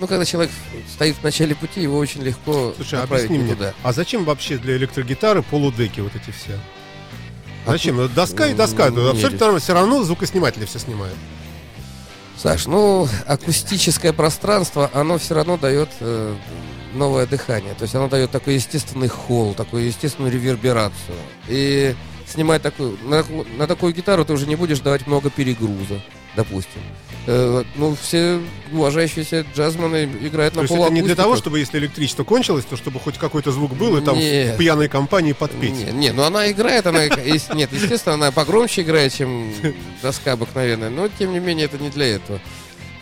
Ну, 0.00 0.08
когда 0.08 0.24
человек 0.24 0.50
стоит 0.92 1.14
в 1.14 1.22
начале 1.22 1.54
пути, 1.54 1.80
его 1.80 1.96
очень 1.96 2.22
легко 2.24 2.72
Слушай, 2.74 2.98
а 2.98 3.02
направить 3.02 3.26
объясни 3.26 3.38
не 3.38 3.44
мне, 3.44 3.54
туда. 3.54 3.74
а 3.84 3.92
зачем 3.92 4.24
вообще 4.24 4.58
для 4.58 4.76
электрогитары 4.76 5.44
полудеки 5.44 6.00
вот 6.00 6.16
эти 6.16 6.32
все? 6.32 6.58
Зачем? 7.68 7.98
Ну, 7.98 8.08
доска 8.08 8.48
и 8.48 8.54
доска. 8.54 8.90
Ну, 8.90 9.10
абсолютно 9.10 9.38
нормально. 9.38 9.60
Все 9.60 9.74
равно 9.74 10.02
звукосниматели 10.02 10.64
все 10.64 10.80
снимают. 10.80 11.14
Саш, 12.36 12.66
ну, 12.66 13.08
акустическое 13.28 14.12
пространство, 14.12 14.90
оно 14.92 15.18
все 15.18 15.36
равно 15.36 15.56
дает 15.56 15.88
э, 16.00 16.34
новое 16.98 17.26
дыхание. 17.26 17.74
То 17.74 17.84
есть 17.84 17.94
оно 17.94 18.08
дает 18.08 18.30
такой 18.30 18.54
естественный 18.54 19.08
холл, 19.08 19.54
такую 19.54 19.86
естественную 19.86 20.32
реверберацию. 20.32 21.16
И 21.48 21.94
снимать 22.26 22.62
такую... 22.62 22.98
На, 23.04 23.24
на 23.56 23.66
такую 23.66 23.94
гитару 23.94 24.24
ты 24.24 24.32
уже 24.32 24.46
не 24.46 24.56
будешь 24.56 24.80
давать 24.80 25.06
много 25.06 25.30
перегруза. 25.30 26.02
допустим. 26.36 26.80
Э, 27.26 27.62
ну, 27.76 27.96
все 28.00 28.40
уважающиеся 28.72 29.44
джазмены 29.54 30.10
играют 30.22 30.54
То 30.54 30.60
на 30.60 30.62
есть 30.64 30.74
это 30.74 30.92
не 30.92 31.02
для 31.02 31.14
того, 31.14 31.36
чтобы 31.36 31.58
если 31.58 31.78
электричество 31.78 32.24
кончилось, 32.24 32.64
то 32.64 32.76
чтобы 32.76 33.00
хоть 33.00 33.18
какой-то 33.18 33.52
звук 33.52 33.74
был 33.74 33.96
и 33.96 34.04
там 34.04 34.16
Нет. 34.16 34.54
в 34.54 34.58
пьяной 34.58 34.88
компании 34.88 35.32
подпеть. 35.32 35.72
Не, 35.72 35.92
не, 35.92 36.12
ну 36.12 36.22
она 36.22 36.50
играет, 36.50 36.86
она, 36.86 37.06
нет, 37.54 37.72
естественно, 37.72 38.14
она 38.14 38.30
погромче 38.30 38.82
играет, 38.82 39.14
чем 39.14 39.52
доска 40.02 40.32
обыкновенная, 40.32 40.90
но 40.90 41.08
тем 41.08 41.32
не 41.32 41.40
менее 41.40 41.66
это 41.66 41.78
не 41.78 41.90
для 41.90 42.06
этого. 42.06 42.40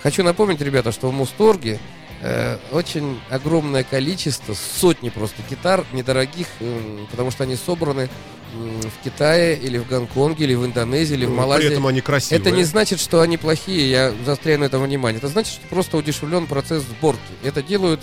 Хочу 0.02 0.22
напомнить, 0.22 0.60
ребята, 0.60 0.92
что 0.92 1.08
в 1.08 1.12
Мусторге 1.12 1.78
э, 2.22 2.58
очень 2.72 3.20
огромное 3.30 3.84
количество, 3.84 4.54
сотни 4.54 5.08
просто 5.10 5.36
гитар 5.48 5.84
недорогих, 5.92 6.46
м, 6.60 7.06
потому 7.10 7.30
что 7.30 7.44
они 7.44 7.56
собраны 7.56 8.08
в 8.54 9.04
Китае 9.04 9.56
или 9.58 9.76
в 9.76 9.86
Гонконге, 9.86 10.44
или 10.44 10.54
в 10.54 10.64
Индонезии, 10.64 11.14
или 11.14 11.26
в 11.26 11.30
При 11.30 11.36
Малайзии. 11.36 11.72
этом 11.72 11.86
они 11.88 12.00
красивые. 12.00 12.40
Это 12.40 12.50
не 12.56 12.64
значит, 12.64 13.00
что 13.00 13.20
они 13.20 13.36
плохие, 13.36 13.90
я 13.90 14.14
заостряю 14.24 14.60
на 14.60 14.64
этом 14.64 14.82
внимание. 14.82 15.18
Это 15.18 15.28
значит, 15.28 15.52
что 15.54 15.68
просто 15.68 15.96
удешевлен 15.98 16.46
процесс 16.46 16.82
сборки. 16.84 17.20
Это 17.42 17.62
делают, 17.62 18.00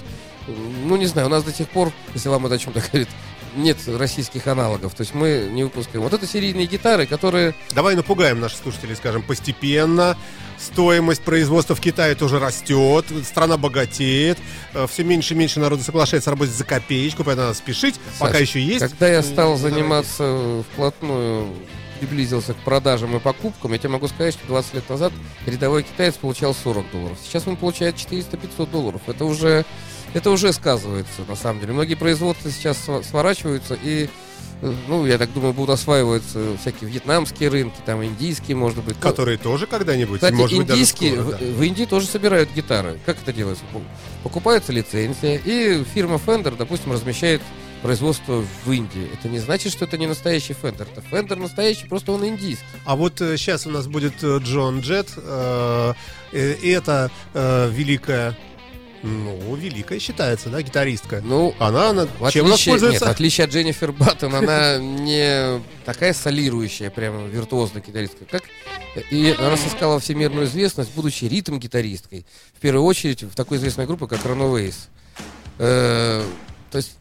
ну 0.83 0.95
не 0.97 1.07
знаю, 1.07 1.27
у 1.27 1.31
нас 1.31 1.43
до 1.43 1.51
сих 1.53 1.69
пор, 1.69 1.91
если 2.13 2.29
вам 2.29 2.45
это 2.45 2.55
о 2.55 2.57
чем-то 2.59 2.81
говорит, 2.91 3.07
нет 3.55 3.77
российских 3.87 4.47
аналогов. 4.47 4.93
То 4.95 5.01
есть 5.01 5.13
мы 5.13 5.49
не 5.51 5.63
выпускаем. 5.63 6.03
Вот 6.03 6.13
это 6.13 6.27
серийные 6.27 6.65
гитары, 6.65 7.05
которые... 7.05 7.55
Давай 7.73 7.95
напугаем 7.95 8.39
наших 8.39 8.59
слушателей, 8.59 8.95
скажем, 8.95 9.21
постепенно. 9.21 10.17
Стоимость 10.59 11.23
производства 11.23 11.75
в 11.75 11.81
Китае 11.81 12.15
тоже 12.15 12.39
растет, 12.39 13.05
страна 13.25 13.57
богатеет, 13.57 14.37
все 14.87 15.03
меньше 15.03 15.33
и 15.33 15.37
меньше 15.37 15.59
народу 15.59 15.83
соглашается 15.83 16.29
работать 16.29 16.53
за 16.53 16.63
копеечку, 16.63 17.25
поэтому 17.25 17.47
надо 17.47 17.57
спешить, 17.57 17.99
пока 18.17 18.33
Саш, 18.33 18.41
еще 18.41 18.61
есть. 18.61 18.79
Когда 18.79 19.09
я 19.09 19.23
стал 19.23 19.57
заниматься 19.57 20.63
вплотную, 20.71 21.49
приблизился 21.99 22.53
к 22.53 22.57
продажам 22.57 23.17
и 23.17 23.19
покупкам, 23.19 23.73
я 23.73 23.77
тебе 23.77 23.89
могу 23.89 24.07
сказать, 24.07 24.35
что 24.35 24.47
20 24.47 24.75
лет 24.75 24.89
назад 24.89 25.11
рядовой 25.45 25.83
китаец 25.83 26.13
получал 26.13 26.53
40 26.53 26.91
долларов. 26.91 27.17
Сейчас 27.21 27.45
он 27.45 27.57
получает 27.57 27.95
400-500 27.95 28.69
долларов. 28.69 29.01
Это 29.07 29.25
уже, 29.25 29.65
это 30.13 30.31
уже 30.31 30.53
сказывается, 30.53 31.21
на 31.27 31.35
самом 31.35 31.59
деле. 31.59 31.73
Многие 31.73 31.95
производства 31.95 32.51
сейчас 32.51 32.77
сворачиваются 33.09 33.77
и 33.81 34.09
э, 34.61 34.73
ну, 34.87 35.05
я 35.05 35.17
так 35.17 35.33
думаю, 35.33 35.53
будут 35.53 35.71
осваиваться 35.71 36.57
всякие 36.59 36.89
вьетнамские 36.89 37.49
рынки, 37.49 37.77
там 37.85 38.03
индийские, 38.03 38.55
может 38.55 38.83
быть. 38.83 38.95
Ну, 38.95 39.01
Которые 39.01 39.37
тоже 39.37 39.67
когда-нибудь, 39.67 40.17
Кстати, 40.17 40.33
может 40.33 40.57
быть, 40.57 40.67
даже 40.67 40.79
индийские, 40.79 41.13
скоро, 41.13 41.35
в, 41.35 41.39
да. 41.39 41.45
в 41.45 41.63
Индии 41.63 41.85
тоже 41.85 42.07
собирают 42.07 42.49
гитары. 42.53 42.99
Как 43.05 43.17
это 43.21 43.33
делается? 43.33 43.63
Покупается 44.23 44.71
лицензия, 44.71 45.39
и 45.43 45.83
фирма 45.83 46.19
Fender, 46.23 46.55
допустим, 46.57 46.91
размещает 46.91 47.41
производство 47.83 48.43
в 48.65 48.71
Индии. 48.71 49.09
Это 49.13 49.27
не 49.27 49.39
значит, 49.39 49.71
что 49.73 49.85
это 49.85 49.97
не 49.97 50.07
настоящий 50.07 50.53
Fender. 50.53 50.87
Это 50.89 51.03
Fender 51.11 51.35
настоящий, 51.35 51.85
просто 51.85 52.13
он 52.13 52.25
индийский. 52.25 52.65
А 52.85 52.95
вот 52.95 53.15
сейчас 53.19 53.67
у 53.67 53.69
нас 53.69 53.87
будет 53.87 54.23
э, 54.23 54.39
Джон 54.41 54.79
Джет, 54.79 55.09
э, 55.17 55.93
э, 56.31 56.53
и 56.53 56.69
это 56.69 57.11
э, 57.33 57.69
великая, 57.71 58.37
ну, 59.03 59.55
великая 59.55 59.99
считается, 59.99 60.49
да, 60.49 60.61
гитаристка. 60.61 61.21
Ну, 61.23 61.53
Она, 61.59 61.89
она 61.89 62.05
в 62.05 62.31
чем 62.31 62.45
отличие, 62.45 62.73
нет, 62.73 62.81
пользуется? 62.81 63.05
в 63.05 63.09
отличие 63.09 63.45
от 63.45 63.51
Дженнифер 63.51 63.91
Баттон, 63.91 64.33
она 64.33 64.77
не 64.77 65.61
такая 65.85 66.13
солирующая, 66.13 66.89
прямо 66.89 67.27
виртуозная 67.27 67.83
гитаристка, 67.85 68.23
как 68.25 68.43
и 69.11 69.35
она 69.37 69.57
сыскала 69.57 69.99
всемирную 69.99 70.45
известность, 70.45 70.91
будучи 70.95 71.25
ритм-гитаристкой. 71.25 72.25
В 72.55 72.59
первую 72.61 72.85
очередь 72.85 73.23
в 73.23 73.35
такой 73.35 73.57
известной 73.57 73.85
группе, 73.85 74.07
как 74.07 74.23
Runaways. 74.25 74.75
Э, 75.59 76.23
то 76.71 76.77
есть 76.77 76.97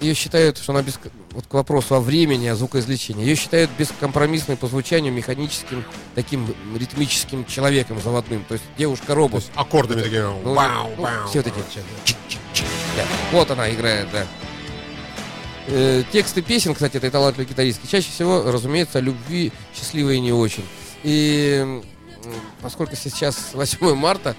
ее 0.00 0.14
считают, 0.14 0.58
что 0.58 0.72
она 0.72 0.82
без, 0.82 0.98
вот 1.32 1.46
к 1.46 1.54
вопросу 1.54 1.94
о 1.94 2.00
времени, 2.00 2.46
о 2.46 2.56
звукоизвлечении, 2.56 3.24
ее 3.24 3.34
считают 3.34 3.70
бескомпромиссной 3.78 4.56
по 4.56 4.66
звучанию 4.66 5.12
механическим, 5.12 5.84
таким 6.14 6.54
ритмическим 6.76 7.44
человеком 7.46 8.00
заводным. 8.00 8.44
То 8.44 8.54
есть 8.54 8.64
То 8.64 8.78
девушка-робот. 8.78 9.42
есть 9.42 9.52
аккордами 9.54 10.02
такими. 10.02 10.20
Ну, 10.20 10.54
вау, 10.54 10.90
ну, 10.96 11.02
вау. 11.02 11.28
все 11.28 11.38
вот 11.40 11.46
эти 11.48 11.58
да. 12.96 13.04
Вот 13.32 13.50
она 13.50 13.70
играет, 13.70 14.08
да. 14.12 14.26
Э, 15.68 16.02
тексты 16.12 16.42
песен, 16.42 16.74
кстати, 16.74 16.96
этой 16.96 17.10
талантливой 17.10 17.48
гитаристки, 17.48 17.86
чаще 17.86 18.10
всего, 18.10 18.50
разумеется, 18.50 18.98
о 18.98 19.00
любви, 19.00 19.52
счастливой 19.74 20.20
не 20.20 20.32
очень. 20.32 20.64
И 21.02 21.82
поскольку 22.60 22.96
сейчас 22.96 23.50
8 23.54 23.94
марта... 23.94 24.36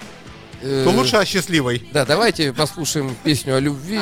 э, 0.64 0.84
То 0.86 0.92
лучше 0.92 1.18
о 1.18 1.26
счастливой. 1.26 1.88
Да, 1.92 2.06
давайте 2.06 2.54
послушаем 2.54 3.16
песню 3.24 3.56
о 3.56 3.60
любви 3.60 4.00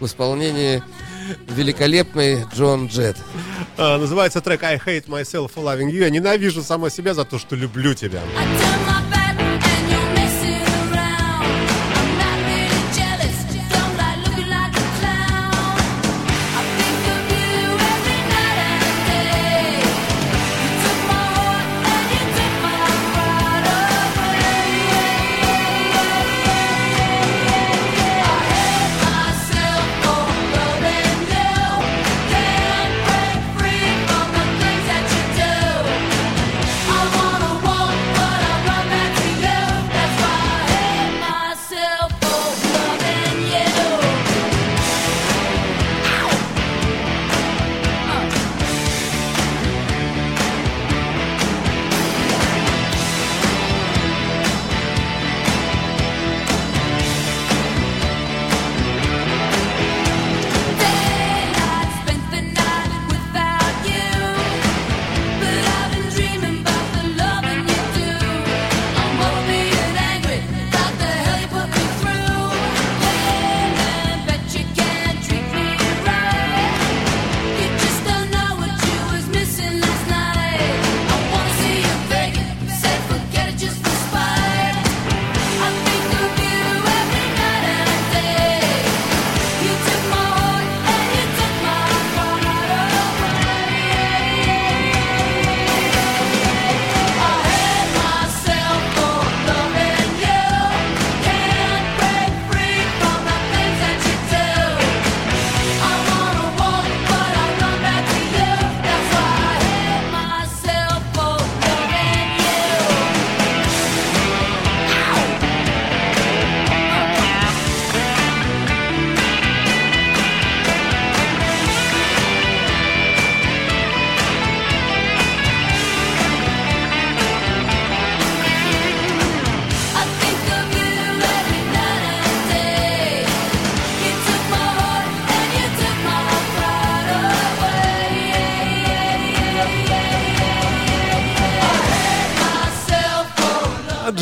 в 0.00 0.06
исполнении 0.06 0.82
великолепной 1.48 2.46
Джон 2.54 2.86
Джет. 2.86 3.16
А, 3.76 3.98
называется 3.98 4.40
трек 4.40 4.62
I 4.62 4.76
Hate 4.76 5.06
Myself 5.06 5.50
for 5.54 5.62
Loving 5.64 5.90
You. 5.90 6.00
Я 6.00 6.10
ненавижу 6.10 6.62
сама 6.62 6.90
себя 6.90 7.14
за 7.14 7.24
то, 7.24 7.38
что 7.38 7.56
люблю 7.56 7.94
тебя. 7.94 8.20
I 8.36 8.87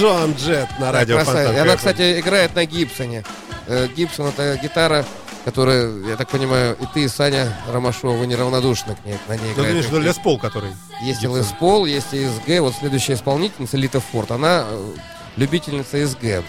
Джон 0.07 0.35
Джет 0.35 0.69
на 0.79 0.93
радио 0.93 1.19
Она, 1.19 1.77
кстати, 1.77 2.21
играет 2.21 2.55
на 2.55 2.65
Гибсоне. 2.65 3.25
Э, 3.67 3.89
Гибсон 3.89 4.29
это 4.29 4.57
гитара 4.63 5.05
которая, 5.45 5.93
я 6.09 6.17
так 6.17 6.29
понимаю, 6.29 6.77
и 6.81 6.87
ты, 6.93 7.05
и 7.05 7.09
Саня 7.09 7.57
Ромашова, 7.69 8.17
вы 8.17 8.27
неравнодушны 8.27 8.97
к 8.97 9.05
ней, 9.05 9.17
на 9.29 9.35
ней 9.35 9.55
Ну, 9.57 9.63
виду 9.63 9.79
играете. 9.79 10.01
Лес 10.01 10.17
Пол, 10.19 10.41
который... 10.41 10.71
Есть 11.03 11.21
Гибсон. 11.21 11.41
ЛС 11.41 11.53
Пол, 11.61 11.87
есть 11.87 12.13
и 12.15 12.27
СГ. 12.27 12.61
Вот 12.63 12.75
следующая 12.75 13.15
исполнительница 13.15 13.77
Лита 13.77 14.01
Форд, 14.01 14.33
она 14.33 14.65
э, 14.67 14.93
любительница 15.37 16.05
СГ. 16.05 16.45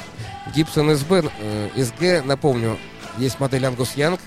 Гибсон 0.56 0.96
СБ, 0.96 1.26
э, 1.40 1.70
СГ, 1.76 2.26
напомню, 2.26 2.80
есть 3.20 3.40
модель 3.40 3.68
Ангус 3.68 3.92
Янг, 3.96 4.20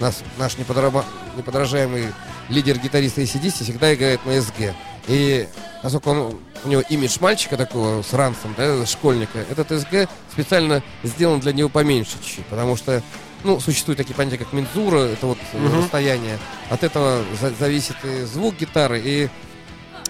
нас, 0.00 0.22
наш 0.38 0.56
неподражаемый 0.56 2.14
лидер-гитарист 2.48 3.18
ACDC 3.18 3.62
всегда 3.62 3.94
играет 3.94 4.24
на 4.24 4.40
СГ. 4.40 4.74
И 5.06 5.46
поскольку 5.82 6.10
он, 6.10 6.38
у 6.64 6.68
него 6.68 6.82
имидж 6.88 7.16
мальчика 7.20 7.56
такого 7.56 8.02
с 8.02 8.12
ранцем, 8.12 8.54
да, 8.56 8.86
школьника, 8.86 9.38
этот 9.50 9.70
СГ 9.70 10.08
специально 10.30 10.82
сделан 11.02 11.40
для 11.40 11.52
него 11.52 11.68
поменьше 11.68 12.12
чуть-чуть, 12.22 12.46
потому 12.46 12.76
что 12.76 13.02
ну, 13.44 13.58
существуют 13.58 13.98
такие 13.98 14.14
понятия, 14.14 14.38
как 14.38 14.52
мензура, 14.52 14.98
это 15.00 15.26
вот 15.26 15.38
Мгм. 15.52 15.80
расстояние. 15.80 16.38
От 16.70 16.84
этого 16.84 17.24
за- 17.40 17.50
зависит 17.50 17.96
и 18.04 18.22
звук 18.22 18.54
гитары, 18.56 19.00
и 19.04 19.28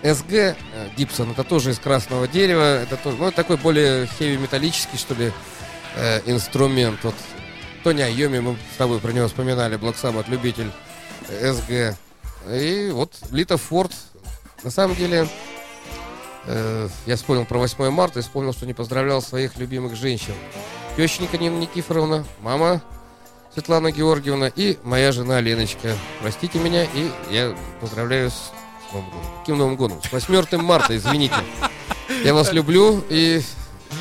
СГ 0.03 0.33
э, 0.33 0.55
Гибсон, 0.99 1.31
это 1.31 1.43
тоже 1.43 1.71
из 1.71 1.79
красного 1.79 2.29
дерева, 2.29 2.83
это 2.83 2.97
тоже, 2.99 3.17
ну, 3.19 3.31
такой 3.33 3.57
более 3.57 4.07
хеви-металлический, 4.19 4.99
что 4.99 5.15
ли, 5.15 5.33
э, 5.97 6.21
инструмент. 6.27 6.99
Вот 7.05 7.15
Тони 7.85 8.03
Айоми, 8.03 8.41
мы 8.41 8.57
с 8.75 8.77
тобой 8.77 8.99
про 9.01 9.13
него 9.13 9.29
вспоминали, 9.29 9.79
Black 9.79 9.97
Sabbath, 10.01 10.29
любитель 10.29 10.71
э, 11.29 11.53
СГ. 11.55 11.97
И 12.51 12.91
вот 12.93 13.15
Лита 13.31 13.57
Форд, 13.57 13.93
на 14.65 14.71
самом 14.71 14.95
деле, 14.97 15.27
э, 16.47 16.89
я 17.07 17.17
вспомнил 17.17 17.45
про 17.45 17.59
8 17.59 17.91
марта 17.91 18.21
и 18.21 18.23
вспомнил, 18.23 18.53
что 18.53 18.67
не 18.67 18.75
поздравлял 18.75 19.23
своих 19.23 19.57
любимых 19.57 19.97
женщин. 19.97 20.35
Тещенька 20.97 21.39
Нина 21.39 21.59
Никифоровна, 21.59 22.25
мама 22.41 22.83
Светлана 23.53 23.93
Георгиевна 23.93 24.51
и 24.55 24.79
моя 24.83 25.13
жена 25.13 25.41
Леночка. 25.41 25.97
Простите 26.21 26.59
меня, 26.59 26.85
и 26.85 27.11
я 27.31 27.57
поздравляю 27.81 28.31
с 28.31 28.53
Новым 28.93 29.11
годом. 29.11 29.31
Каким 29.41 29.59
Новым 29.59 29.77
годом? 29.77 30.03
С 30.03 30.13
8 30.13 30.57
марта, 30.59 30.97
извините. 30.97 31.37
Я 32.25 32.35
вас 32.35 32.53
люблю, 32.53 33.03
и 33.09 33.43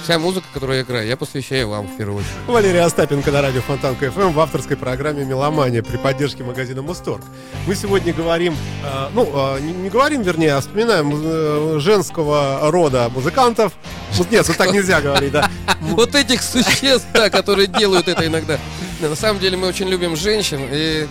вся 0.04 0.20
музыка, 0.20 0.48
которую 0.54 0.78
я 0.78 0.84
играю, 0.84 1.08
я 1.08 1.18
посвящаю 1.18 1.70
вам 1.70 1.88
в 1.88 1.98
первую 1.98 2.20
очередь. 2.20 2.34
Валерий 2.48 2.82
Остапенко 2.82 3.32
на 3.32 3.42
радио 3.42 3.62
Фонтанка 3.62 3.96
FM 3.96 4.32
в 4.32 4.40
авторской 4.40 4.78
программе 4.78 5.24
«Меломания» 5.24 5.84
при 5.84 5.98
поддержке 5.98 6.44
магазина 6.44 6.82
«Музторг». 6.82 7.22
Мы 7.68 7.76
сегодня 7.76 8.14
говорим, 8.14 8.56
э, 8.84 9.10
ну, 9.14 9.30
э, 9.34 9.60
не, 9.62 9.74
не 9.74 9.90
говорим, 9.90 10.22
вернее, 10.22 10.56
а 10.56 10.62
вспоминаем 10.62 11.12
э, 11.14 11.80
женского 11.80 12.72
рода 12.72 13.10
музыкантов. 13.10 13.74
Вот 14.14 14.32
Нет, 14.32 14.48
вот 14.48 14.58
так 14.58 14.74
нельзя 14.74 15.02
говорить, 15.02 15.32
да. 15.32 15.50
Вот 15.82 16.16
этих 16.16 16.42
существ, 16.44 17.08
да, 17.14 17.30
которые 17.30 17.68
делают 17.68 18.08
это 18.08 18.26
иногда. 18.26 18.60
Да, 19.00 19.10
На 19.10 19.16
самом 19.16 19.40
деле 19.40 19.58
мы 19.58 19.68
очень 19.68 19.88
любим 19.88 20.16
женщин, 20.16 20.62
и 20.72 21.08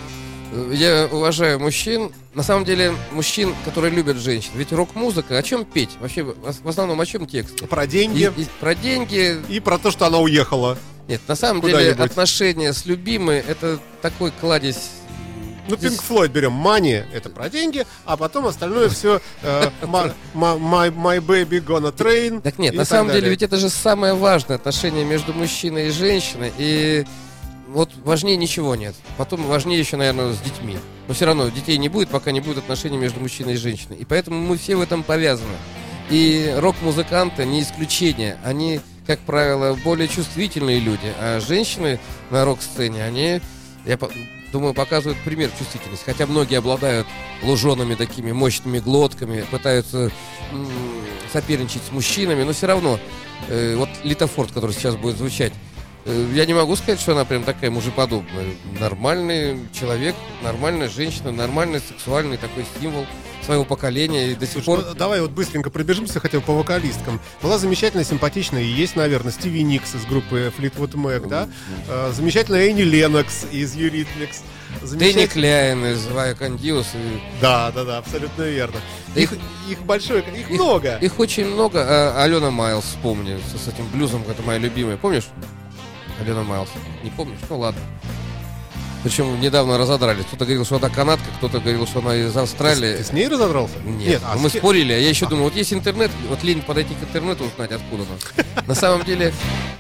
я 0.73 1.09
уважаю 1.11 1.61
мужчин. 1.61 2.13
На 2.35 2.45
самом 2.45 2.65
деле 2.65 2.95
мужчин, 3.11 3.55
которые 3.65 3.93
любят 3.93 4.17
женщин. 4.17 4.51
Ведь 4.55 4.73
рок-музыка, 4.73 5.37
о 5.37 5.43
чем 5.43 5.65
петь? 5.65 5.91
Вообще, 6.01 6.23
в 6.23 6.69
основном 6.69 7.01
о 7.01 7.07
чем 7.07 7.27
текст? 7.27 7.69
Про 7.69 7.87
деньги 7.89 8.31
И- 8.37 8.43
и 8.43 8.47
про 8.61 8.75
деньги. 8.77 9.37
и 9.49 9.59
про 9.59 9.79
то, 9.79 9.91
что 9.91 10.07
она 10.07 10.19
уехала. 10.19 10.79
Нет, 11.09 11.21
на 11.27 11.35
самом 11.35 11.61
деле 11.61 11.91
отношения 11.93 12.73
с 12.73 12.87
любимой 12.87 13.39
это 13.41 13.81
такой 14.01 14.31
кладезь. 14.31 14.91
Ну, 15.69 15.77
Здесь- 15.77 15.91
Пинк 15.93 16.03
Флойд 16.03 16.31
берем 16.33 16.53
Money, 16.53 17.05
это 17.13 17.31
про 17.31 17.49
деньги, 17.49 17.85
а 18.05 18.17
потом 18.17 18.47
остальное 18.47 18.89
все 18.91 19.21
my, 19.83 20.13
my 20.35 21.19
Baby 21.21 21.65
Gonna 21.65 21.93
Train. 21.95 22.41
Так 22.43 22.59
нет, 22.59 22.75
на 22.75 22.85
самом 22.85 23.09
далее. 23.09 23.23
деле 23.23 23.31
ведь 23.33 23.43
это 23.43 23.57
же 23.57 23.69
самое 23.69 24.15
важное 24.15 24.57
отношение 24.57 25.05
между 25.05 25.33
мужчиной 25.33 25.89
и 25.89 25.91
женщиной. 25.91 26.53
И 26.59 27.05
вот 27.73 27.91
важнее 28.05 28.37
ничего 28.37 28.75
нет. 28.75 28.95
Потом 29.17 29.45
важнее 29.45 29.79
еще, 29.79 29.97
наверное, 29.97 30.33
с 30.33 30.41
детьми. 30.41 30.77
Но 31.09 31.15
все 31.15 31.27
равно 31.27 31.49
детей 31.49 31.79
не 31.79 31.89
будет, 31.89 32.09
пока 32.09 32.33
не 32.33 32.41
будет 32.41 32.59
отношений 32.59 32.99
между 32.99 33.21
мужчиной 33.21 33.55
и 33.55 33.57
женщиной. 33.57 33.97
И 33.97 34.05
поэтому 34.05 34.41
мы 34.41 34.59
все 34.59 34.77
в 34.77 34.81
этом 34.81 35.03
повязаны. 35.03 35.57
И 36.11 36.53
рок-музыканты 36.59 37.47
не 37.47 37.63
исключение. 37.63 38.39
Они, 38.45 38.81
как 39.07 39.21
правило, 39.21 39.79
более 39.85 40.09
чувствительные 40.09 40.81
люди. 40.81 41.13
А 41.19 41.41
женщины 41.41 42.01
на 42.31 42.45
рок-сцене, 42.45 43.05
они, 43.05 43.41
я 43.85 43.99
думаю, 44.53 44.75
показывают 44.75 45.19
пример 45.25 45.51
чувствительности. 45.57 46.05
Хотя 46.05 46.27
многие 46.27 46.59
обладают 46.59 47.07
лужеными 47.43 47.95
такими 47.95 48.33
мощными 48.33 48.81
глотками, 48.81 49.45
пытаются 49.51 50.11
соперничать 51.33 51.83
с 51.89 51.93
мужчинами, 51.93 52.43
но 52.43 52.53
все 52.53 52.67
равно, 52.67 52.99
э, 53.49 53.77
вот 53.77 53.89
Литофорд, 54.03 54.51
который 54.51 54.73
сейчас 54.73 54.97
будет 54.97 55.17
звучать, 55.17 55.53
я 56.07 56.47
не 56.47 56.55
могу 56.55 56.77
сказать, 56.77 57.01
что 57.01 57.13
она 57.13 57.25
прям 57.25 57.45
такая 57.45 57.71
мужеподобная. 57.71 58.47
Нормальный 58.79 59.59
человек, 59.73 60.15
нормальная 60.43 60.89
женщина, 60.89 61.31
нормальный 61.33 61.81
сексуальный 61.81 62.37
такой 62.37 62.65
символ 62.81 63.07
своего 63.45 63.65
поколения 63.65 64.29
и 64.33 64.35
до 64.35 64.47
сих 64.47 64.65
пор... 64.65 64.81
Слушай, 64.81 64.93
ну, 64.93 64.95
давай 64.99 65.21
вот 65.23 65.31
быстренько 65.31 65.71
пробежимся 65.71 66.21
хотя 66.21 66.39
бы 66.41 66.45
по 66.45 66.53
вокалисткам. 66.55 67.21
Была 67.43 67.59
замечательная, 67.59 68.05
симпатичная, 68.05 68.63
и 68.63 68.67
есть, 68.67 68.97
наверное, 68.97 69.33
Стиви 69.33 69.63
Никс 69.63 69.95
из 69.95 70.05
группы 70.05 70.53
Fleetwood 70.59 70.93
Mac, 70.93 71.27
да? 71.29 71.49
Э, 71.89 72.13
Замечательная 72.15 72.69
Энни 72.69 72.83
Ленокс 72.83 73.47
из 73.51 73.75
Eurythmics. 73.77 74.43
Дэнни 74.83 74.87
Замечательная- 74.87 75.27
Кляйн 75.29 75.87
из 75.87 76.07
Вая 76.07 76.35
Кондиус. 76.35 76.87
и 76.95 77.21
Да, 77.41 77.73
да, 77.73 77.85
да, 77.85 77.99
абсолютно 77.99 78.43
верно. 78.43 78.77
Да 79.15 79.21
Их, 79.21 79.33
их- 79.33 79.39
их 79.71 79.83
большое, 79.85 80.23
их 80.23 80.51
много. 80.51 80.97
Их 80.99 81.19
очень 81.19 81.47
много. 81.47 81.83
А, 81.83 82.23
Алена 82.23 82.51
Майлз, 82.51 82.85
вспомни, 82.85 83.39
с, 83.39 83.65
с 83.65 83.69
этим 83.69 83.87
блюзом, 83.93 84.23
это 84.31 84.43
моя 84.43 84.59
любимая. 84.59 84.97
Помнишь? 84.97 85.25
Алена 86.21 86.43
Майлз. 86.43 86.71
Не 87.03 87.11
помнишь? 87.11 87.39
Ну 87.49 87.59
ладно. 87.59 87.81
Причем 89.03 89.41
недавно 89.41 89.79
разодрались. 89.79 90.27
Кто-то 90.27 90.45
говорил, 90.45 90.67
что 90.67 90.77
она 90.77 90.91
канадка, 90.91 91.25
кто-то 91.39 91.61
говорил, 91.61 91.87
что 91.87 92.01
она 92.01 92.17
из 92.17 92.37
Австралии. 92.37 92.97
Ты 92.99 93.05
с 93.05 93.13
ней 93.13 93.29
разодрался? 93.29 93.79
Нет, 93.83 94.21
а 94.25 94.35
ну, 94.35 94.43
мы 94.43 94.51
с 94.51 94.53
спорили, 94.53 94.93
а 94.93 94.99
я 94.99 95.09
еще 95.09 95.27
думаю, 95.27 95.45
вот 95.45 95.57
есть 95.57 95.73
интернет, 95.73 96.11
вот 96.29 96.43
лень 96.43 96.61
подойти 96.61 96.95
к 96.95 97.03
интернету 97.03 97.45
узнать, 97.45 97.73
откуда 97.73 98.03
она. 98.03 98.65
На 98.67 98.75
самом 98.75 99.05
деле, 99.07 99.33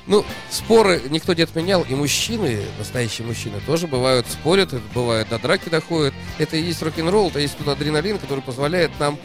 ну, 0.06 0.24
споры 0.50 1.02
никто 1.10 1.34
не 1.34 1.42
отменял, 1.42 1.82
и 1.82 1.94
мужчины, 1.94 2.62
настоящие 2.78 3.26
мужчины, 3.26 3.60
тоже 3.66 3.86
бывают, 3.86 4.26
спорят, 4.26 4.72
это 4.72 4.82
бывает, 4.94 5.28
до 5.28 5.38
драки 5.38 5.68
доходят. 5.68 6.14
Это 6.38 6.56
и 6.56 6.62
есть 6.62 6.82
рок-н-ролл, 6.82 7.28
это 7.28 7.40
есть 7.40 7.58
тот 7.58 7.68
адреналин, 7.68 8.18
который 8.18 8.40
позволяет 8.40 8.90
нам, 8.98 9.18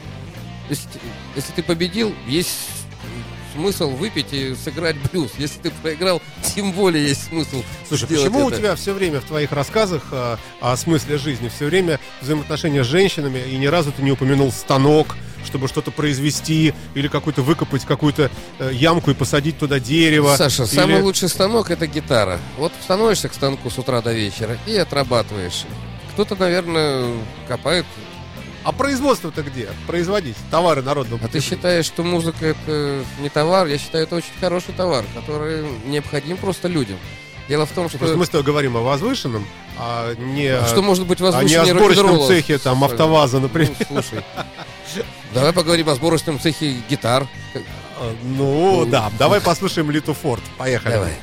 если, 0.69 0.89
если 1.37 1.53
ты 1.53 1.63
победил, 1.63 2.13
есть 2.27 2.49
смысл 3.55 3.89
выпить 3.89 4.33
и 4.33 4.53
сыграть 4.55 4.97
блюз. 5.11 5.31
Если 5.37 5.59
ты 5.59 5.71
проиграл, 5.71 6.21
тем 6.53 6.71
более 6.71 7.07
есть 7.07 7.27
смысл 7.27 7.63
Слушай, 7.87 8.07
почему 8.07 8.45
у 8.45 8.49
это. 8.49 8.57
тебя 8.57 8.75
все 8.75 8.93
время 8.93 9.21
в 9.21 9.25
твоих 9.25 9.51
рассказах 9.51 10.03
а, 10.11 10.37
о 10.61 10.75
смысле 10.77 11.17
жизни 11.17 11.49
все 11.49 11.65
время 11.65 11.99
взаимоотношения 12.21 12.83
с 12.83 12.87
женщинами, 12.87 13.39
и 13.39 13.57
ни 13.57 13.65
разу 13.67 13.91
ты 13.91 14.01
не 14.03 14.11
упомянул 14.11 14.51
станок, 14.51 15.15
чтобы 15.45 15.67
что-то 15.67 15.91
произвести, 15.91 16.73
или 16.95 17.07
какую-то 17.07 17.41
выкопать 17.41 17.85
какую-то 17.85 18.31
э, 18.59 18.71
ямку 18.73 19.11
и 19.11 19.13
посадить 19.13 19.57
туда 19.57 19.79
дерево. 19.79 20.35
Саша, 20.35 20.63
или- 20.63 20.69
самый 20.69 21.01
лучший 21.01 21.29
станок 21.29 21.69
это 21.69 21.87
гитара. 21.87 22.39
Вот 22.57 22.73
становишься 22.83 23.29
к 23.29 23.33
станку 23.33 23.69
с 23.69 23.77
утра 23.77 24.01
до 24.01 24.11
вечера 24.11 24.57
и 24.65 24.75
отрабатываешь. 24.75 25.65
Кто-то, 26.13 26.35
наверное, 26.35 27.13
копает. 27.47 27.85
А 28.65 28.71
производство-то 28.71 29.43
где? 29.43 29.69
Производить 29.85 30.35
товары 30.49 30.81
народного 30.81 31.23
А 31.23 31.27
ты 31.27 31.39
считаешь, 31.39 31.85
что 31.85 32.03
музыка 32.03 32.47
это 32.47 33.03
не 33.19 33.29
товар? 33.29 33.67
Я 33.67 33.77
считаю, 33.77 34.05
это 34.05 34.15
очень 34.15 34.33
хороший 34.39 34.73
товар, 34.73 35.05
который 35.13 35.67
необходим 35.85 36.35
просто 36.35 36.67
людям. 36.67 36.97
Дело 37.47 37.67
в 37.67 37.71
том, 37.71 37.89
что... 37.89 37.99
Просто 37.99 38.17
мы 38.17 38.25
с 38.25 38.29
тобой 38.29 38.43
говорим 38.43 38.75
о 38.75 38.81
возвышенном, 38.81 39.45
а 39.77 40.15
не, 40.15 40.47
А 40.47 40.65
что 40.65 40.81
может 40.81 41.05
быть 41.05 41.21
а 41.21 41.23
не 41.23 41.27
о 41.27 41.31
возвышеннее 41.31 41.75
сборочном 41.75 42.27
цехе 42.27 42.57
там 42.57 42.83
автоваза, 42.83 43.39
например. 43.39 43.75
Ну, 43.91 44.01
слушай. 44.01 44.23
Давай 45.31 45.53
поговорим 45.53 45.87
о 45.89 45.95
сборочном 45.95 46.39
цехе 46.39 46.77
гитар. 46.89 47.27
А, 47.99 48.15
Ну, 48.23 48.87
да, 48.87 49.11
давай 49.19 49.41
послушаем 49.41 49.91
Литу 49.91 50.15
Форд. 50.15 50.41
Поехали. 50.57 50.93
Давай. 50.93 51.13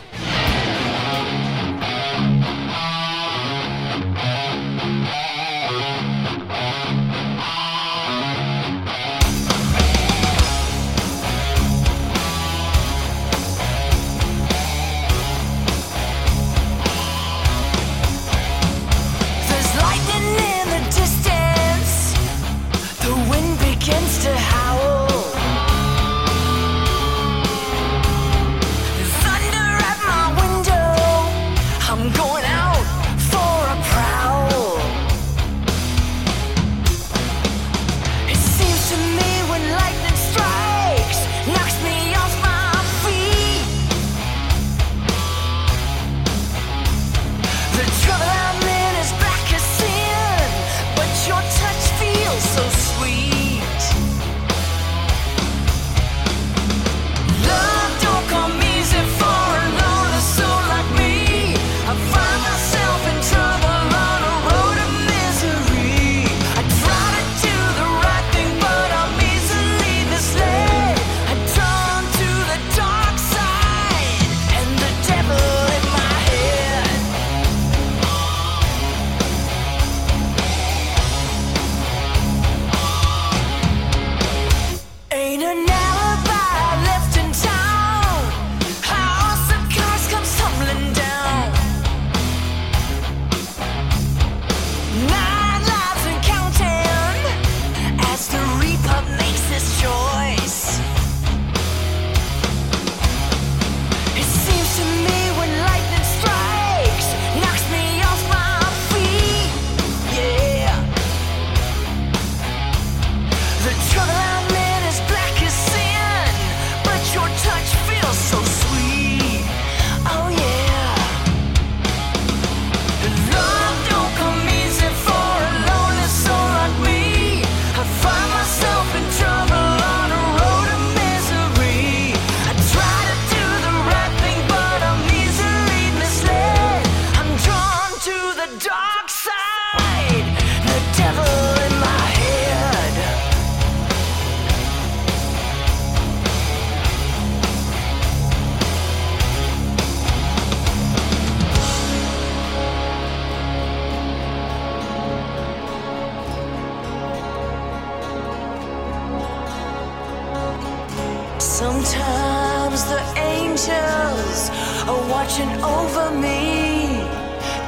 Watching 165.23 165.55
over 165.63 166.11
me 166.11 166.99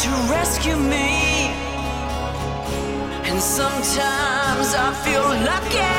to 0.03 0.11
rescue 0.29 0.77
me. 0.77 1.11
And 3.29 3.41
sometimes 3.41 4.69
I 4.87 4.91
feel 5.05 5.27
lucky 5.51 5.95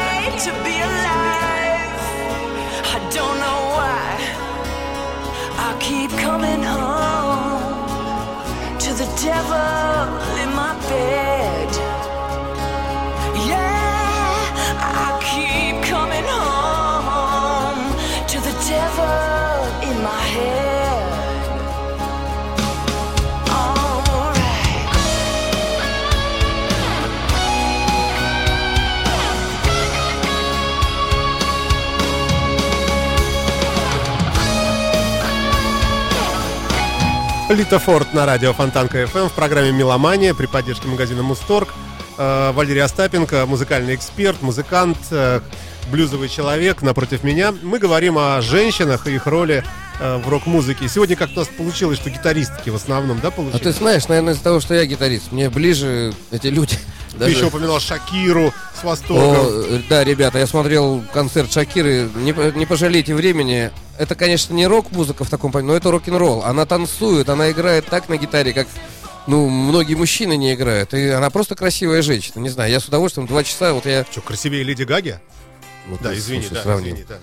to 0.46 0.52
be 0.66 0.76
alive. 0.90 2.02
I 2.96 3.00
don't 3.16 3.38
know 3.44 3.62
why. 3.78 4.06
I 5.68 5.70
keep 5.80 6.12
coming 6.28 6.62
home 6.62 7.88
to 8.84 8.90
the 9.02 9.08
devil 9.24 10.08
in 10.44 10.50
my 10.54 10.74
bed. 10.90 11.25
Лита 37.50 37.80
Форд 37.80 38.14
на 38.14 38.26
радио 38.26 38.54
Фонтанка 38.54 39.06
ФМ 39.08 39.28
в 39.30 39.34
программе 39.34 39.72
«Меломания» 39.72 40.34
при 40.34 40.46
поддержке 40.48 40.88
магазина 40.88 41.22
«Мусторг». 41.24 41.70
Э, 42.18 42.52
Валерий 42.54 42.82
Остапенко, 42.82 43.46
музыкальный 43.46 43.94
эксперт, 43.96 44.42
музыкант, 44.42 44.98
э, 45.12 45.42
блюзовый 45.92 46.28
человек 46.30 46.82
напротив 46.82 47.24
меня. 47.24 47.54
Мы 47.62 47.78
говорим 47.78 48.18
о 48.18 48.42
женщинах 48.42 49.06
и 49.08 49.16
их 49.16 49.28
роли 49.28 49.64
э, 50.00 50.18
в 50.18 50.28
рок-музыке. 50.30 50.88
Сегодня 50.90 51.16
как-то 51.16 51.36
у 51.36 51.40
нас 51.40 51.48
получилось, 51.50 52.00
что 52.00 52.10
гитаристки 52.10 52.70
в 52.70 52.76
основном, 52.76 53.20
да, 53.20 53.28
А 53.28 53.32
ты 53.32 53.38
получились? 53.38 53.76
знаешь, 53.76 54.08
наверное, 54.08 54.34
из-за 54.34 54.44
того, 54.44 54.60
что 54.60 54.74
я 54.74 54.86
гитарист, 54.86 55.32
мне 55.32 55.50
ближе 55.50 56.14
эти 56.32 56.48
люди. 56.48 56.80
Ты 57.12 57.20
Даже- 57.20 57.36
еще 57.36 57.46
упоминал 57.46 57.80
Шакиру 57.80 58.54
с 58.80 58.84
О, 58.84 58.88
восторгом. 58.88 59.46
э, 59.76 59.82
да, 59.88 60.04
ребята, 60.04 60.40
я 60.40 60.48
смотрел 60.48 61.04
концерт 61.14 61.52
Шакиры. 61.52 62.10
Не, 62.16 62.34
не 62.58 62.66
пожалейте 62.66 63.14
времени. 63.14 63.72
Это, 63.98 64.16
конечно, 64.16 64.54
не 64.54 64.68
рок-музыка 64.68 65.24
в 65.24 65.30
таком 65.30 65.52
понимании, 65.52 65.74
но 65.74 65.78
это 65.78 65.92
рок-н-ролл. 65.92 66.44
Она 66.44 66.66
танцует, 66.66 67.30
она 67.30 67.52
играет 67.52 67.86
так 67.86 68.10
на 68.10 68.18
гитаре, 68.18 68.54
как 68.54 68.68
ну, 69.28 69.50
многие 69.50 69.96
мужчины 69.96 70.36
не 70.36 70.54
играют. 70.54 70.94
И 70.94 71.08
она 71.10 71.30
просто 71.30 71.56
красивая 71.56 72.02
женщина. 72.02 72.40
Не 72.42 72.50
знаю, 72.50 72.72
я 72.72 72.80
с 72.80 72.86
удовольствием 72.86 73.28
два 73.28 73.44
часа, 73.44 73.74
вот 73.74 73.86
я... 73.86 74.06
Что, 74.10 74.22
красивее 74.22 74.64
Леди 74.64 74.84
Гаги? 74.84 75.20
ну, 75.88 75.98
Да, 76.02 76.16
извини, 76.16 76.42
слушай, 76.42 76.56
да, 76.56 76.64
сравнил. 76.64 76.96
извини, 76.96 77.06
да. 77.08 77.18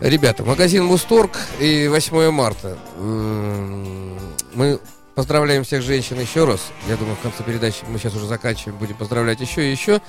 Ребята, 0.00 0.44
магазин 0.44 0.84
Мусторг 0.84 1.36
и 1.58 1.88
8 1.88 2.30
марта. 2.30 2.78
Мы 2.96 4.78
поздравляем 5.14 5.64
всех 5.64 5.82
женщин 5.82 6.18
еще 6.18 6.44
раз. 6.44 6.60
Я 6.88 6.96
думаю, 6.96 7.16
в 7.16 7.20
конце 7.20 7.42
передачи 7.42 7.84
мы 7.88 7.98
сейчас 7.98 8.14
уже 8.14 8.26
заканчиваем, 8.26 8.78
будем 8.78 8.96
поздравлять 8.96 9.40
еще 9.40 9.68
и 9.68 9.70
еще. 9.70 10.00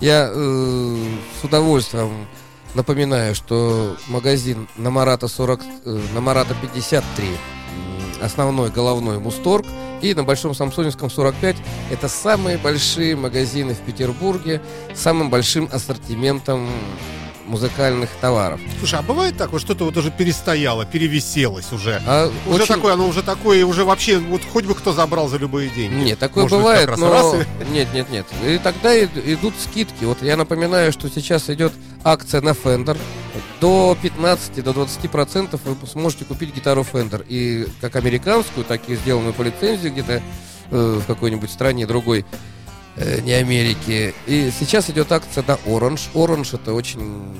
Я 0.00 0.30
э, 0.32 0.96
с 1.40 1.44
удовольствием 1.44 2.26
напоминаю, 2.74 3.34
что 3.34 3.96
магазин 4.08 4.68
на 4.76 4.90
Марата 4.90 5.28
40, 5.28 5.60
э, 5.84 6.00
на 6.14 6.20
Марата 6.20 6.54
53, 6.60 7.26
м, 7.28 7.34
основной 8.24 8.70
головной 8.70 9.18
Мусторг, 9.18 9.66
и 10.02 10.12
на 10.12 10.22
Большом 10.22 10.54
Самсоневском 10.54 11.08
45 11.08 11.56
это 11.90 12.08
самые 12.08 12.58
большие 12.58 13.16
магазины 13.16 13.74
в 13.74 13.78
Петербурге 13.80 14.60
с 14.94 15.00
самым 15.00 15.30
большим 15.30 15.68
ассортиментом 15.72 16.68
музыкальных 17.46 18.10
товаров. 18.20 18.60
Слушай, 18.78 18.98
а 18.98 19.02
бывает 19.02 19.36
так, 19.36 19.52
вот 19.52 19.60
что-то 19.60 19.84
вот 19.84 19.96
уже 19.96 20.10
перестояло, 20.10 20.84
перевиселось 20.86 21.72
уже? 21.72 22.00
А 22.06 22.30
Уже 22.46 22.62
очень- 22.62 22.74
такое, 22.74 22.94
оно 22.94 23.06
уже 23.06 23.22
такое, 23.22 23.64
уже 23.66 23.84
вообще, 23.84 24.18
вот 24.18 24.42
хоть 24.52 24.64
бы 24.64 24.74
кто 24.74 24.92
забрал 24.92 25.28
за 25.28 25.36
любые 25.36 25.70
деньги. 25.70 25.94
Нет, 26.04 26.18
такое 26.18 26.44
Может 26.44 26.56
быть, 26.58 26.62
бывает, 26.64 26.88
раз 26.88 26.98
но... 26.98 27.10
раз 27.12 27.34
и- 27.34 27.64
Нет, 27.72 27.88
нет, 27.94 28.10
нет. 28.10 28.26
И 28.46 28.58
тогда 28.58 28.98
идут 29.04 29.54
скидки. 29.62 30.04
Вот 30.04 30.22
я 30.22 30.36
напоминаю, 30.36 30.92
что 30.92 31.08
сейчас 31.08 31.48
идет 31.50 31.72
акция 32.02 32.40
на 32.40 32.50
Fender. 32.50 32.96
До 33.60 33.96
15, 34.00 34.62
до 34.62 34.72
20 34.72 35.10
процентов 35.10 35.60
вы 35.64 35.86
сможете 35.86 36.24
купить 36.24 36.54
гитару 36.54 36.84
Fender. 36.90 37.24
И 37.28 37.66
как 37.80 37.96
американскую, 37.96 38.64
так 38.64 38.88
и 38.88 38.96
сделанную 38.96 39.32
по 39.34 39.42
лицензии 39.42 39.88
где-то 39.88 40.22
э, 40.70 41.00
в 41.02 41.06
какой-нибудь 41.06 41.50
стране 41.50 41.86
другой, 41.86 42.24
не 42.96 43.32
Америки. 43.32 44.14
И 44.26 44.50
сейчас 44.58 44.90
идет 44.90 45.10
акция 45.12 45.44
на 45.46 45.52
Orange. 45.66 46.08
Orange 46.14 46.54
это 46.54 46.74
очень, 46.74 47.34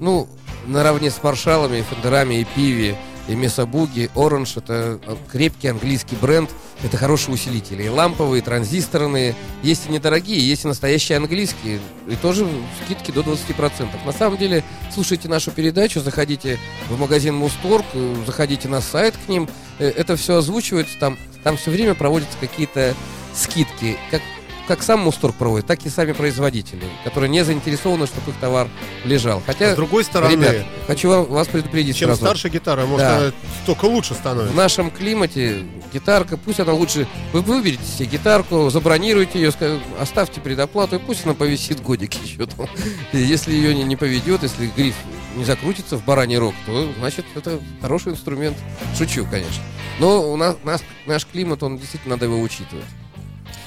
ну, 0.00 0.28
наравне 0.66 1.10
с 1.10 1.22
маршалами, 1.22 1.84
фендерами 1.88 2.40
и 2.40 2.44
пиви, 2.44 2.96
и 3.28 3.34
Месабуги, 3.34 4.10
Orange 4.14 4.58
это 4.58 5.00
э, 5.04 5.16
крепкий 5.30 5.68
английский 5.68 6.16
бренд, 6.16 6.50
это 6.82 6.96
хорошие 6.96 7.34
усилители. 7.34 7.82
И 7.82 7.88
ламповые, 7.88 8.40
и 8.40 8.44
транзисторные, 8.44 9.34
есть 9.62 9.88
и 9.88 9.92
недорогие, 9.92 10.38
есть 10.38 10.64
и 10.64 10.68
настоящие 10.68 11.18
английские, 11.18 11.80
и 12.06 12.14
тоже 12.16 12.46
скидки 12.84 13.10
до 13.10 13.22
20%. 13.22 13.88
На 14.04 14.12
самом 14.12 14.38
деле, 14.38 14.62
слушайте 14.94 15.28
нашу 15.28 15.50
передачу, 15.50 16.00
заходите 16.00 16.58
в 16.88 16.98
магазин 16.98 17.34
Мусторг, 17.34 17.84
э, 17.94 18.14
заходите 18.24 18.68
на 18.68 18.80
сайт 18.80 19.14
к 19.24 19.28
ним, 19.28 19.48
э, 19.78 19.88
это 19.88 20.16
все 20.16 20.36
озвучивается, 20.36 20.96
там, 21.00 21.18
там 21.42 21.56
все 21.56 21.70
время 21.70 21.94
проводятся 21.94 22.38
какие-то 22.38 22.94
скидки, 23.34 23.96
как 24.10 24.22
как 24.66 24.82
сам 24.82 25.00
Мусторг 25.00 25.34
проводит, 25.36 25.66
так 25.66 25.84
и 25.86 25.88
сами 25.88 26.12
производители, 26.12 26.82
которые 27.04 27.30
не 27.30 27.44
заинтересованы, 27.44 28.06
чтобы 28.06 28.30
их 28.32 28.36
товар 28.38 28.68
лежал. 29.04 29.42
Хотя, 29.46 29.72
С 29.72 29.76
другой 29.76 30.04
стороны, 30.04 30.32
ребят, 30.32 30.66
хочу 30.86 31.08
вас 31.24 31.46
предупредить 31.48 31.96
чем 31.96 32.08
сразу. 32.08 32.24
старше 32.24 32.48
гитара, 32.48 32.84
может, 32.86 33.06
Да. 33.06 33.16
она 33.18 33.32
столько 33.62 33.84
лучше 33.86 34.14
В 34.14 34.18
становится. 34.18 34.56
нашем 34.56 34.90
климате 34.90 35.64
гитарка, 35.92 36.36
пусть 36.36 36.60
она 36.60 36.72
лучше... 36.72 37.06
Вы 37.32 37.42
выберете 37.42 37.84
себе 37.84 38.06
гитарку, 38.06 38.68
забронируйте 38.70 39.40
ее, 39.40 39.52
оставьте 40.00 40.40
предоплату, 40.40 40.96
и 40.96 40.98
пусть 40.98 41.24
она 41.24 41.34
повисит 41.34 41.80
годик 41.82 42.14
еще. 42.14 42.46
там. 42.46 42.66
Если 43.12 43.52
ее 43.52 43.74
не, 43.74 43.84
не 43.84 43.96
поведет, 43.96 44.42
если 44.42 44.66
гриф 44.66 44.94
не 45.36 45.44
закрутится 45.44 45.96
в 45.96 46.04
бараний 46.04 46.38
рог, 46.38 46.54
то, 46.66 46.88
значит, 46.98 47.24
это 47.34 47.60
хороший 47.80 48.12
инструмент. 48.12 48.56
Шучу, 48.96 49.26
конечно. 49.30 49.62
Но 49.98 50.30
у 50.32 50.36
нас, 50.36 50.56
нас- 50.64 50.82
наш 51.06 51.24
климат, 51.26 51.62
он 51.62 51.78
действительно 51.78 52.16
надо 52.16 52.26
его 52.26 52.40
учитывать. 52.40 52.84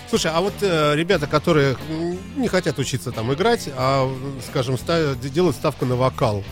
Слушай, 0.09 0.31
а 0.33 0.41
вот 0.41 0.53
э, 0.61 0.95
ребята, 0.95 1.27
которые 1.27 1.77
не 2.35 2.47
хотят 2.47 2.79
учиться 2.79 3.11
там 3.11 3.31
играть, 3.33 3.69
а, 3.75 4.11
скажем, 4.49 4.77
ста- 4.77 5.13
делают 5.15 5.55
ставку 5.55 5.85
на 5.85 5.95
вокал. 5.95 6.43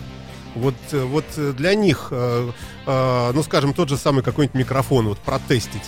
Вот, 0.54 0.76
э, 0.92 1.04
вот 1.04 1.26
э, 1.38 1.54
для 1.58 1.74
них, 1.74 2.10
э, 2.12 2.52
э, 2.86 3.32
ну, 3.34 3.42
скажем, 3.44 3.74
тот 3.74 3.90
же 3.90 3.98
самый 3.98 4.24
какой-нибудь 4.24 4.56
микрофон, 4.60 5.08
вот 5.08 5.18
протестить. 5.18 5.82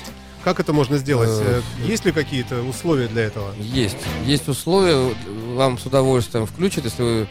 Как 0.43 0.59
это 0.59 0.74
можно 0.74 0.97
сделать? 0.97 1.30
Э, 1.32 1.61
Есть 1.86 2.05
ли 2.05 2.11
какие-то 2.11 2.61
условия 2.63 3.07
для 3.07 3.24
этого? 3.24 3.53
Есть. 3.59 3.97
Есть 4.26 4.47
условия, 4.47 5.13
вам 5.53 5.78
с 5.78 5.86
удовольствием 5.86 6.47
включат, 6.47 6.86
если 6.86 7.28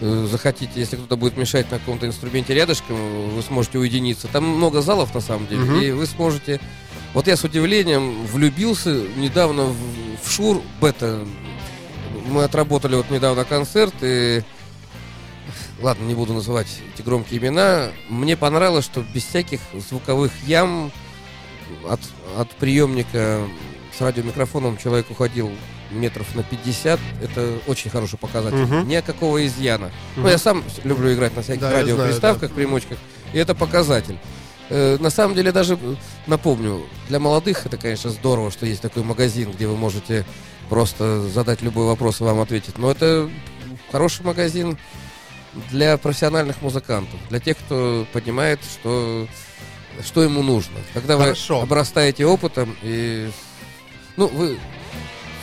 вы 0.00 0.26
захотите, 0.28 0.70
если 0.76 0.96
кто-то 0.96 1.16
будет 1.16 1.36
мешать 1.36 1.68
на 1.70 1.78
каком-то 1.80 2.06
инструменте 2.06 2.54
рядышком, 2.54 2.96
вы 3.30 3.42
сможете 3.42 3.78
уединиться. 3.78 4.28
Там 4.28 4.44
много 4.44 4.82
залов 4.82 5.12
на 5.14 5.20
самом 5.20 5.46
деле, 5.48 5.60
Мгм. 5.62 5.80
и 5.80 5.90
вы 5.90 6.06
сможете. 6.06 6.60
Вот 7.14 7.26
я 7.26 7.36
с 7.36 7.44
удивлением 7.44 8.24
влюбился 8.26 8.90
недавно 9.16 9.64
в, 9.64 9.76
в 10.22 10.30
Шур 10.30 10.62
Бета. 10.80 11.24
Мы 12.26 12.44
отработали 12.44 12.94
вот 12.94 13.10
недавно 13.10 13.44
концерт 13.44 13.94
и 14.02 14.42
ладно, 15.82 16.04
не 16.04 16.14
буду 16.14 16.32
называть 16.34 16.68
эти 16.94 17.02
громкие 17.02 17.40
имена. 17.40 17.88
Мне 18.08 18.36
понравилось, 18.36 18.84
что 18.84 19.02
без 19.14 19.24
всяких 19.24 19.60
звуковых 19.88 20.30
ям 20.46 20.92
от, 21.88 22.00
от 22.38 22.50
приемника 22.52 23.40
с 23.96 24.00
радиомикрофоном 24.00 24.76
человек 24.78 25.10
уходил 25.10 25.50
метров 25.90 26.32
на 26.36 26.44
50. 26.44 27.00
Это 27.22 27.58
очень 27.66 27.90
хороший 27.90 28.18
показатель. 28.18 28.58
Мгм. 28.58 28.86
Никакого 28.88 29.44
изъяна. 29.44 29.90
Ну, 30.14 30.22
Мгм. 30.22 30.30
я 30.30 30.38
сам 30.38 30.62
люблю 30.84 31.12
играть 31.12 31.34
на 31.34 31.42
всяких 31.42 31.62
Да, 31.62 31.72
радиоприставках, 31.72 32.52
примочках. 32.52 32.98
И 33.32 33.38
это 33.38 33.56
показатель. 33.56 34.16
Э, 34.70 34.98
на 35.00 35.10
самом 35.10 35.34
деле, 35.34 35.50
даже 35.50 35.74
э, 35.74 35.94
напомню, 36.28 36.86
для 37.08 37.18
молодых 37.18 37.66
это, 37.66 37.76
конечно, 37.76 38.10
здорово, 38.10 38.52
что 38.52 38.66
есть 38.66 38.80
такой 38.80 39.02
магазин, 39.02 39.50
где 39.50 39.66
вы 39.66 39.76
можете 39.76 40.24
просто 40.68 41.22
задать 41.22 41.60
любой 41.60 41.86
вопрос 41.86 42.20
и 42.20 42.24
вам 42.24 42.40
ответить. 42.40 42.78
Но 42.78 42.92
это 42.92 43.28
хороший 43.90 44.24
магазин 44.24 44.78
для 45.70 45.98
профессиональных 45.98 46.62
музыкантов, 46.62 47.18
для 47.28 47.40
тех, 47.40 47.58
кто 47.58 48.06
понимает, 48.12 48.60
что, 48.62 49.26
что 50.04 50.22
ему 50.22 50.44
нужно. 50.44 50.76
Когда 50.94 51.18
Хорошо. 51.18 51.58
вы 51.58 51.62
обрастаете 51.64 52.24
опытом 52.24 52.76
и... 52.82 53.28
Ну, 54.16 54.28
вы 54.28 54.56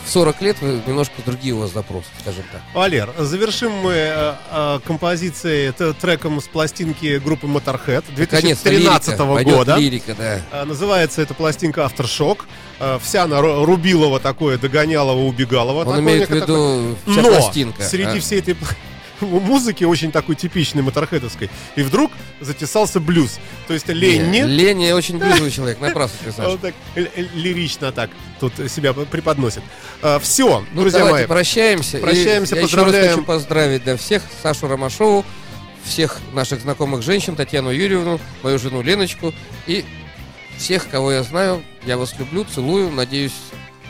в 0.08 0.10
40 0.10 0.40
лет 0.40 0.56
немножко 0.62 1.14
другие 1.24 1.52
у 1.54 1.58
вас 1.58 1.72
запросы, 1.72 2.06
скажем 2.22 2.42
так. 2.50 2.62
Валер, 2.74 3.12
завершим 3.18 3.72
мы 3.72 3.92
э, 3.92 4.34
э, 4.50 4.80
композицией, 4.86 5.70
т- 5.72 5.92
треком 5.92 6.40
с 6.40 6.48
пластинки 6.48 7.18
группы 7.18 7.46
Motorhead 7.46 8.04
Наконец-то 8.16 8.70
2013 8.70 9.08
лирика, 9.10 9.26
пойдет 9.26 9.54
года. 9.54 9.76
лирика, 9.76 10.14
да. 10.18 10.40
А, 10.50 10.64
Называется 10.64 11.20
эта 11.20 11.34
пластинка 11.34 11.84
«Авторшок». 11.84 12.46
А, 12.80 12.98
Вся 12.98 13.24
она 13.24 13.38
ру- 13.40 13.64
Рубилова 13.64 14.18
такое, 14.18 14.56
Догонялова, 14.56 15.20
Убегалова. 15.20 15.84
Он 15.84 16.00
имеет 16.00 16.28
в 16.28 16.34
виду 16.34 16.96
вся 17.06 17.20
Но 17.22 17.28
пластинка. 17.28 17.82
среди 17.82 18.16
а? 18.18 18.20
всей 18.20 18.38
этой... 18.40 18.56
музыки 19.20 19.84
очень 19.84 20.12
такой 20.12 20.34
типичной 20.34 20.82
моторхедовской. 20.82 21.50
И 21.76 21.82
вдруг 21.82 22.12
затесался 22.40 23.00
блюз. 23.00 23.38
То 23.66 23.74
есть 23.74 23.88
Ленни... 23.88 24.42
Ленни 24.42 24.90
очень 24.92 25.18
близкий 25.18 25.50
человек, 25.50 25.80
напрасно 25.80 26.16
ты, 26.24 26.32
Саша. 26.32 26.48
Он 26.50 26.58
так 26.58 26.74
лирично 27.34 27.92
так 27.92 28.10
тут 28.40 28.52
себя 28.70 28.92
преподносит. 28.92 29.62
Все, 30.20 30.64
Ну, 30.72 30.80
друзья 30.82 31.04
мои. 31.04 31.26
прощаемся. 31.26 31.98
Прощаемся, 31.98 32.56
я 32.56 32.62
поздравляем. 32.62 33.10
хочу 33.10 33.24
поздравить 33.24 33.84
да, 33.84 33.96
всех 33.96 34.22
Сашу 34.42 34.68
Ромашову, 34.68 35.24
всех 35.84 36.18
наших 36.32 36.60
знакомых 36.60 37.02
женщин, 37.02 37.36
Татьяну 37.36 37.70
Юрьевну, 37.70 38.20
мою 38.42 38.58
жену 38.58 38.82
Леночку 38.82 39.34
и 39.66 39.84
всех, 40.56 40.88
кого 40.88 41.12
я 41.12 41.22
знаю. 41.22 41.62
Я 41.86 41.96
вас 41.96 42.14
люблю, 42.18 42.44
целую, 42.44 42.90
надеюсь 42.90 43.32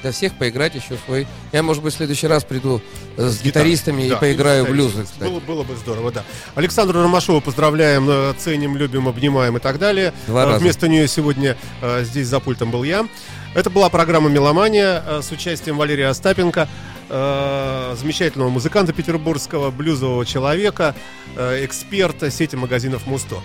для 0.02 0.12
всех 0.12 0.34
поиграть 0.34 0.74
еще 0.74 0.96
свой. 1.06 1.26
Я, 1.52 1.62
может 1.62 1.82
быть, 1.82 1.94
в 1.94 1.96
следующий 1.96 2.26
раз 2.26 2.44
приду 2.44 2.80
э, 3.16 3.28
с 3.28 3.40
гитаристами 3.42 4.08
Да, 4.08 4.16
и 4.16 4.20
поиграю 4.20 4.64
в 4.66 4.70
блюзы, 4.70 5.04
кстати. 5.04 5.28
Было, 5.30 5.40
было 5.40 5.62
бы 5.64 5.76
здорово, 5.76 6.12
да. 6.12 6.24
Александру 6.54 7.02
Ромашову 7.02 7.40
поздравляем, 7.40 8.08
э, 8.08 8.34
ценим, 8.38 8.76
любим, 8.76 9.08
обнимаем 9.08 9.56
и 9.56 9.60
так 9.60 9.78
далее. 9.78 10.12
Два 10.26 10.42
Э, 10.44 10.46
раза. 10.46 10.58
Вместо 10.60 10.88
нее 10.88 11.08
сегодня 11.08 11.56
здесь 12.02 12.26
за 12.28 12.40
пультом 12.40 12.70
был 12.70 12.84
я. 12.84 13.06
Это 13.54 13.70
была 13.70 13.88
программа 13.88 14.28
«Меломания» 14.28 15.02
с 15.22 15.30
участием 15.30 15.78
Валерия 15.78 16.08
Остапенко, 16.08 16.68
замечательного 17.08 18.50
музыканта 18.50 18.92
петербургского, 18.92 19.70
блюзового 19.70 20.26
человека, 20.26 20.94
эксперта 21.36 22.30
сети 22.30 22.56
магазинов 22.56 23.06
«Мусто». 23.06 23.36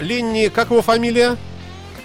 Ленни, 0.00 0.48
как 0.48 0.70
его 0.70 0.82
фамилия? 0.82 1.36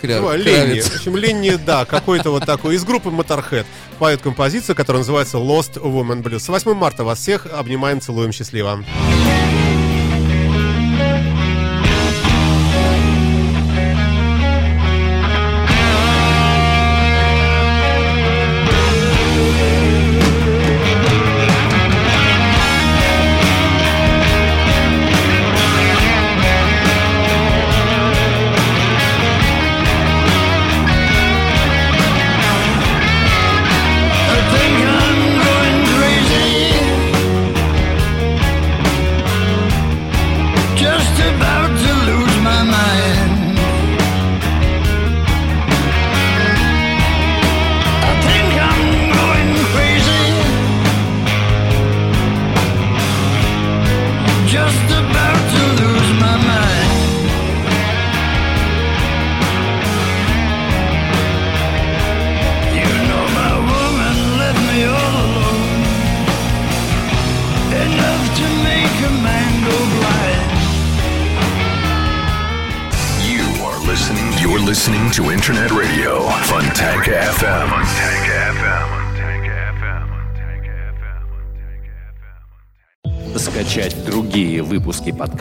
Ну, 0.03 0.35
Ленни. 0.35 0.81
В 0.81 0.95
общем, 0.95 1.15
Ленни, 1.15 1.57
да, 1.65 1.85
какой-то 1.85 2.31
вот 2.31 2.45
такой 2.45 2.75
из 2.75 2.83
группы 2.83 3.09
Motorhead 3.09 3.65
поет 3.99 4.21
композицию, 4.21 4.75
которая 4.75 5.01
называется 5.01 5.37
Lost 5.37 5.81
Woman 5.81 6.23
Blues. 6.23 6.39
С 6.39 6.49
8 6.49 6.73
марта 6.73 7.03
вас 7.03 7.19
всех 7.19 7.45
обнимаем, 7.45 8.01
целуем, 8.01 8.31
счастливо. 8.31 8.83